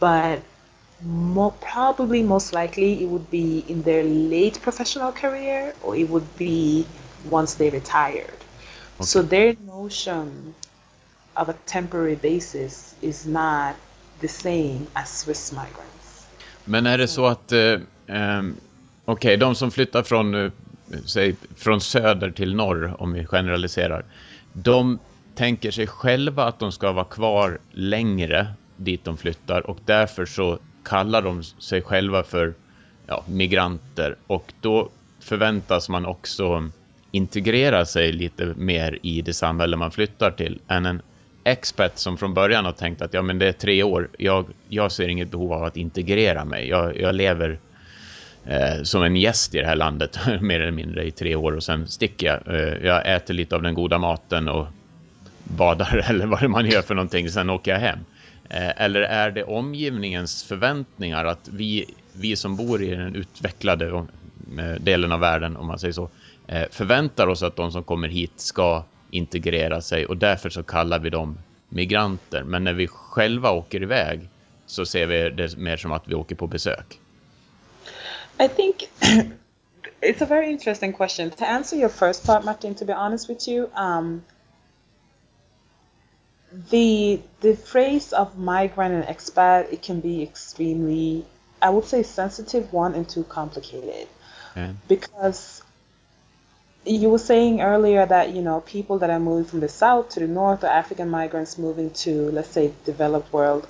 But 0.00 0.42
more, 1.02 1.52
probably 1.60 2.22
most 2.22 2.52
likely 2.52 3.02
it 3.02 3.08
would 3.08 3.30
be 3.30 3.64
in 3.68 3.82
their 3.82 4.04
late 4.04 4.60
professional 4.62 5.12
career 5.12 5.74
or 5.82 5.96
it 5.96 6.08
would 6.08 6.36
be 6.36 6.86
once 7.30 7.54
they 7.54 7.70
retired. 7.70 8.38
Okay. 8.96 9.04
So 9.04 9.22
their 9.22 9.56
notion 9.66 10.54
of 11.36 11.48
a 11.48 11.54
temporary 11.66 12.16
basis 12.16 12.94
is 13.02 13.26
not 13.26 13.74
the 14.20 14.28
same 14.28 14.86
as 14.94 15.08
Swiss 15.10 15.52
migrants. 15.52 16.26
Men 16.64 16.86
är 16.86 16.98
det 16.98 17.08
så 17.08 17.26
att, 17.26 17.52
eh, 17.52 17.78
okej, 18.08 18.52
okay, 19.04 19.36
de 19.36 19.54
som 19.54 19.70
flyttar 19.70 20.02
från, 20.02 20.34
eh, 20.34 20.50
säg, 21.06 21.36
från 21.56 21.80
söder 21.80 22.30
till 22.30 22.54
norr, 22.54 22.96
om 22.98 23.12
vi 23.12 23.26
generaliserar, 23.26 24.04
de 24.52 24.98
tänker 25.34 25.70
sig 25.70 25.86
själva 25.86 26.44
att 26.44 26.58
de 26.58 26.72
ska 26.72 26.92
vara 26.92 27.04
kvar 27.04 27.58
längre 27.70 28.46
dit 28.76 29.04
de 29.04 29.16
flyttar 29.16 29.70
och 29.70 29.78
därför 29.84 30.26
så 30.26 30.58
kallar 30.86 31.22
de 31.22 31.42
sig 31.42 31.82
själva 31.82 32.22
för 32.22 32.54
ja, 33.06 33.24
migranter 33.26 34.16
och 34.26 34.52
då 34.60 34.88
förväntas 35.20 35.88
man 35.88 36.06
också 36.06 36.70
integrera 37.10 37.84
sig 37.84 38.12
lite 38.12 38.54
mer 38.56 38.98
i 39.02 39.22
det 39.22 39.34
samhälle 39.34 39.76
man 39.76 39.90
flyttar 39.90 40.30
till 40.30 40.60
än 40.68 40.86
en 40.86 41.02
expat 41.44 41.98
som 41.98 42.18
från 42.18 42.34
början 42.34 42.64
har 42.64 42.72
tänkt 42.72 43.02
att 43.02 43.14
ja, 43.14 43.22
men 43.22 43.38
det 43.38 43.48
är 43.48 43.52
tre 43.52 43.82
år, 43.82 44.08
jag, 44.18 44.46
jag 44.68 44.92
ser 44.92 45.08
inget 45.08 45.30
behov 45.30 45.52
av 45.52 45.64
att 45.64 45.76
integrera 45.76 46.44
mig. 46.44 46.68
Jag, 46.68 47.00
jag 47.00 47.14
lever 47.14 47.58
eh, 48.44 48.82
som 48.82 49.02
en 49.02 49.16
gäst 49.16 49.54
i 49.54 49.58
det 49.58 49.66
här 49.66 49.76
landet 49.76 50.18
mer 50.40 50.60
eller 50.60 50.72
mindre 50.72 51.04
i 51.04 51.10
tre 51.10 51.36
år 51.36 51.52
och 51.52 51.62
sen 51.62 51.88
sticker 51.88 52.26
jag. 52.26 52.54
Eh, 52.54 52.86
jag 52.86 53.14
äter 53.14 53.34
lite 53.34 53.56
av 53.56 53.62
den 53.62 53.74
goda 53.74 53.98
maten 53.98 54.48
och 54.48 54.66
badar 55.44 56.04
eller 56.10 56.26
vad 56.26 56.50
man 56.50 56.66
gör 56.66 56.82
för 56.82 56.94
någonting, 56.94 57.30
sen 57.30 57.50
åker 57.50 57.70
jag 57.70 57.78
hem. 57.78 57.98
Eh, 58.50 58.82
eller 58.82 59.00
är 59.00 59.30
det 59.30 59.44
omgivningens 59.44 60.44
förväntningar 60.44 61.24
att 61.24 61.48
vi, 61.48 61.94
vi 62.12 62.36
som 62.36 62.56
bor 62.56 62.82
i 62.82 62.94
den 62.94 63.16
utvecklade 63.16 63.86
eh, 63.86 64.74
delen 64.80 65.12
av 65.12 65.20
världen, 65.20 65.56
om 65.56 65.66
man 65.66 65.78
säger 65.78 65.92
så, 65.92 66.08
eh, 66.46 66.64
förväntar 66.70 67.26
oss 67.26 67.42
att 67.42 67.56
de 67.56 67.72
som 67.72 67.84
kommer 67.84 68.08
hit 68.08 68.32
ska 68.36 68.84
integrera 69.10 69.80
sig 69.80 70.06
och 70.06 70.16
därför 70.16 70.50
så 70.50 70.62
kallar 70.62 70.98
vi 70.98 71.10
dem 71.10 71.38
migranter. 71.68 72.42
Men 72.42 72.64
när 72.64 72.72
vi 72.72 72.86
själva 72.86 73.50
åker 73.50 73.82
iväg 73.82 74.28
så 74.66 74.86
ser 74.86 75.06
vi 75.06 75.30
det 75.30 75.56
mer 75.56 75.76
som 75.76 75.92
att 75.92 76.08
vi 76.08 76.14
åker 76.14 76.34
på 76.34 76.46
besök. 76.46 77.00
I 78.40 78.48
think 78.48 78.76
it's 80.00 80.22
a 80.22 80.26
very 80.28 80.50
interesting 80.50 80.92
question. 80.92 81.30
To 81.30 81.44
answer 81.44 81.76
your 81.76 81.88
first 81.88 82.26
part, 82.26 82.44
Martin, 82.44 82.74
to 82.74 82.84
be 82.84 82.94
honest 82.94 83.28
with 83.28 83.48
you, 83.48 83.68
um, 83.76 84.22
the 86.70 87.20
the 87.40 87.54
phrase 87.54 88.12
of 88.12 88.38
migrant 88.38 88.94
and 88.94 89.04
expat 89.04 89.72
it 89.72 89.82
can 89.82 90.00
be 90.00 90.22
extremely 90.22 91.24
I 91.60 91.70
would 91.70 91.84
say 91.84 92.02
sensitive 92.02 92.72
one 92.72 92.94
and 92.94 93.08
too 93.08 93.24
complicated. 93.24 94.08
Okay. 94.52 94.74
Because 94.88 95.62
you 96.84 97.08
were 97.10 97.18
saying 97.18 97.60
earlier 97.60 98.06
that 98.06 98.30
you 98.30 98.42
know 98.42 98.60
people 98.60 98.98
that 99.00 99.10
are 99.10 99.18
moving 99.20 99.44
from 99.44 99.60
the 99.60 99.68
south 99.68 100.10
to 100.10 100.20
the 100.20 100.28
north 100.28 100.62
or 100.64 100.68
African 100.68 101.08
migrants 101.10 101.58
moving 101.58 101.90
to 102.04 102.30
let's 102.30 102.50
say 102.50 102.72
developed 102.84 103.32
world 103.32 103.66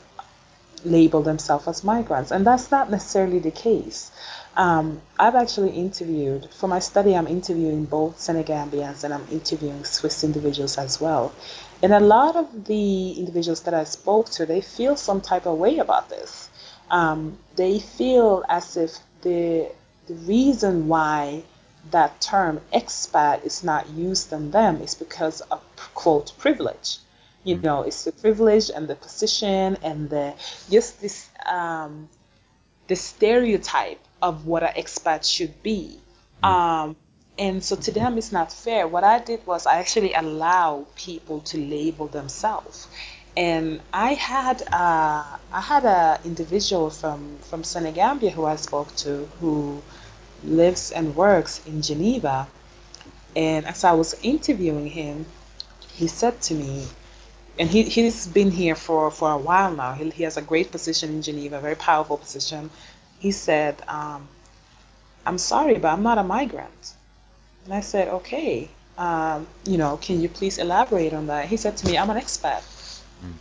label 0.85 1.23
themselves 1.23 1.67
as 1.67 1.83
migrants 1.83 2.31
and 2.31 2.47
that's 2.47 2.71
not 2.71 2.91
necessarily 2.91 3.39
the 3.39 3.51
case. 3.51 4.11
Um, 4.57 5.03
I've 5.19 5.35
actually 5.35 5.71
interviewed 5.71 6.49
for 6.51 6.67
my 6.67 6.79
study. 6.79 7.15
I'm 7.15 7.27
interviewing 7.27 7.85
both 7.85 8.17
Senegambians 8.19 9.05
and 9.05 9.13
I'm 9.13 9.27
interviewing 9.31 9.85
Swiss 9.85 10.25
individuals 10.25 10.79
as 10.79 10.99
well. 10.99 11.35
And 11.83 11.93
a 11.93 12.01
lot 12.01 12.37
of 12.37 12.65
the 12.65 13.13
individuals 13.13 13.63
that 13.63 13.75
I 13.75 13.85
spoke 13.85 14.31
to, 14.31 14.47
they 14.47 14.61
feel 14.61 14.97
some 14.97 15.21
type 15.21 15.47
of 15.47 15.59
way 15.59 15.79
about 15.79 16.09
this. 16.09 16.49
Um, 16.91 17.39
they 17.57 17.79
feel 17.81 18.45
as 18.49 18.77
if 18.77 18.99
the 19.23 19.69
the 20.07 20.15
reason 20.15 20.87
why 20.87 21.43
that 21.91 22.21
term 22.21 22.61
expat 22.73 23.45
is 23.45 23.65
not 23.65 23.89
used 23.91 24.33
on 24.33 24.51
them 24.53 24.81
is 24.81 24.95
because 24.95 25.41
of 25.43 25.61
quote 25.95 26.33
privilege. 26.39 26.99
You 27.45 27.57
mm. 27.57 27.63
know, 27.63 27.83
it's 27.83 28.05
the 28.05 28.13
privilege 28.13 28.71
and 28.71 28.89
the 28.89 28.95
position 28.95 29.77
and 29.83 30.09
the 30.09 30.35
just 30.71 31.01
this 31.01 31.29
um, 31.45 32.09
the 32.87 32.97
stereotype 32.97 34.01
of 34.23 34.47
what 34.47 34.63
an 34.63 34.75
expat 34.77 35.25
should 35.25 35.63
be. 35.63 35.99
Mm. 36.43 36.49
Um, 36.49 36.97
and 37.39 37.63
so 37.63 37.77
to 37.77 37.91
them, 37.93 38.17
it's 38.19 38.33
not 38.33 38.53
fair. 38.53 38.87
What 38.89 39.05
I 39.05 39.19
did 39.19 39.47
was 39.47 39.67
I 39.67 39.77
actually 39.77 40.15
allow 40.15 40.87
people 40.97 41.41
to 41.41 41.59
label 41.59 42.07
themselves. 42.07 42.89
And 43.37 43.81
I 43.93 44.15
had 44.15 44.63
uh, 44.73 45.25
I 45.53 45.61
had 45.61 45.85
an 45.85 46.21
individual 46.25 46.89
from 46.91 47.39
from 47.51 47.65
Senegambia 47.65 48.31
who 48.31 48.47
I 48.47 48.57
spoke 48.57 48.95
to 48.97 49.29
who 49.41 49.83
lives 50.43 50.91
and 50.91 51.15
works 51.15 51.61
in 51.67 51.83
Geneva. 51.83 52.49
And 53.35 53.67
as 53.67 53.85
I 53.85 53.93
was 53.93 54.15
interviewing 54.23 54.87
him, 54.87 55.27
he 55.93 56.07
said 56.07 56.41
to 56.43 56.55
me, 56.55 56.87
and 57.59 57.69
he, 57.69 57.83
he's 57.83 58.27
been 58.27 58.51
here 58.51 58.75
for, 58.75 59.11
for 59.11 59.31
a 59.31 59.39
while 59.39 59.73
now. 59.75 59.93
He, 59.93 60.09
he 60.11 60.23
has 60.25 60.37
a 60.37 60.43
great 60.43 60.71
position 60.71 61.11
in 61.11 61.23
Geneva, 61.23 61.59
a 61.59 61.61
very 61.61 61.75
powerful 61.75 62.17
position. 62.17 62.71
He 63.19 63.33
said, 63.33 63.77
um, 63.89 64.29
I'm 65.27 65.39
sorry, 65.39 65.79
but 65.79 65.89
I'm 65.89 66.03
not 66.03 66.19
a 66.19 66.23
migrant. 66.23 66.95
And 67.67 67.75
I 67.75 67.81
said, 67.81 68.09
okay, 68.09 68.69
um, 68.97 69.47
you 69.67 69.77
know, 69.77 69.97
can 69.97 70.21
you 70.21 70.29
please 70.29 70.59
elaborate 70.59 71.13
on 71.13 71.27
that? 71.27 71.47
He 71.47 71.57
said 71.57 71.77
to 71.79 71.87
me, 71.87 71.99
I'm 71.99 72.09
an 72.11 72.17
expat. 72.17 72.63
Mm. 73.25 73.33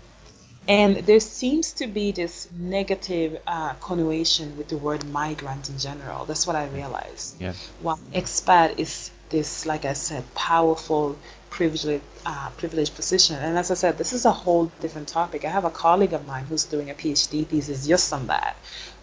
And 0.68 0.98
there 0.98 1.20
seems 1.20 1.74
to 1.74 1.86
be 1.86 2.12
this 2.12 2.50
negative 2.58 3.40
uh, 3.46 3.76
connotation 3.76 4.58
with 4.58 4.68
the 4.70 4.78
word 4.78 5.06
migrant 5.06 5.70
in 5.70 5.78
general. 5.78 6.26
That's 6.26 6.48
what 6.48 6.56
I 6.56 6.66
realized. 6.70 7.40
Yeah. 7.40 7.54
While 7.82 8.00
expat 8.14 8.80
is 8.80 9.12
this, 9.30 9.68
like 9.68 9.86
I 9.86 9.94
said, 9.94 10.24
powerful, 10.34 11.18
privileged, 11.52 12.02
uh, 12.26 12.50
privileged 12.58 12.96
position. 12.96 13.36
And 13.36 13.60
as 13.60 13.70
I 13.70 13.76
said, 13.76 14.00
this 14.00 14.12
is 14.12 14.26
a 14.26 14.32
whole 14.32 14.72
different 14.82 15.08
topic. 15.08 15.46
I 15.46 15.50
have 15.50 15.66
a 15.66 15.70
colleague 15.70 16.14
of 16.14 16.26
mine 16.26 16.46
who's 16.46 16.66
doing 16.66 16.90
a 16.90 16.96
PhD 16.96 17.46
thesis 17.46 17.86
just 17.86 18.12
on 18.12 18.26
that. 18.28 18.56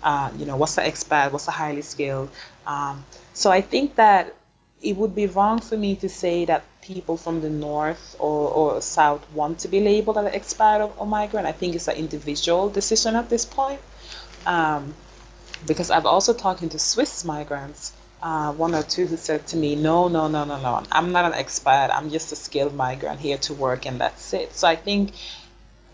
Uh, 0.03 0.33
you 0.37 0.47
know, 0.47 0.57
what's 0.57 0.75
the 0.75 0.83
expat? 0.83 1.31
What's 1.31 1.47
the 1.47 1.53
highly 1.53 1.83
skilled? 1.83 2.29
Um, 2.67 3.05
so 3.35 3.53
I 3.53 3.61
think 3.61 3.95
that 3.95 4.35
it 4.83 4.97
would 4.97 5.15
be 5.15 5.27
wrong 5.27 5.61
for 5.61 5.77
me 5.77 5.95
to 5.97 6.09
say 6.09 6.45
that 6.45 6.65
people 6.83 7.17
from 7.17 7.41
the 7.41 7.49
north 7.49 8.17
or, 8.19 8.49
or 8.51 8.83
south 8.83 9.25
want 9.33 9.61
to 9.61 9.69
be 9.69 9.81
labeled 9.81 10.19
as 10.19 10.33
expat 10.33 10.81
or, 10.81 10.93
or 10.99 11.07
migrant. 11.07 11.47
I 11.47 11.53
think 11.53 11.77
it's 11.77 11.89
an 11.89 11.97
individual 11.97 12.69
decision 12.69 13.15
at 13.15 13.31
this 13.31 13.45
point. 13.45 13.81
Um, 14.45 14.95
because 15.67 15.91
I've 15.93 16.07
also 16.07 16.35
talked 16.35 16.69
to 16.69 16.79
Swiss 16.79 17.25
migrants, 17.25 17.93
uh, 18.21 18.53
one 18.53 18.75
or 18.75 18.83
two 18.83 19.07
who 19.07 19.17
said 19.17 19.47
to 19.49 19.57
me, 19.57 19.77
no, 19.77 20.09
no, 20.09 20.27
no, 20.27 20.45
no, 20.45 20.61
no, 20.61 20.83
I'm 20.91 21.13
not 21.13 21.33
an 21.33 21.33
expat. 21.33 21.91
I'm 21.93 22.11
just 22.11 22.33
a 22.33 22.37
skilled 22.37 22.75
migrant 22.75 23.21
here 23.21 23.39
to 23.39 23.55
work 23.55 23.87
and 23.87 24.01
that's 24.01 24.35
it. 24.35 24.53
So 24.55 24.67
I 24.67 24.75
think 24.75 25.13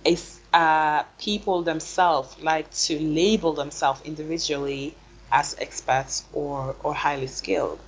it's, 0.03 0.41
uh, 0.55 1.03
people 1.19 1.63
themselves 1.63 2.43
like 2.43 2.71
to 2.73 2.99
label 2.99 3.53
themselves 3.53 4.01
individually 4.07 4.95
as 5.31 5.55
expats 5.57 6.23
or, 6.33 6.75
or 6.83 6.95
highly 6.95 7.27
skilled. 7.27 7.79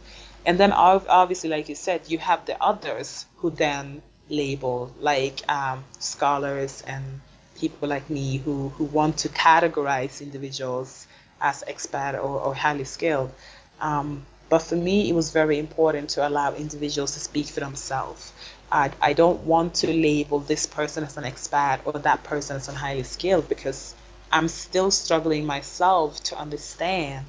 And 0.46 0.58
then 0.58 0.72
obviously, 0.72 1.50
like 1.50 1.68
you 1.68 1.74
said, 1.74 2.02
you 2.08 2.18
have 2.18 2.46
the 2.46 2.62
others 2.62 3.26
who 3.36 3.50
then 3.50 4.02
label, 4.28 4.92
like 5.00 5.48
um, 5.50 5.84
scholars 5.98 6.82
and 6.86 7.20
people 7.56 7.88
like 7.88 8.08
me 8.08 8.38
who, 8.38 8.70
who 8.70 8.84
want 8.84 9.18
to 9.18 9.28
categorize 9.28 10.22
individuals 10.22 11.06
as 11.40 11.62
expat 11.68 12.14
or, 12.14 12.40
or 12.40 12.54
highly 12.54 12.84
skilled. 12.84 13.32
Um, 13.80 14.24
but 14.48 14.60
for 14.60 14.76
me, 14.76 15.08
it 15.08 15.14
was 15.14 15.30
very 15.30 15.58
important 15.58 16.10
to 16.10 16.26
allow 16.26 16.54
individuals 16.54 17.12
to 17.12 17.20
speak 17.20 17.46
for 17.46 17.60
themselves. 17.60 18.32
I, 18.72 18.90
I 19.00 19.12
don't 19.12 19.44
want 19.44 19.74
to 19.76 19.92
label 19.92 20.40
this 20.40 20.66
person 20.66 21.04
as 21.04 21.16
an 21.16 21.24
expat 21.24 21.80
or 21.84 21.92
that 21.92 22.24
person 22.24 22.56
as 22.56 22.68
a 22.68 22.72
highly 22.72 23.02
skilled 23.02 23.48
because 23.48 23.94
I'm 24.32 24.48
still 24.48 24.90
struggling 24.90 25.44
myself 25.44 26.22
to 26.24 26.36
understand 26.36 27.26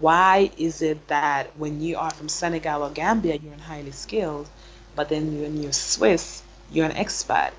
why 0.00 0.50
is 0.58 0.82
it 0.82 1.08
that 1.08 1.56
when 1.56 1.80
you 1.80 1.96
are 1.96 2.10
from 2.10 2.28
Senegal 2.28 2.82
or 2.82 2.90
Gambia, 2.90 3.36
you're 3.36 3.54
highly 3.56 3.92
skilled, 3.92 4.48
but 4.94 5.08
then 5.08 5.40
when 5.40 5.62
you're 5.62 5.72
Swiss, 5.72 6.42
you're 6.70 6.86
an 6.86 6.92
expat? 6.92 7.52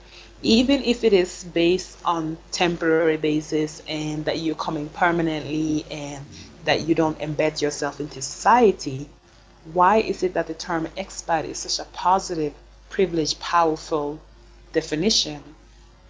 Even 0.44 0.84
if 0.84 1.04
it 1.04 1.14
is 1.14 1.44
based 1.44 1.98
on 2.06 2.38
temporary 2.52 3.18
basis 3.18 3.82
and 3.88 4.26
that 4.26 4.38
you're 4.40 4.56
coming 4.56 4.88
permanently 4.90 5.86
and 5.90 6.24
that 6.66 6.88
you 6.88 6.94
don't 6.94 7.18
embed 7.20 7.60
yourself 7.62 8.00
into 8.00 8.22
society, 8.22 9.10
why 9.74 9.98
is 9.98 10.22
it 10.22 10.36
that 10.36 10.48
the 10.48 10.54
term 10.54 10.88
expat 10.98 11.46
is 11.46 11.58
such 11.58 11.86
a 11.86 11.90
positive, 11.90 12.54
privileged, 12.90 13.40
powerful 13.40 14.20
definition 14.74 15.42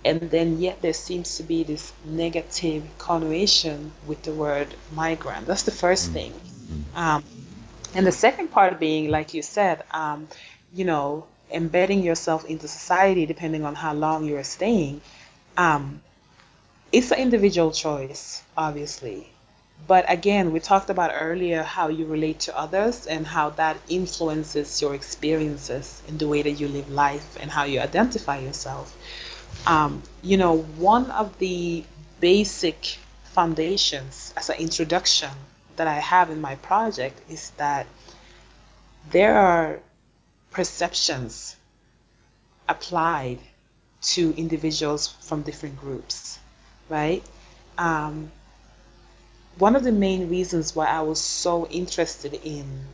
and 0.08 0.32
then 0.32 0.60
yet 0.60 0.82
there 0.82 0.94
seems 0.94 1.38
to 1.38 1.44
be 1.44 1.64
this 1.64 1.92
negative 2.06 2.84
connotation 2.98 3.92
with 4.08 4.24
the 4.24 4.32
word 4.32 4.74
migrant. 4.94 5.46
That's 5.46 5.64
the 5.64 5.78
first 5.86 6.10
mm. 6.10 6.14
thing. 6.14 6.34
Mm. 6.34 6.98
Um, 6.98 7.24
and 7.94 8.08
the 8.08 8.12
second 8.12 8.50
part 8.50 8.80
being, 8.80 9.10
like 9.10 9.34
you 9.34 9.42
said, 9.42 9.84
um, 9.92 10.28
you 10.74 10.86
know, 10.86 11.28
embedding 11.52 12.04
yourself 12.04 12.46
into 12.46 12.68
society 12.68 13.26
depending 13.26 13.64
on 13.66 13.76
how 13.76 13.94
long 13.94 14.26
you're 14.26 14.44
staying. 14.44 15.02
Um, 15.58 16.02
it's 16.92 17.12
an 17.12 17.20
individual 17.20 17.72
choice, 17.72 18.44
obviously. 18.56 19.30
But 19.88 20.06
again, 20.08 20.52
we 20.54 20.60
talked 20.60 20.90
about 20.90 21.12
earlier 21.14 21.64
how 21.64 21.90
you 21.90 22.06
relate 22.06 22.40
to 22.42 22.58
others 22.58 23.06
and 23.06 23.28
how 23.28 23.52
that 23.52 23.78
influences 23.88 24.82
your 24.82 24.96
experiences 24.96 26.02
in 26.08 26.18
the 26.18 26.28
way 26.28 26.42
that 26.42 26.52
you 26.52 26.68
live 26.68 26.90
life 26.90 27.38
and 27.40 27.52
how 27.52 27.66
you 27.66 27.80
identify 27.80 28.40
yourself. 28.40 28.96
Um, 29.68 30.02
you 30.22 30.38
know, 30.38 30.60
one 30.60 31.12
of 31.12 31.38
the 31.40 31.84
basic 32.22 33.00
foundations 33.34 34.34
as 34.38 34.50
an 34.50 34.56
introduction 34.60 35.30
that 35.76 35.88
I 35.88 36.00
have 36.00 36.30
in 36.30 36.40
my 36.40 36.56
project 36.56 37.20
is 37.30 37.50
that 37.58 37.86
there 39.12 39.38
are 39.38 39.80
perceptions 40.52 41.58
applied 42.70 43.40
to 44.14 44.34
individuals 44.38 45.08
from 45.08 45.42
different 45.42 45.78
groups, 45.78 46.40
right? 46.88 47.22
Um, 47.78 48.32
one 49.58 49.76
of 49.76 49.84
the 49.84 49.92
main 49.92 50.30
reasons 50.30 50.74
why 50.76 50.86
I 50.86 51.02
was 51.02 51.20
so 51.20 51.68
interested 51.68 52.34
in 52.34 52.86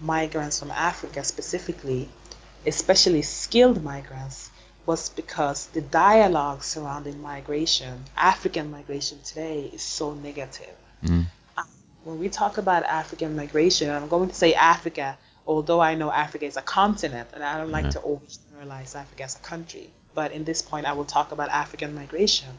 migrants 0.00 0.60
from 0.60 0.70
Africa 0.70 1.24
specifically, 1.24 2.08
especially 2.66 3.20
skilled 3.20 3.84
migrants, 3.84 4.50
was 4.86 5.08
because 5.10 5.66
the 5.68 5.80
dialogue 5.80 6.62
surrounding 6.64 7.20
migration, 7.22 8.04
African 8.16 8.70
migration 8.70 9.18
today, 9.24 9.70
is 9.72 9.82
so 9.82 10.14
negative. 10.14 10.76
Mm. 11.04 11.26
When 12.04 12.18
we 12.18 12.28
talk 12.28 12.58
about 12.58 12.82
African 12.84 13.36
migration, 13.36 13.88
I'm 13.90 14.08
going 14.08 14.28
to 14.28 14.34
say 14.34 14.54
Africa, 14.54 15.16
although 15.46 15.80
I 15.80 15.94
know 15.94 16.10
Africa 16.10 16.46
is 16.46 16.56
a 16.56 16.62
continent, 16.62 17.28
and 17.32 17.44
I 17.44 17.58
don't 17.58 17.70
like 17.70 17.84
Yeah. 17.84 17.90
to 17.92 18.00
overgeneralize 18.00 18.96
Africa 18.96 19.22
as 19.24 19.36
a 19.36 19.38
country. 19.40 19.90
But 20.14 20.32
in 20.32 20.44
this 20.44 20.62
point, 20.62 20.86
I 20.86 20.92
will 20.94 21.04
talk 21.04 21.30
about 21.32 21.48
African 21.50 21.94
migration. 21.94 22.58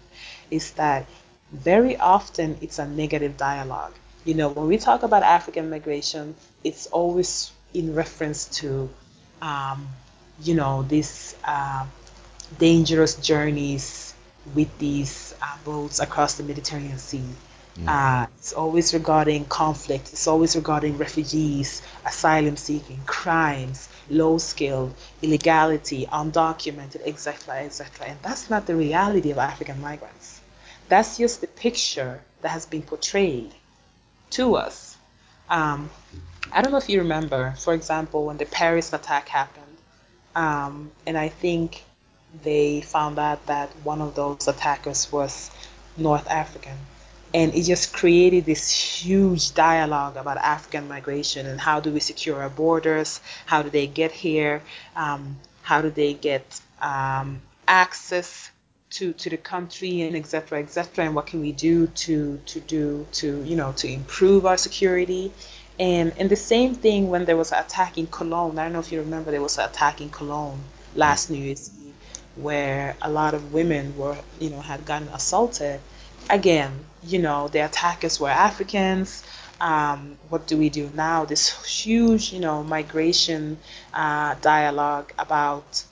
Is 0.49 0.71
that 0.71 1.05
very 1.51 1.97
often 1.97 2.57
it's 2.61 2.79
a 2.79 2.87
negative 2.87 3.35
dialogue. 3.37 3.93
You 4.25 4.35
know, 4.35 4.49
when 4.49 4.67
we 4.67 4.77
talk 4.77 5.03
about 5.03 5.23
African 5.23 5.69
migration, 5.69 6.35
it's 6.63 6.87
always 6.87 7.51
in 7.73 7.93
reference 7.95 8.45
to, 8.61 8.89
um, 9.41 9.87
you 10.41 10.55
know, 10.55 10.83
this. 10.83 11.35
uh, 11.43 11.85
dangerous 12.57 13.15
journeys 13.15 14.13
with 14.55 14.77
these 14.77 15.33
uh, 15.41 15.57
boats 15.63 15.99
across 15.99 16.35
the 16.35 16.43
Mediterranean 16.43 16.97
Sea. 16.97 17.23
Uh, 17.87 18.27
it's 18.37 18.53
always 18.53 18.93
regarding 18.93 19.45
conflict. 19.45 20.13
It's 20.13 20.27
always 20.27 20.55
regarding 20.55 20.97
refugees, 20.97 21.81
asylum 22.05 22.55
seeking, 22.55 23.01
crimes, 23.05 23.89
low 24.09 24.37
skill, 24.37 24.93
illegality, 25.23 26.05
undocumented, 26.05 27.01
etc., 27.05 27.63
etc. 27.63 28.07
And 28.07 28.19
that's 28.21 28.49
not 28.49 28.67
the 28.67 28.75
reality 28.75 29.31
of 29.31 29.39
African 29.39 29.81
migrants. 29.81 30.39
That's 30.87 31.17
just 31.17 31.41
the 31.41 31.47
picture 31.47 32.21
that 32.41 32.49
has 32.49 32.67
been 32.67 32.83
portrayed 32.83 33.53
to 34.31 34.55
us. 34.55 34.95
Um, 35.49 35.89
I 36.51 36.61
don't 36.61 36.71
know 36.71 36.77
if 36.77 36.89
you 36.89 36.99
remember, 36.99 37.55
for 37.57 37.73
example, 37.73 38.27
when 38.27 38.37
the 38.37 38.45
Paris 38.45 38.93
attack 38.93 39.29
happened, 39.29 39.65
um, 40.35 40.91
and 41.07 41.17
I 41.17 41.29
think 41.29 41.83
they 42.41 42.81
found 42.81 43.19
out 43.19 43.45
that 43.45 43.69
one 43.83 44.01
of 44.01 44.15
those 44.15 44.47
attackers 44.47 45.11
was 45.11 45.51
North 45.97 46.27
African. 46.29 46.77
And 47.33 47.55
it 47.55 47.63
just 47.63 47.93
created 47.93 48.45
this 48.45 48.69
huge 48.69 49.53
dialogue 49.55 50.17
about 50.17 50.37
African 50.37 50.87
migration 50.87 51.47
and 51.47 51.59
how 51.59 51.79
do 51.79 51.91
we 51.91 51.99
secure 51.99 52.41
our 52.41 52.49
borders? 52.49 53.19
How 53.45 53.63
do 53.63 53.69
they 53.69 53.87
get 53.87 54.11
here? 54.11 54.61
Um, 54.95 55.37
how 55.63 55.81
do 55.81 55.89
they 55.89 56.13
get 56.13 56.61
um, 56.79 57.41
access 57.67 58.51
to, 58.91 59.13
to 59.13 59.29
the 59.31 59.37
country 59.37 60.01
and 60.01 60.15
et 60.15 60.27
cetera, 60.27 60.59
et 60.59 60.69
cetera? 60.69 61.05
And 61.05 61.15
what 61.15 61.25
can 61.25 61.41
we 61.41 61.51
do 61.51 61.87
to, 61.87 62.39
to 62.45 62.59
do 62.59 63.07
to, 63.13 63.43
you 63.43 63.55
know, 63.55 63.71
to 63.73 63.87
improve 63.87 64.45
our 64.45 64.57
security? 64.57 65.31
And, 65.79 66.13
and 66.19 66.29
the 66.29 66.35
same 66.35 66.75
thing 66.75 67.09
when 67.09 67.25
there 67.25 67.37
was 67.37 67.51
an 67.51 67.63
attack 67.63 67.97
in 67.97 68.05
Cologne. 68.05 68.59
I 68.59 68.63
don't 68.63 68.73
know 68.73 68.79
if 68.79 68.91
you 68.91 68.99
remember 68.99 69.31
there 69.31 69.41
was 69.41 69.57
an 69.57 69.65
attack 69.65 70.01
in 70.01 70.09
Cologne 70.09 70.59
last 70.95 71.31
New 71.31 71.39
Year's 71.39 71.71
where 72.35 72.95
a 73.01 73.09
lot 73.09 73.33
of 73.33 73.53
women 73.53 73.95
were, 73.97 74.17
you 74.39 74.49
know, 74.49 74.59
had 74.59 74.85
gotten 74.85 75.07
assaulted. 75.09 75.79
Again, 76.29 76.85
you 77.03 77.19
know, 77.19 77.47
the 77.47 77.59
attackers 77.59 78.19
were 78.19 78.29
Africans. 78.29 79.23
Um, 79.61 80.17
what 80.29 80.47
do 80.47 80.57
we 80.57 80.69
do 80.69 80.91
now? 80.93 81.25
This 81.25 81.49
huge, 81.65 82.33
you 82.33 82.39
know, 82.39 82.63
migration 82.63 83.57
uh, 83.93 84.35
dialogue 84.41 85.13
about 85.17 85.83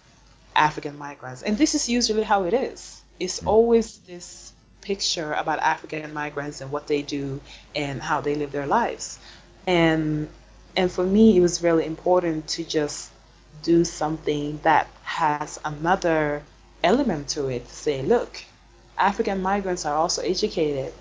African 0.55 0.97
migrants. 0.97 1.41
And 1.41 1.57
this 1.57 1.75
is 1.75 1.87
usually 1.89 2.23
how 2.23 2.43
it 2.43 2.53
is. 2.53 3.01
It's 3.19 3.43
always 3.45 3.97
this 3.99 4.51
picture 4.81 5.33
about 5.33 5.59
African 5.59 6.13
migrants 6.13 6.61
and 6.61 6.71
what 6.71 6.87
they 6.87 7.01
do 7.01 7.39
and 7.75 8.01
how 8.01 8.21
they 8.21 8.35
live 8.35 8.51
their 8.51 8.65
lives. 8.65 9.19
And 9.67 10.27
and 10.75 10.91
for 10.91 11.03
me 11.03 11.37
it 11.37 11.41
was 11.41 11.61
really 11.61 11.85
important 11.85 12.47
to 12.47 12.63
just 12.63 13.10
do 13.61 13.85
something 13.85 14.59
that 14.63 14.87
has 15.03 15.59
another 15.63 16.43
element 16.83 17.29
to 17.29 17.47
it 17.47 17.67
to 17.67 17.73
say, 17.73 18.01
look, 18.01 18.43
African 18.97 19.41
migrants 19.41 19.85
are 19.85 19.95
also 19.95 20.21
educated. 20.21 20.93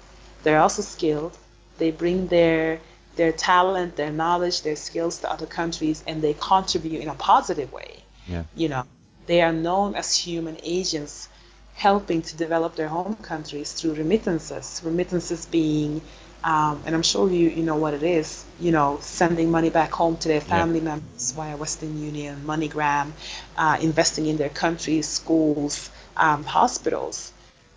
They're 0.43 0.61
also 0.61 0.83
skilled. 0.83 1.37
They 1.79 1.91
bring 1.91 2.27
their 2.29 2.81
their 3.17 3.33
talent, 3.33 3.97
their 3.97 4.11
knowledge, 4.11 4.63
their 4.63 4.77
skills 4.77 5.19
to 5.19 5.31
other 5.31 5.47
countries 5.47 6.03
and 6.07 6.23
they 6.23 6.35
contribute 6.35 7.01
in 7.01 7.09
a 7.09 7.15
positive 7.15 7.73
way. 7.73 8.03
Yeah. 8.27 8.45
You 8.55 8.69
know, 8.69 8.85
they 9.27 9.43
are 9.43 9.53
known 9.53 9.95
as 9.95 10.17
human 10.17 10.57
agents 10.63 11.29
helping 11.75 12.23
to 12.23 12.37
develop 12.37 12.77
their 12.77 12.89
home 12.89 13.17
countries 13.17 13.73
through 13.73 13.95
remittances. 13.95 14.81
Remittances 14.85 15.47
being, 15.47 16.01
um, 16.43 16.83
and 16.87 16.95
I'm 16.95 17.03
sure 17.03 17.31
you, 17.31 17.51
you 17.51 17.63
know 17.63 17.77
what 17.77 17.93
it 17.93 18.03
is, 18.03 18.45
you 18.59 18.73
know, 18.73 18.99
sending 19.03 19.51
money 19.51 19.69
back 19.69 19.93
home 19.93 20.17
to 20.19 20.29
their 20.29 20.41
family 20.41 20.81
members 20.81 21.33
via 21.33 21.57
Western 21.57 22.03
Union, 22.03 22.43
MoneyGram, 22.47 23.13
uh, 23.57 23.79
investing 23.81 24.27
in 24.27 24.39
their 24.39 24.49
countries, 24.49 25.07
schools, 25.07 25.91
um, 26.17 26.45
hospitals. 26.45 27.33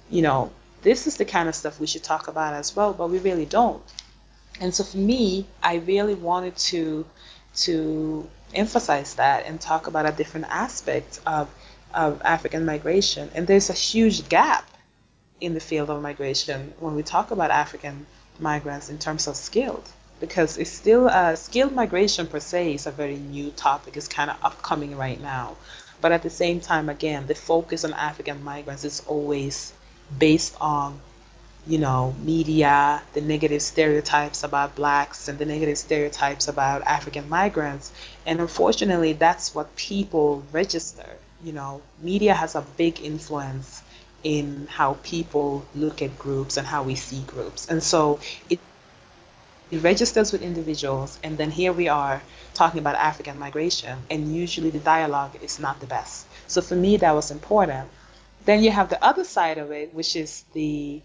You 0.10 0.22
know, 0.22 0.52
this 0.82 1.08
is 1.08 1.18
the 1.18 1.26
kind 1.26 1.50
of 1.50 1.56
stuff 1.56 1.80
we 1.80 1.88
should 1.88 2.04
talk 2.04 2.28
about 2.30 2.54
as 2.54 2.76
well, 2.76 2.94
but 2.94 3.10
we 3.10 3.20
really 3.20 3.46
don't. 3.46 3.84
And 4.62 4.74
so 4.74 4.84
for 4.84 4.98
me, 4.98 5.46
I 5.62 5.76
really 5.76 6.16
wanted 6.16 6.56
to 6.58 7.06
to 7.56 8.28
emphasize 8.54 9.16
that 9.16 9.46
and 9.46 9.60
talk 9.60 9.88
about 9.88 10.06
a 10.06 10.12
different 10.12 10.48
aspect 10.50 11.20
of 11.26 11.50
of 11.94 12.22
African 12.24 12.66
migration. 12.66 13.30
And 13.36 13.46
there's 13.46 13.70
a 13.70 13.74
huge 13.74 14.30
gap 14.30 14.70
in 15.42 15.54
the 15.54 15.60
field 15.60 15.90
of 15.90 16.02
migration 16.02 16.74
when 16.80 16.96
we 16.96 17.04
talk 17.04 17.32
about 17.32 17.52
African 17.52 18.06
migrants 18.40 18.90
in 18.90 18.98
terms 18.98 19.28
of 19.28 19.36
skilled. 19.36 19.88
Because 20.20 20.58
it's 20.58 20.72
still 20.72 21.10
uh, 21.10 21.36
skilled 21.36 21.74
migration 21.74 22.28
per 22.28 22.40
se 22.40 22.76
is 22.76 22.88
a 22.88 22.92
very 22.92 23.18
new 23.18 23.52
topic. 23.52 23.98
It's 23.98 24.08
kind 24.08 24.30
of 24.30 24.38
upcoming 24.44 24.96
right 24.96 25.22
now. 25.22 25.58
But 26.02 26.12
at 26.12 26.24
the 26.24 26.30
same 26.30 26.60
time, 26.60 26.90
again, 26.90 27.28
the 27.28 27.36
focus 27.36 27.84
on 27.84 27.94
African 27.94 28.44
migrants 28.44 28.84
is 28.84 29.02
always 29.08 29.74
based 30.18 30.56
on 30.62 31.00
you 31.66 31.78
know, 31.78 32.14
media, 32.22 33.02
the 33.14 33.22
negative 33.22 33.62
stereotypes 33.62 34.44
about 34.44 34.76
blacks 34.76 35.28
and 35.28 35.40
the 35.40 35.46
negative 35.46 35.78
stereotypes 35.78 36.48
about 36.48 36.82
African 36.82 37.30
migrants. 37.30 37.92
And 38.26 38.42
unfortunately, 38.42 39.14
that's 39.14 39.56
what 39.56 39.76
people 39.76 40.44
register. 40.52 41.08
You 41.44 41.54
know, 41.54 41.82
media 42.02 42.34
has 42.34 42.56
a 42.56 42.62
big 42.78 43.02
influence 43.02 43.82
in 44.24 44.68
how 44.70 44.98
people 45.04 45.66
look 45.76 46.02
at 46.02 46.18
groups 46.18 46.58
and 46.58 46.66
how 46.66 46.84
we 46.84 46.96
see 46.96 47.22
groups. 47.22 47.68
And 47.68 47.84
so 47.84 48.20
it, 48.50 48.60
it 49.72 49.80
registers 49.84 50.32
with 50.32 50.42
individuals, 50.42 51.20
and 51.24 51.38
then 51.38 51.52
here 51.52 51.74
we 51.74 51.88
are 51.88 52.22
talking 52.54 52.80
about 52.80 52.96
African 52.96 53.40
migration, 53.40 53.98
and 54.10 54.36
usually 54.36 54.70
the 54.70 54.80
dialogue 54.80 55.32
is 55.42 55.60
not 55.60 55.80
the 55.80 55.88
best. 55.88 56.26
So 56.48 56.62
for 56.62 56.76
me, 56.76 56.98
that 56.98 57.14
was 57.14 57.32
important. 57.32 57.90
Then 58.46 58.64
you 58.64 58.72
have 58.72 58.90
the 58.90 59.04
other 59.04 59.24
side 59.24 59.58
of 59.58 59.72
it, 59.72 59.94
which 59.94 60.16
is 60.16 60.44
the 60.54 61.02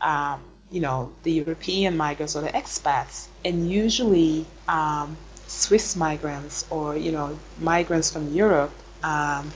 um, 0.00 0.42
you 0.72 0.80
know, 0.80 1.12
the 1.22 1.32
European 1.32 1.96
migrants 1.96 2.34
or 2.34 2.40
the 2.40 2.48
expats, 2.48 3.26
and 3.44 3.70
usually 3.70 4.46
um, 4.66 5.16
Swiss 5.46 5.96
migrants 5.96 6.64
or, 6.70 6.96
you 6.96 7.12
know, 7.12 7.38
migrants 7.60 8.10
from 8.10 8.32
Europe 8.32 8.72
um, 9.02 9.52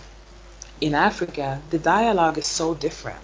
in 0.81 0.95
Africa, 0.95 1.61
the 1.71 1.79
dialogue 1.79 2.39
is 2.39 2.47
so 2.47 2.75
different. 2.75 3.21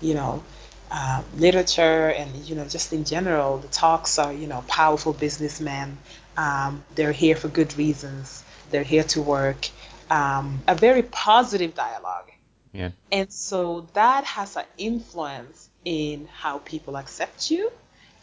You 0.00 0.14
know, 0.14 0.42
uh, 0.90 1.22
literature 1.36 2.08
and, 2.10 2.34
you 2.34 2.56
know, 2.56 2.66
just 2.66 2.92
in 2.92 3.04
general, 3.04 3.58
the 3.58 3.68
talks 3.68 4.18
are, 4.18 4.32
you 4.32 4.46
know, 4.46 4.64
powerful 4.66 5.12
businessmen. 5.12 5.98
Um, 6.36 6.82
they're 6.94 7.12
here 7.12 7.36
for 7.36 7.48
good 7.48 7.76
reasons. 7.76 8.42
They're 8.70 8.82
here 8.82 9.04
to 9.04 9.22
work. 9.22 9.68
Um, 10.10 10.62
a 10.66 10.74
very 10.74 11.02
positive 11.02 11.74
dialogue. 11.74 12.30
Yeah. 12.72 12.90
And 13.12 13.32
so 13.32 13.86
that 13.94 14.24
has 14.24 14.56
an 14.56 14.64
influence 14.78 15.68
in 15.84 16.28
how 16.32 16.58
people 16.58 16.96
accept 16.96 17.50
you, 17.50 17.70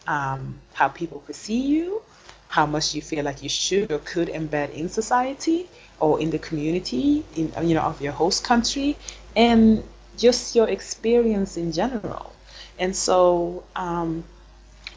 um, 0.06 0.60
how 0.74 0.90
people 0.90 1.20
perceive 1.20 1.66
you, 1.66 2.02
how 2.48 2.66
much 2.66 2.96
you 2.96 3.02
feel 3.02 3.24
like 3.24 3.44
you 3.44 3.50
should 3.50 3.92
or 3.92 4.00
could 4.00 4.30
embed 4.30 4.74
in 4.74 4.90
society 4.90 5.70
or 6.00 6.20
in 6.20 6.30
the 6.30 6.40
community, 6.40 7.26
in 7.36 7.52
you 7.64 7.76
know, 7.76 7.82
of 7.82 8.02
your 8.02 8.14
host 8.14 8.44
country, 8.44 8.98
and 9.36 9.84
just 10.18 10.56
your 10.56 10.68
experience 10.68 11.58
in 11.58 11.72
general. 11.72 12.34
And 12.80 12.96
so, 12.96 13.64
um, 13.76 14.24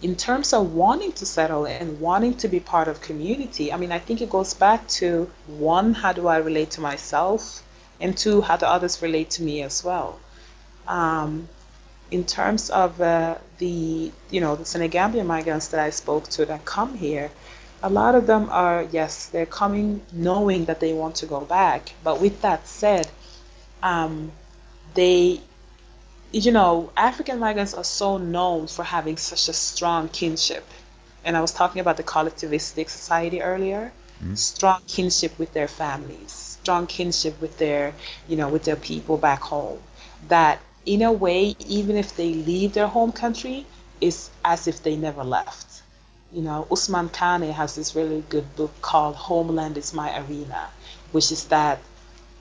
in 0.02 0.16
terms 0.16 0.52
of 0.52 0.74
wanting 0.74 1.12
to 1.12 1.26
settle 1.26 1.66
and 1.66 2.00
wanting 2.00 2.34
to 2.38 2.48
be 2.48 2.60
part 2.60 2.88
of 2.88 3.00
community, 3.00 3.72
I 3.72 3.76
mean, 3.76 3.92
I 3.92 3.98
think 3.98 4.22
it 4.22 4.30
goes 4.30 4.54
back 4.54 4.88
to 5.00 5.30
one, 5.46 5.92
how 5.92 6.12
do 6.12 6.26
I 6.26 6.38
relate 6.38 6.72
to 6.72 6.80
myself? 6.80 7.62
And 8.00 8.16
two, 8.16 8.40
how 8.40 8.56
do 8.56 8.64
others 8.64 9.02
relate 9.02 9.30
to 9.30 9.42
me 9.42 9.62
as 9.62 9.84
well? 9.84 10.18
Um, 10.88 11.48
in 12.10 12.24
terms 12.24 12.70
of 12.70 13.00
uh, 13.00 13.36
the, 13.58 14.10
you 14.30 14.40
know, 14.40 14.56
the 14.56 14.64
Senegambian 14.64 15.26
migrants 15.26 15.68
that 15.68 15.80
I 15.80 15.90
spoke 15.90 16.28
to 16.30 16.46
that 16.46 16.64
come 16.64 16.94
here, 16.96 17.30
a 17.82 17.90
lot 17.90 18.14
of 18.14 18.26
them 18.26 18.48
are, 18.50 18.82
yes, 18.90 19.26
they're 19.26 19.46
coming 19.46 20.02
knowing 20.12 20.66
that 20.66 20.80
they 20.80 20.92
want 20.92 21.16
to 21.16 21.26
go 21.26 21.40
back. 21.40 21.92
But 22.04 22.20
with 22.20 22.42
that 22.42 22.66
said, 22.66 23.08
um, 23.82 24.32
they, 24.94 25.40
you 26.32 26.52
know, 26.52 26.90
African 26.96 27.38
migrants 27.38 27.74
are 27.74 27.84
so 27.84 28.18
known 28.18 28.66
for 28.66 28.84
having 28.84 29.16
such 29.16 29.48
a 29.48 29.52
strong 29.52 30.08
kinship. 30.08 30.66
And 31.24 31.36
I 31.36 31.40
was 31.40 31.52
talking 31.52 31.80
about 31.80 31.96
the 31.96 32.02
collectivistic 32.04 32.88
society 32.90 33.42
earlier, 33.42 33.92
strong 34.34 34.80
kinship 34.86 35.38
with 35.38 35.52
their 35.52 35.68
families. 35.68 36.32
strong 36.62 36.86
kinship 36.86 37.40
with 37.40 37.56
their, 37.58 37.94
you 38.28 38.36
know, 38.36 38.48
with 38.48 38.64
their 38.64 38.76
people 38.76 39.16
back 39.18 39.40
home. 39.40 39.78
That 40.28 40.60
in 40.84 41.02
a 41.02 41.12
way, 41.12 41.56
even 41.60 41.96
if 41.96 42.16
they 42.16 42.34
leave 42.34 42.74
their 42.74 42.88
home 42.88 43.12
country, 43.12 43.66
it's 44.00 44.30
as 44.44 44.66
if 44.68 44.82
they 44.82 44.96
never 44.96 45.24
left. 45.24 45.69
You 46.32 46.42
know, 46.42 46.66
Ousmane 46.70 47.12
Kane 47.12 47.50
has 47.52 47.74
this 47.74 47.96
really 47.96 48.22
good 48.28 48.54
book 48.56 48.80
called 48.80 49.16
Homeland 49.16 49.76
is 49.76 49.92
My 49.92 50.16
Arena, 50.20 50.68
which 51.12 51.32
is 51.32 51.46
that 51.46 51.80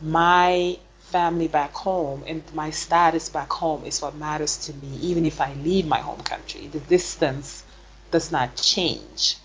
my 0.02 0.78
family 1.10 1.48
back 1.48 1.74
home 1.74 2.24
and 2.28 2.44
my 2.54 2.70
status 2.70 3.30
back 3.30 3.52
home 3.52 3.84
is 3.86 4.02
what 4.02 4.16
matters 4.16 4.58
to 4.68 4.74
me, 4.74 4.96
even 5.02 5.26
if 5.26 5.42
I 5.42 5.54
leave 5.54 5.88
my 5.88 6.00
home 6.00 6.22
country. 6.22 6.68
The 6.68 6.80
distance 6.80 7.64
does 8.12 8.32
not 8.32 8.56
change 8.56 9.38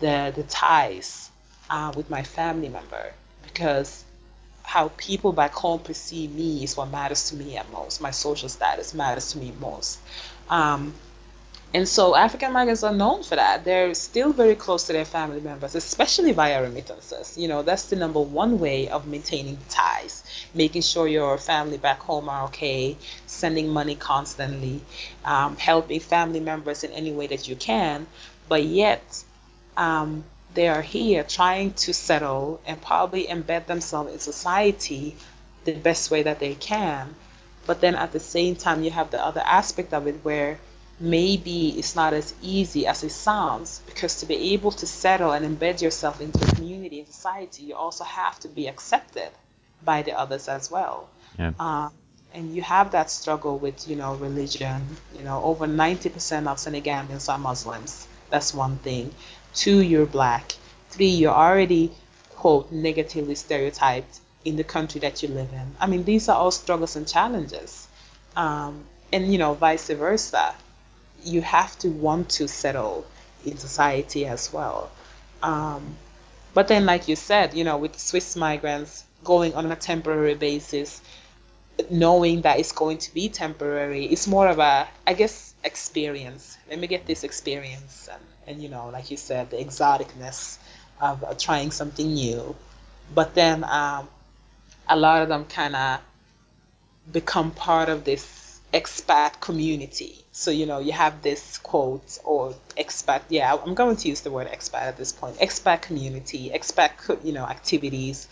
the, 0.00 0.32
the 0.34 0.44
ties 0.44 1.30
uh, 1.68 1.92
with 1.94 2.08
my 2.08 2.22
family 2.22 2.68
member 2.70 3.12
because 3.42 4.04
how 4.62 4.90
people 4.96 5.32
back 5.32 5.52
home 5.52 5.80
perceive 5.80 6.32
me 6.32 6.64
is 6.64 6.76
what 6.76 6.90
matters 6.90 7.28
to 7.30 7.36
me 7.36 7.56
at 7.56 7.70
most. 7.70 8.00
My 8.00 8.10
social 8.10 8.48
status 8.48 8.94
matters 8.94 9.32
to 9.32 9.38
me 9.38 9.52
most. 9.60 9.98
Um, 10.48 10.94
and 11.74 11.88
so 11.88 12.14
African 12.14 12.52
migrants 12.52 12.84
are 12.84 12.94
known 12.94 13.24
for 13.24 13.34
that. 13.34 13.64
They're 13.64 13.94
still 13.94 14.32
very 14.32 14.54
close 14.54 14.86
to 14.86 14.92
their 14.92 15.04
family 15.04 15.40
members, 15.40 15.74
especially 15.74 16.30
via 16.30 16.62
remittances. 16.62 17.36
You 17.36 17.48
know, 17.48 17.62
that's 17.62 17.86
the 17.86 17.96
number 17.96 18.20
one 18.20 18.60
way 18.60 18.88
of 18.88 19.08
maintaining 19.08 19.58
ties, 19.68 20.22
making 20.54 20.82
sure 20.82 21.08
your 21.08 21.36
family 21.36 21.76
back 21.76 21.98
home 21.98 22.28
are 22.28 22.44
okay, 22.44 22.96
sending 23.26 23.70
money 23.70 23.96
constantly, 23.96 24.82
um, 25.24 25.56
helping 25.56 25.98
family 25.98 26.38
members 26.38 26.84
in 26.84 26.92
any 26.92 27.10
way 27.10 27.26
that 27.26 27.48
you 27.48 27.56
can. 27.56 28.06
But 28.48 28.62
yet, 28.62 29.24
um, 29.76 30.22
they 30.54 30.68
are 30.68 30.82
here 30.82 31.24
trying 31.24 31.72
to 31.72 31.92
settle 31.92 32.60
and 32.64 32.80
probably 32.80 33.26
embed 33.26 33.66
themselves 33.66 34.12
in 34.12 34.20
society 34.20 35.16
the 35.64 35.72
best 35.72 36.12
way 36.12 36.22
that 36.22 36.38
they 36.38 36.54
can. 36.54 37.16
But 37.66 37.80
then 37.80 37.96
at 37.96 38.12
the 38.12 38.20
same 38.20 38.54
time, 38.54 38.84
you 38.84 38.92
have 38.92 39.10
the 39.10 39.20
other 39.20 39.42
aspect 39.44 39.92
of 39.92 40.06
it 40.06 40.20
where 40.22 40.60
maybe 41.04 41.68
it's 41.78 41.94
not 41.94 42.14
as 42.14 42.34
easy 42.40 42.86
as 42.86 43.04
it 43.04 43.10
sounds 43.10 43.82
because 43.84 44.20
to 44.20 44.26
be 44.26 44.54
able 44.54 44.72
to 44.72 44.86
settle 44.86 45.32
and 45.32 45.44
embed 45.44 45.82
yourself 45.82 46.20
into 46.20 46.42
a 46.42 46.54
community 46.54 47.00
and 47.00 47.06
society, 47.06 47.64
you 47.64 47.74
also 47.74 48.04
have 48.04 48.40
to 48.40 48.48
be 48.48 48.66
accepted 48.66 49.28
by 49.84 50.00
the 50.02 50.12
others 50.12 50.48
as 50.48 50.70
well. 50.70 51.08
Yeah. 51.38 51.52
Um, 51.60 51.92
and 52.32 52.54
you 52.54 52.62
have 52.62 52.92
that 52.92 53.10
struggle 53.10 53.58
with, 53.58 53.86
you 53.86 53.96
know, 53.96 54.14
religion. 54.14 54.96
You 55.16 55.24
know, 55.24 55.42
over 55.44 55.66
90% 55.66 56.48
of 56.48 56.56
Senegambians 56.56 57.28
are 57.28 57.38
Muslims. 57.38 58.08
That's 58.30 58.54
one 58.54 58.78
thing. 58.78 59.14
Two, 59.54 59.82
you're 59.82 60.06
black. 60.06 60.54
Three, 60.88 61.10
you're 61.10 61.34
already, 61.34 61.92
quote, 62.30 62.72
negatively 62.72 63.34
stereotyped 63.34 64.20
in 64.44 64.56
the 64.56 64.64
country 64.64 65.00
that 65.02 65.22
you 65.22 65.28
live 65.28 65.52
in. 65.52 65.76
I 65.78 65.86
mean, 65.86 66.04
these 66.04 66.28
are 66.28 66.36
all 66.36 66.50
struggles 66.50 66.96
and 66.96 67.06
challenges. 67.06 67.86
Um, 68.34 68.84
and, 69.12 69.30
you 69.30 69.38
know, 69.38 69.54
vice 69.54 69.88
versa 69.90 70.54
you 71.24 71.42
have 71.42 71.78
to 71.80 71.88
want 71.88 72.28
to 72.30 72.48
settle 72.48 73.06
in 73.44 73.58
society 73.58 74.26
as 74.26 74.52
well. 74.52 74.90
Um, 75.42 75.96
but 76.54 76.68
then, 76.68 76.86
like 76.86 77.08
you 77.08 77.16
said, 77.16 77.54
you 77.54 77.64
know, 77.64 77.76
with 77.76 77.98
Swiss 77.98 78.36
migrants 78.36 79.04
going 79.24 79.54
on 79.54 79.70
a 79.70 79.76
temporary 79.76 80.34
basis, 80.34 81.00
knowing 81.90 82.42
that 82.42 82.58
it's 82.58 82.72
going 82.72 82.98
to 82.98 83.12
be 83.12 83.28
temporary, 83.28 84.06
it's 84.06 84.26
more 84.26 84.48
of 84.48 84.58
a, 84.58 84.88
I 85.06 85.14
guess, 85.14 85.54
experience. 85.64 86.56
Let 86.70 86.78
me 86.78 86.86
get 86.86 87.06
this 87.06 87.24
experience, 87.24 88.08
and, 88.12 88.22
and 88.46 88.62
you 88.62 88.68
know, 88.68 88.88
like 88.90 89.10
you 89.10 89.16
said, 89.16 89.50
the 89.50 89.56
exoticness 89.56 90.58
of 91.00 91.36
trying 91.38 91.70
something 91.70 92.14
new. 92.14 92.54
But 93.14 93.34
then, 93.34 93.64
um, 93.64 94.08
a 94.88 94.96
lot 94.96 95.22
of 95.22 95.28
them 95.28 95.44
kind 95.46 95.74
of 95.74 96.00
become 97.10 97.50
part 97.50 97.88
of 97.88 98.04
this 98.04 98.60
expat 98.72 99.40
community 99.40 100.23
so, 100.36 100.50
you 100.50 100.66
know, 100.66 100.80
you 100.80 100.90
have 100.90 101.22
this 101.22 101.58
quote 101.58 102.18
or 102.24 102.56
expat, 102.76 103.22
yeah, 103.28 103.54
I'm 103.54 103.74
going 103.74 103.94
to 103.94 104.08
use 104.08 104.22
the 104.22 104.32
word 104.32 104.48
expat 104.48 104.82
at 104.82 104.96
this 104.96 105.12
point. 105.12 105.36
Expat 105.38 105.82
community, 105.82 106.50
expat, 106.52 107.24
you 107.24 107.32
know, 107.32 107.44
activities, 107.44 108.26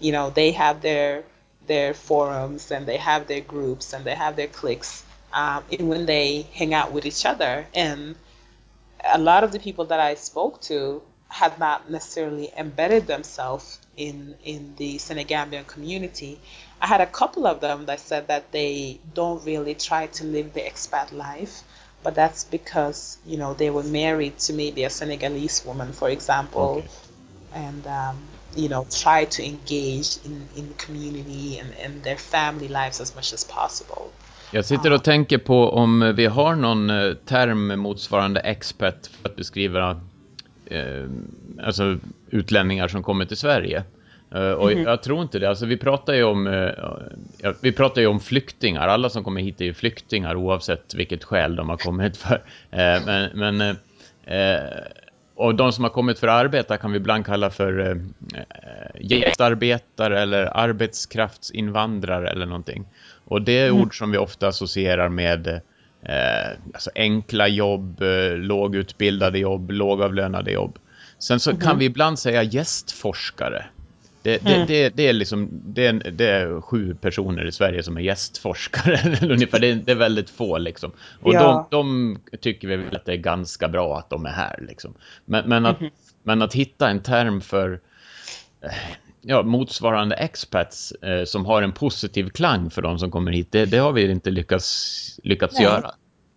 you 0.00 0.12
know, 0.12 0.30
they 0.30 0.52
have 0.52 0.80
their 0.80 1.24
their 1.66 1.92
forums 1.92 2.70
and 2.70 2.86
they 2.86 2.96
have 2.96 3.26
their 3.26 3.42
groups 3.42 3.92
and 3.92 4.02
they 4.02 4.14
have 4.14 4.34
their 4.34 4.46
cliques 4.46 5.04
um, 5.34 5.62
and 5.70 5.90
when 5.90 6.06
they 6.06 6.46
hang 6.54 6.72
out 6.72 6.90
with 6.90 7.04
each 7.04 7.26
other. 7.26 7.66
And 7.74 8.16
a 9.04 9.18
lot 9.18 9.44
of 9.44 9.52
the 9.52 9.60
people 9.60 9.84
that 9.86 10.00
I 10.00 10.14
spoke 10.14 10.62
to 10.62 11.02
had 11.28 11.58
not 11.58 11.90
necessarily 11.90 12.50
embedded 12.56 13.06
themselves 13.06 13.78
in 13.98 14.36
in 14.42 14.74
the 14.76 14.96
Senegambian 14.96 15.66
community 15.66 16.40
I 16.82 16.86
had 16.86 17.00
a 17.00 17.06
couple 17.06 17.46
of 17.46 17.60
them 17.60 17.86
that 17.86 18.00
said 18.00 18.26
that 18.26 18.50
they 18.50 18.98
don't 19.14 19.46
really 19.46 19.74
try 19.74 20.08
to 20.18 20.24
live 20.24 20.52
the 20.52 20.60
expat 20.60 21.12
life, 21.12 21.62
but 22.02 22.16
that's 22.16 22.42
because 22.42 23.18
you 23.24 23.36
know 23.36 23.54
they 23.54 23.70
were 23.70 23.84
married 23.84 24.38
to 24.46 24.52
maybe 24.52 24.82
a 24.82 24.90
Senegalese 24.90 25.64
woman, 25.64 25.92
for 25.92 26.08
example, 26.10 26.70
okay. 26.78 26.88
and 27.54 27.86
um, 27.86 28.16
you 28.56 28.68
know 28.68 28.84
try 28.90 29.26
to 29.26 29.46
engage 29.46 30.18
in, 30.24 30.48
in 30.56 30.68
the 30.68 30.74
community 30.74 31.58
and, 31.60 31.72
and 31.84 32.02
their 32.02 32.18
family 32.18 32.66
lives 32.66 33.00
as 33.00 33.14
much 33.14 33.32
as 33.32 33.44
possible. 33.44 34.10
Jag 34.50 34.64
sitter 34.64 34.92
och 34.92 35.04
tänker 35.04 35.38
på 35.38 35.70
om 35.70 36.12
vi 36.16 36.26
har 36.26 36.54
någon 36.54 36.90
eh, 36.90 37.14
term 37.14 37.80
motsvarande 37.80 38.40
expat 38.40 39.06
för 39.06 39.28
att 39.28 39.36
beskriva 39.36 40.00
eh, 40.66 41.04
alltså 41.64 41.98
utlänningar 42.30 42.88
som 42.88 43.02
kommer 43.02 43.24
till 43.24 43.36
Sverige. 43.36 43.84
Och 44.32 44.72
mm 44.72 44.84
-hmm. 44.84 44.88
jag 44.88 45.02
tror 45.02 45.22
inte 45.22 45.38
det. 45.38 45.48
Alltså 45.48 45.66
vi 45.66 45.76
pratar 45.76 46.14
ju 46.14 46.22
om 46.22 46.46
ja, 47.42 47.54
vi 47.60 47.72
pratar 47.72 48.00
ju 48.00 48.06
om 48.06 48.20
flyktingar. 48.20 48.88
Alla 48.88 49.08
som 49.08 49.24
kommer 49.24 49.40
hit 49.40 49.60
är 49.60 49.64
ju 49.64 49.74
flyktingar 49.74 50.34
oavsett 50.34 50.94
vilket 50.94 51.24
skäl 51.24 51.56
de 51.56 51.68
har 51.68 51.76
kommit 51.76 52.16
för. 52.16 52.34
Uh, 52.34 53.06
men 53.06 53.30
men 53.34 53.76
och 55.34 55.54
de 55.54 55.72
som 55.72 55.84
har 55.84 55.90
kommit 55.90 56.18
för 56.18 56.28
att 56.28 56.44
arbeta 56.44 56.76
kan 56.76 56.92
vi 56.92 56.96
ibland 56.96 57.26
kalla 57.26 57.50
för 57.50 58.00
gästarbetare 59.00 60.20
eller 60.20 60.56
arbetskraftsinvandrare 60.56 62.30
eller 62.30 62.46
någonting. 62.46 62.84
Och 63.24 63.42
det 63.42 63.58
är 63.58 63.68
mm. 63.68 63.82
ord 63.82 63.98
som 63.98 64.10
vi 64.10 64.18
ofta 64.18 64.48
associerar 64.48 65.08
med 65.08 65.60
eh, 66.02 66.50
alltså 66.74 66.90
enkla 66.94 67.48
jobb, 67.48 68.02
eh, 68.02 68.36
lågutbildade 68.36 69.38
jobb, 69.38 69.70
lågavlönade 69.70 70.52
jobb. 70.52 70.78
Sen 71.18 71.40
så 71.40 71.50
mm. 71.50 71.60
kan 71.60 71.78
vi 71.78 71.84
ibland 71.84 72.18
säga 72.18 72.42
gästforskare. 72.42 73.64
Det, 74.22 74.44
det, 74.44 74.54
mm. 74.54 74.66
det, 74.66 74.88
det, 74.88 75.08
är 75.08 75.12
liksom 75.12 75.48
det 75.52 75.86
är, 75.86 75.92
det 75.92 76.26
är 76.26 76.60
sju 76.60 76.94
personer 76.94 77.44
i 77.44 77.52
Sverige 77.52 77.82
som 77.82 77.96
är 77.96 78.00
gästforskare 78.00 79.18
ungefär. 79.32 79.58
Det 79.58 79.66
är, 79.66 79.74
det 79.74 79.92
är 79.92 79.96
väldigt 79.96 80.30
få 80.30 80.58
liksom. 80.58 80.92
Och 81.20 81.34
ja. 81.34 81.68
de, 81.70 82.18
de, 82.30 82.38
tycker 82.38 82.68
vi 82.68 82.96
att 82.96 83.04
det 83.04 83.12
är 83.12 83.16
ganska 83.16 83.68
bra 83.68 83.98
att 83.98 84.10
de 84.10 84.26
är 84.26 84.30
här 84.30 84.64
liksom. 84.68 84.94
Men, 85.24 85.48
men, 85.48 85.66
att, 85.66 85.80
mm. 85.80 85.92
men 86.22 86.42
att 86.42 86.54
hitta 86.54 86.88
en 86.88 87.02
term 87.02 87.40
för 87.40 87.80
eh, 88.62 88.70
ja, 89.20 89.42
motsvarande 89.42 90.16
expats 90.16 90.92
eh, 90.92 91.24
som 91.24 91.46
har 91.46 91.62
en 91.62 91.72
positiv 91.72 92.28
klang 92.28 92.70
för 92.70 92.82
de 92.82 92.98
som 92.98 93.10
kommer 93.10 93.32
hit, 93.32 93.52
det, 93.52 93.78
har 93.78 93.92
vi 93.92 94.10
inte 94.10 94.30
lyckats, 94.30 95.20
lyckats 95.22 95.60
göra. 95.60 95.90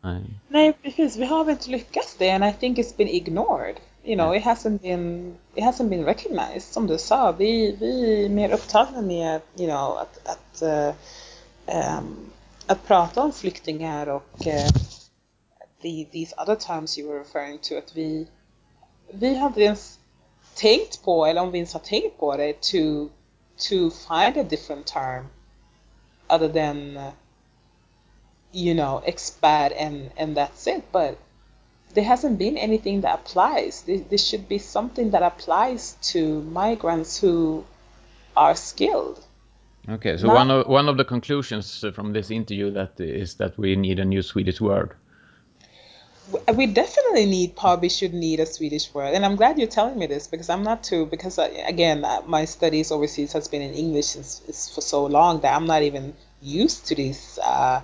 Nej. 0.04 0.24
Nej, 0.48 0.74
precis. 0.84 1.18
Vi 1.18 1.26
har 1.26 1.52
inte 1.52 1.70
lyckats 1.70 2.16
det 2.18 2.32
and 2.32 2.46
I 2.46 2.54
think 2.60 2.78
it's 2.78 2.98
been 2.98 3.10
ignored 3.10 3.76
you 4.06 4.16
know, 4.16 4.32
it 4.32 4.44
hasn't 4.44 4.82
been 4.82 5.36
it 5.56 5.64
hasn't 5.64 5.90
been 5.90 6.06
recognized. 6.06 6.74
Som 6.74 6.88
du 6.88 6.98
sa, 6.98 7.32
vi, 7.32 7.76
vi 7.80 8.26
är 8.26 8.30
mer 8.30 8.54
upptagna 8.54 9.02
med 9.02 9.42
you 9.58 9.68
know, 9.68 9.98
att, 9.98 10.28
att, 10.28 10.62
uh, 10.62 10.94
um, 11.98 12.32
att 12.68 12.88
prata 12.88 13.22
om 13.22 13.34
flyktingar 13.34 14.08
och 14.08 14.48
uh, 14.48 14.68
the, 15.82 16.06
these 16.12 16.36
other 16.38 16.56
terms 16.56 16.98
you 16.98 17.10
were 17.10 17.20
referring 17.20 17.58
to. 17.58 17.78
Att 17.78 17.96
vi, 17.96 18.28
vi 19.12 19.36
har 19.36 19.48
inte 19.48 19.62
ens 19.62 20.00
tänkt 20.56 21.04
på, 21.04 21.26
eller 21.26 21.42
om 21.42 21.52
vi 21.52 21.58
ens 21.58 21.74
har 21.74 21.80
tänkt 21.80 22.18
på 22.18 22.38
det, 22.38 22.54
to, 22.54 23.10
to 23.58 23.90
find 23.90 24.38
a 24.38 24.44
different 24.50 24.88
term 24.88 25.28
other 26.30 26.50
than, 26.50 26.98
uh, 26.98 27.12
you 28.52 28.74
know, 28.74 29.02
expat 29.06 29.72
and, 29.80 30.10
and 30.18 30.38
that's 30.38 30.68
it. 30.68 30.92
But 30.92 31.18
there 31.96 32.04
hasn't 32.04 32.38
been 32.38 32.58
anything 32.58 33.02
that 33.02 33.20
applies. 33.20 33.84
There 33.84 34.18
should 34.18 34.48
be 34.48 34.58
something 34.58 35.12
that 35.12 35.24
applies 35.24 35.96
to 36.14 36.42
migrants 36.42 37.20
who 37.20 37.66
are 38.36 38.56
skilled. 38.56 39.24
Okay, 39.88 40.18
so 40.18 40.28
Not, 40.28 40.36
one 40.36 40.52
of 40.52 40.68
one 40.68 40.90
of 40.90 40.98
the 40.98 41.06
conclusions 41.06 41.86
from 41.94 42.12
this 42.12 42.32
interview 42.32 42.72
that 42.72 43.00
is 43.00 43.36
that 43.36 43.58
we 43.58 43.76
need 43.76 44.00
a 44.00 44.06
new 44.06 44.22
Swedish 44.22 44.60
word. 44.60 44.96
We 46.54 46.66
definitely 46.66 47.28
need 47.28 47.56
probably 47.56 47.90
should 47.90 48.14
need 48.14 48.40
a 48.40 48.48
Swedish 48.48 48.92
word, 48.94 49.14
and 49.14 49.24
I'm 49.24 49.36
glad 49.36 49.60
you're 49.60 49.68
telling 49.68 49.98
me 50.00 50.08
this 50.08 50.26
because 50.26 50.50
I'm 50.50 50.64
not 50.64 50.84
too 50.84 51.06
because 51.06 51.38
uh, 51.38 51.50
again 51.68 52.04
uh, 52.04 52.24
my 52.26 52.46
studies 52.46 52.92
overseas 52.92 53.32
has 53.34 53.48
been 53.48 53.62
in 53.62 53.74
English 53.74 54.08
since, 54.08 54.72
for 54.74 54.82
so 54.82 55.06
long 55.06 55.42
that 55.42 55.56
I'm 55.56 55.68
not 55.68 55.84
even 55.84 56.16
used 56.42 56.88
to 56.88 56.96
these 56.96 57.38
uh, 57.44 57.82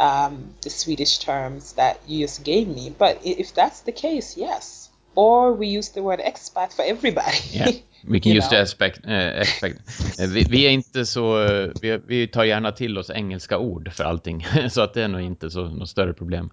um, 0.00 0.54
the 0.62 0.70
Swedish 0.70 1.18
terms 1.18 1.74
that 1.74 2.00
you 2.08 2.20
just 2.20 2.42
gave 2.42 2.66
me. 2.66 2.92
But 2.98 3.18
if 3.22 3.54
that's 3.54 3.82
the 3.82 3.92
case, 3.92 4.36
yes. 4.36 4.90
Or 5.14 5.52
we 5.52 5.66
use 5.66 5.90
the 5.90 6.02
word 6.02 6.20
expat 6.20 6.72
for 6.72 6.82
everybody. 6.82 7.38
Yeah. 7.50 7.70
Vilken 8.02 8.32
just 8.32 8.52
aspekt, 8.52 9.06
äh, 9.06 9.40
aspekt. 9.40 9.80
Vi, 10.18 10.46
vi, 10.50 10.66
är 10.66 10.70
inte 10.70 11.06
så, 11.06 11.46
vi, 11.80 12.00
vi, 12.06 12.28
tar 12.28 12.44
gärna 12.44 12.72
till 12.72 12.98
oss 12.98 13.10
engelska 13.10 13.58
ord 13.58 13.92
för 13.92 14.04
allting. 14.04 14.46
Så 14.70 14.80
att 14.80 14.94
det 14.94 15.02
är 15.02 15.08
nog 15.08 15.20
inte 15.20 15.50
så, 15.50 15.68
något 15.68 15.88
större 15.88 16.12
problem. 16.12 16.50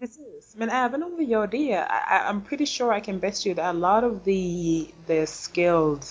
Precis, 0.00 0.54
men 0.56 0.70
även 0.70 1.02
om 1.02 1.16
vi 1.18 1.24
gör 1.24 1.46
det, 1.46 1.56
I, 1.56 2.30
I'm 2.30 2.40
pretty 2.48 2.66
sure 2.66 2.98
I 2.98 3.00
can 3.00 3.18
bet 3.18 3.46
you 3.46 3.54
that 3.54 3.64
a 3.64 3.72
lot 3.72 4.12
of 4.12 4.24
the, 4.24 4.84
the 5.06 5.26
skilled, 5.26 6.04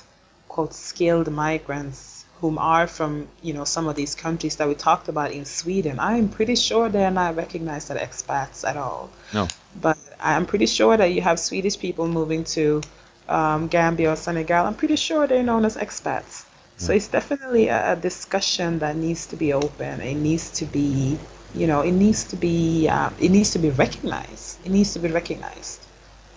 quote, 0.48 0.74
skilled 0.74 1.28
migrants 1.28 2.15
whom 2.42 2.58
are 2.58 2.88
from, 2.88 3.28
you 3.42 3.54
know, 3.54 3.64
some 3.64 3.88
of 3.88 3.96
these 3.96 4.16
countries 4.16 4.58
that 4.58 4.68
we 4.68 4.76
talked 4.76 5.08
about 5.08 5.32
in 5.32 5.46
Sweden, 5.46 6.00
I'm 6.00 6.30
pretty 6.30 6.56
sure 6.56 6.90
they're 6.90 7.12
not 7.12 7.36
recognized 7.36 7.92
as 7.92 7.98
expats 7.98 8.68
at 8.68 8.78
all. 8.78 9.10
No. 9.34 9.48
But 9.82 9.98
I'm 10.20 10.46
pretty 10.46 10.66
sure 10.66 10.98
that 10.98 11.12
you 11.14 11.22
have 11.22 11.40
Swedish 11.40 11.80
people 11.80 12.08
moving 12.08 12.44
to 12.56 12.82
um, 13.28 13.68
Gambia 13.68 14.12
or 14.12 14.16
Senegal, 14.16 14.66
I'm 14.66 14.76
pretty 14.76 14.96
sure 14.96 15.28
they're 15.28 15.44
known 15.44 15.66
as 15.66 15.78
expats. 15.78 16.46
So 16.78 16.92
it's 16.92 17.08
definitely 17.08 17.70
a, 17.70 17.94
a, 17.94 17.96
discussion 17.96 18.80
that 18.80 18.98
needs 18.98 19.28
to 19.28 19.38
be 19.38 19.54
open. 19.54 20.02
It 20.02 20.16
needs 20.16 20.52
to 20.60 20.66
be, 20.66 21.18
you 21.54 21.68
know, 21.68 21.82
it 21.82 21.94
needs 21.94 22.26
to 22.26 22.36
be, 22.36 22.90
um, 22.90 23.16
it 23.18 23.32
needs 23.32 23.52
to 23.52 23.60
be 23.60 23.70
recognized. 23.70 24.60
It 24.66 24.72
needs 24.72 24.92
to 24.94 25.00
be 25.00 25.08
recognized. 25.08 25.80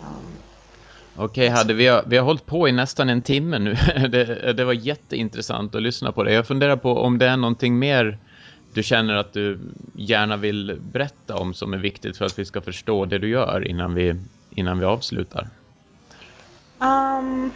Um, 0.01 0.38
Okej, 1.21 1.53
okay, 1.53 1.75
vi, 1.75 1.87
har, 1.87 2.05
vi 2.07 2.17
har 2.17 2.25
hållit 2.25 2.47
på 2.47 2.69
i 2.69 2.73
nästan 2.73 3.09
en 3.09 3.23
timme 3.23 3.59
nu. 3.59 3.75
det, 4.11 4.53
det 4.53 4.65
var 4.65 4.73
jätteintressant 4.73 5.75
att 5.75 5.83
lyssna 5.83 6.13
på 6.13 6.23
det. 6.23 6.33
Jag 6.33 6.47
funderar 6.47 6.77
på 6.77 6.99
om 6.99 7.19
det 7.19 7.27
är 7.27 7.37
någonting 7.37 7.79
mer 7.79 8.19
du 8.73 8.83
känner 8.83 9.15
att 9.15 9.33
du 9.33 9.59
gärna 9.97 10.37
vill 10.37 10.79
berätta 10.93 11.37
om 11.37 11.55
som 11.55 11.73
är 11.73 11.79
viktigt 11.79 12.17
för 12.17 12.25
att 12.25 12.39
vi 12.39 12.45
ska 12.45 12.61
förstå 12.61 13.05
det 13.05 13.19
du 13.19 13.29
gör 13.29 13.69
innan 13.69 13.95
vi, 13.95 14.17
innan 14.51 14.79
vi 14.79 14.85
avslutar. 14.85 15.49
Um, 16.79 17.53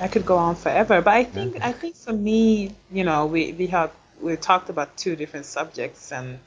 I 0.00 0.08
could 0.08 0.26
go 0.26 0.34
on 0.34 0.56
forever, 0.56 1.00
but 1.00 1.14
I 1.14 1.24
think 1.24 1.56
I 1.56 1.72
think 1.72 1.96
for 1.96 2.12
me, 2.12 2.70
you 2.90 3.04
know, 3.04 3.32
we 3.32 3.54
we 3.58 3.66
have 3.70 3.90
we 4.20 4.36
talked 4.36 4.70
about 4.70 4.88
two 4.96 5.16
different 5.16 5.46
subjects, 5.46 6.12
and 6.12 6.38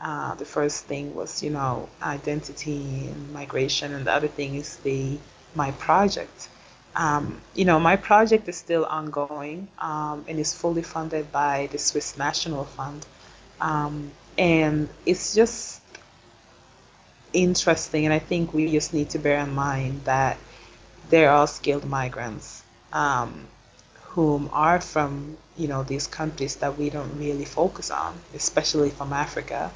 uh, 0.00 0.34
the 0.38 0.44
first 0.44 0.86
thing 0.86 1.14
was 1.14 1.42
you 1.42 1.52
know 1.52 1.88
identity 2.16 3.08
and 3.08 3.32
migration, 3.32 3.94
and 3.94 4.04
the 4.04 4.12
other 4.12 4.28
thing 4.28 4.54
is 4.54 4.76
the 4.84 5.18
my 5.54 5.70
project. 5.72 6.48
Um, 6.96 7.40
you 7.54 7.64
know, 7.64 7.78
my 7.78 7.96
project 7.96 8.48
is 8.48 8.56
still 8.56 8.84
ongoing 8.84 9.68
um, 9.78 10.24
and 10.28 10.38
is 10.38 10.54
fully 10.54 10.82
funded 10.82 11.30
by 11.30 11.68
the 11.70 11.78
Swiss 11.78 12.16
National 12.16 12.64
Fund, 12.64 13.06
um, 13.60 14.10
and 14.36 14.88
it's 15.06 15.34
just 15.34 15.80
interesting. 17.32 18.04
And 18.04 18.12
I 18.12 18.18
think 18.18 18.52
we 18.52 18.70
just 18.70 18.92
need 18.92 19.10
to 19.10 19.18
bear 19.18 19.38
in 19.38 19.54
mind 19.54 20.04
that 20.04 20.38
they're 21.08 21.30
all 21.30 21.46
skilled 21.46 21.84
migrants 21.84 22.62
um, 22.92 23.46
whom 24.10 24.50
are 24.52 24.80
from 24.80 25.36
you 25.56 25.68
know 25.68 25.82
these 25.82 26.06
countries 26.06 26.56
that 26.56 26.78
we 26.78 26.90
don't 26.90 27.18
really 27.18 27.44
focus 27.44 27.90
on, 27.90 28.18
especially 28.34 28.90
from 28.90 29.12
Africa 29.12 29.70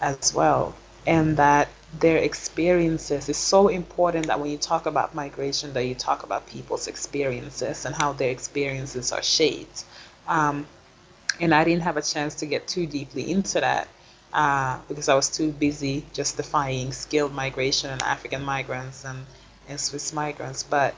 as 0.00 0.34
well, 0.34 0.74
and 1.06 1.36
that 1.36 1.68
their 1.98 2.18
experiences 2.18 3.28
is 3.28 3.36
so 3.36 3.68
important 3.68 4.26
that 4.26 4.40
when 4.40 4.50
you 4.50 4.58
talk 4.58 4.86
about 4.86 5.14
migration, 5.14 5.72
that 5.72 5.84
you 5.84 5.94
talk 5.94 6.22
about 6.24 6.46
people's 6.46 6.88
experiences 6.88 7.84
and 7.84 7.94
how 7.94 8.12
their 8.12 8.30
experiences 8.30 9.12
are 9.12 9.22
shaped. 9.22 9.84
Um, 10.26 10.66
and 11.40 11.54
I 11.54 11.64
didn't 11.64 11.82
have 11.82 11.96
a 11.96 12.02
chance 12.02 12.34
to 12.36 12.46
get 12.46 12.66
too 12.66 12.86
deeply 12.86 13.30
into 13.30 13.60
that 13.60 13.88
uh, 14.32 14.78
because 14.88 15.08
I 15.08 15.14
was 15.14 15.28
too 15.30 15.52
busy 15.52 16.04
justifying 16.12 16.92
skilled 16.92 17.32
migration 17.32 17.90
and 17.90 18.02
African 18.02 18.42
migrants 18.44 19.04
and 19.04 19.24
and 19.68 19.80
Swiss 19.80 20.12
migrants. 20.12 20.62
But 20.62 20.94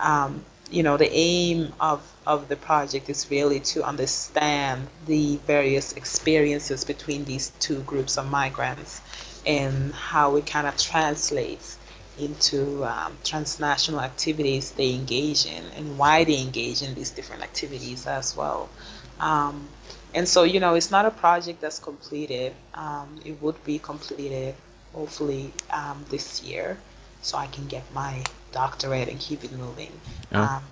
um, 0.00 0.44
you 0.70 0.82
know, 0.82 0.96
the 0.96 1.10
aim 1.12 1.72
of, 1.80 2.00
of 2.26 2.48
the 2.48 2.56
project 2.56 3.10
is 3.10 3.30
really 3.30 3.60
to 3.60 3.84
understand 3.84 4.88
the 5.06 5.36
various 5.46 5.92
experiences 5.92 6.84
between 6.84 7.24
these 7.24 7.52
two 7.60 7.80
groups 7.80 8.16
of 8.16 8.30
migrants 8.30 9.00
and 9.46 9.92
how 9.92 10.36
it 10.36 10.46
kind 10.46 10.66
of 10.66 10.76
translates 10.76 11.78
into 12.18 12.84
um, 12.84 13.16
transnational 13.24 14.00
activities 14.00 14.72
they 14.72 14.94
engage 14.94 15.46
in 15.46 15.64
and 15.76 15.98
why 15.98 16.24
they 16.24 16.40
engage 16.40 16.82
in 16.82 16.94
these 16.94 17.10
different 17.10 17.42
activities 17.42 18.06
as 18.06 18.36
well. 18.36 18.68
Um, 19.18 19.68
and 20.14 20.28
so, 20.28 20.42
you 20.42 20.60
know, 20.60 20.74
it's 20.74 20.90
not 20.90 21.06
a 21.06 21.10
project 21.10 21.60
that's 21.60 21.78
completed. 21.78 22.54
Um, 22.74 23.20
it 23.24 23.40
would 23.40 23.62
be 23.64 23.78
completed 23.78 24.54
hopefully 24.92 25.52
um, 25.70 26.04
this 26.10 26.42
year 26.42 26.76
so 27.22 27.38
I 27.38 27.46
can 27.46 27.66
get 27.66 27.82
my 27.94 28.22
doctorate 28.52 29.08
and 29.08 29.18
keep 29.18 29.44
it 29.44 29.52
moving. 29.52 29.92
Yeah. 30.30 30.56
Um, 30.56 30.62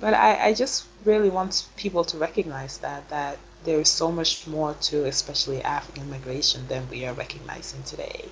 but 0.00 0.14
I, 0.14 0.48
I 0.48 0.54
just 0.54 0.86
really 1.04 1.28
want 1.28 1.66
people 1.76 2.04
to 2.04 2.18
recognize 2.18 2.78
that 2.78 3.08
that 3.10 3.38
there 3.64 3.80
is 3.80 3.88
so 3.88 4.10
much 4.12 4.46
more 4.46 4.74
to 4.74 5.04
especially 5.04 5.62
African 5.62 6.10
migration 6.10 6.66
than 6.68 6.88
we 6.88 7.04
are 7.04 7.12
recognizing 7.12 7.82
today. 7.82 8.26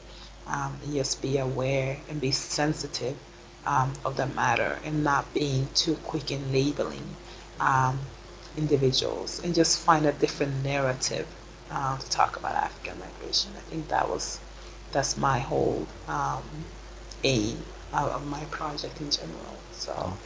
Um, 0.46 0.78
be 1.20 1.38
aware 1.38 1.98
and 2.08 2.20
be 2.20 2.30
sensitive 2.30 3.16
um, 3.66 3.92
of 4.04 4.16
the 4.16 4.26
matter 4.26 4.78
and 4.84 5.02
not 5.02 5.34
being 5.34 5.68
too 5.74 5.96
quick 6.04 6.30
in 6.30 6.52
labeling 6.52 7.16
um, 7.58 7.98
individuals 8.56 9.42
and 9.42 9.54
just 9.54 9.78
find 9.80 10.06
a 10.06 10.12
different 10.12 10.62
narrative 10.62 11.26
uh, 11.70 11.98
to 11.98 12.10
talk 12.10 12.36
about 12.36 12.54
African 12.54 12.98
migration. 13.00 13.50
I 13.56 13.60
think 13.70 13.88
that 13.88 14.08
was 14.08 14.38
that's 14.92 15.16
my 15.16 15.40
whole 15.40 15.86
um, 16.06 16.44
aim 17.24 17.58
of 17.92 18.26
my 18.26 18.44
project 18.46 19.00
in 19.00 19.10
general. 19.10 19.56
So. 19.72 20.16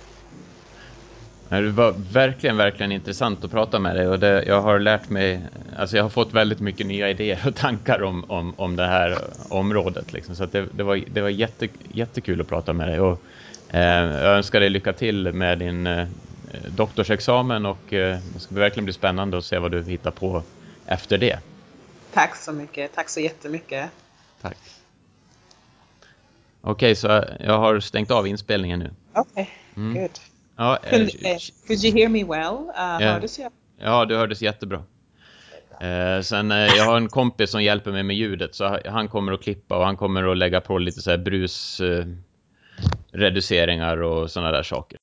Det 1.51 1.70
var 1.70 1.94
verkligen, 2.12 2.57
verkligen 2.57 2.92
intressant 2.92 3.44
att 3.44 3.51
prata 3.51 3.78
med 3.78 3.96
dig 3.96 4.09
och 4.09 4.18
det, 4.18 4.44
jag 4.46 4.61
har 4.61 4.78
lärt 4.78 5.09
mig, 5.09 5.40
alltså 5.76 5.96
jag 5.96 6.05
har 6.05 6.11
fått 6.11 6.32
väldigt 6.32 6.61
mycket 6.61 6.86
nya 6.86 7.11
idéer 7.11 7.40
och 7.46 7.55
tankar 7.55 8.03
om, 8.03 8.24
om, 8.30 8.55
om 8.57 8.76
det 8.76 8.86
här 8.86 9.18
området. 9.48 10.12
Liksom. 10.12 10.36
Så 10.36 10.46
det, 10.46 10.66
det, 10.72 10.82
var, 10.82 11.05
det 11.11 11.20
var 11.20 11.28
jätte, 11.28 11.68
jättekul 11.92 12.40
att 12.40 12.48
prata 12.48 12.72
med 12.72 12.88
dig 12.88 13.01
och 13.01 13.20
eh, 13.68 14.05
jag 14.05 14.36
önskar 14.36 14.61
dig 14.61 14.70
lycka 14.70 14.92
till 14.92 15.32
med 15.32 15.59
din 15.59 15.86
eh, 15.86 16.07
doktorsexamen 16.68 17.66
och 17.66 17.92
eh, 17.92 18.18
det 18.34 18.40
ska 18.40 18.55
verkligen 18.55 18.84
bli 18.84 18.94
spännande 18.94 19.38
att 19.38 19.44
se 19.44 19.59
vad 19.59 19.70
du 19.70 19.82
hittar 19.82 20.11
på 20.11 20.42
efter 20.86 21.18
det. 21.18 21.38
Tack 22.12 22.36
så 22.36 22.53
mycket, 22.53 22.94
tack 22.94 23.09
så 23.09 23.20
jättemycket. 23.20 23.90
Tack. 24.42 24.59
Okej, 26.61 26.72
okay, 26.72 26.94
så 26.94 27.24
jag 27.40 27.59
har 27.59 27.80
stängt 27.80 28.11
av 28.11 28.26
inspelningen 28.26 28.78
nu. 28.78 28.90
Okej, 29.12 29.32
okay, 29.32 29.46
mm. 29.76 30.03
good. 30.03 30.30
Ja, 30.61 30.79
could, 30.91 31.03
uh, 31.03 31.39
could 31.67 31.85
you 31.85 31.93
hear 31.95 32.09
me 32.09 32.25
well? 32.25 32.55
Uh, 32.55 33.05
ja. 33.05 33.13
Hördes 33.13 33.39
jag? 33.39 33.53
Ja, 33.79 34.05
du 34.05 34.17
hördes 34.17 34.43
jättebra. 34.43 34.83
Eh, 35.81 36.21
sen 36.23 36.51
eh, 36.51 36.67
jag 36.77 36.85
har 36.85 36.97
en 36.97 37.09
kompis 37.09 37.51
som 37.51 37.63
hjälper 37.63 37.93
mig 37.93 38.03
med 38.03 38.17
ljudet 38.17 38.55
så 38.55 38.79
han 38.85 39.09
kommer 39.09 39.33
att 39.33 39.43
klippa 39.43 39.79
och 39.79 39.85
han 39.85 39.97
kommer 39.97 40.31
att 40.33 40.37
lägga 40.37 40.61
på 40.61 40.79
lite 40.79 41.01
så 41.01 41.11
här 41.11 41.19
brus 41.19 41.81
eh, 41.81 42.07
och 44.03 44.31
sådana 44.31 44.53
där 44.53 44.63
saker. 44.63 44.99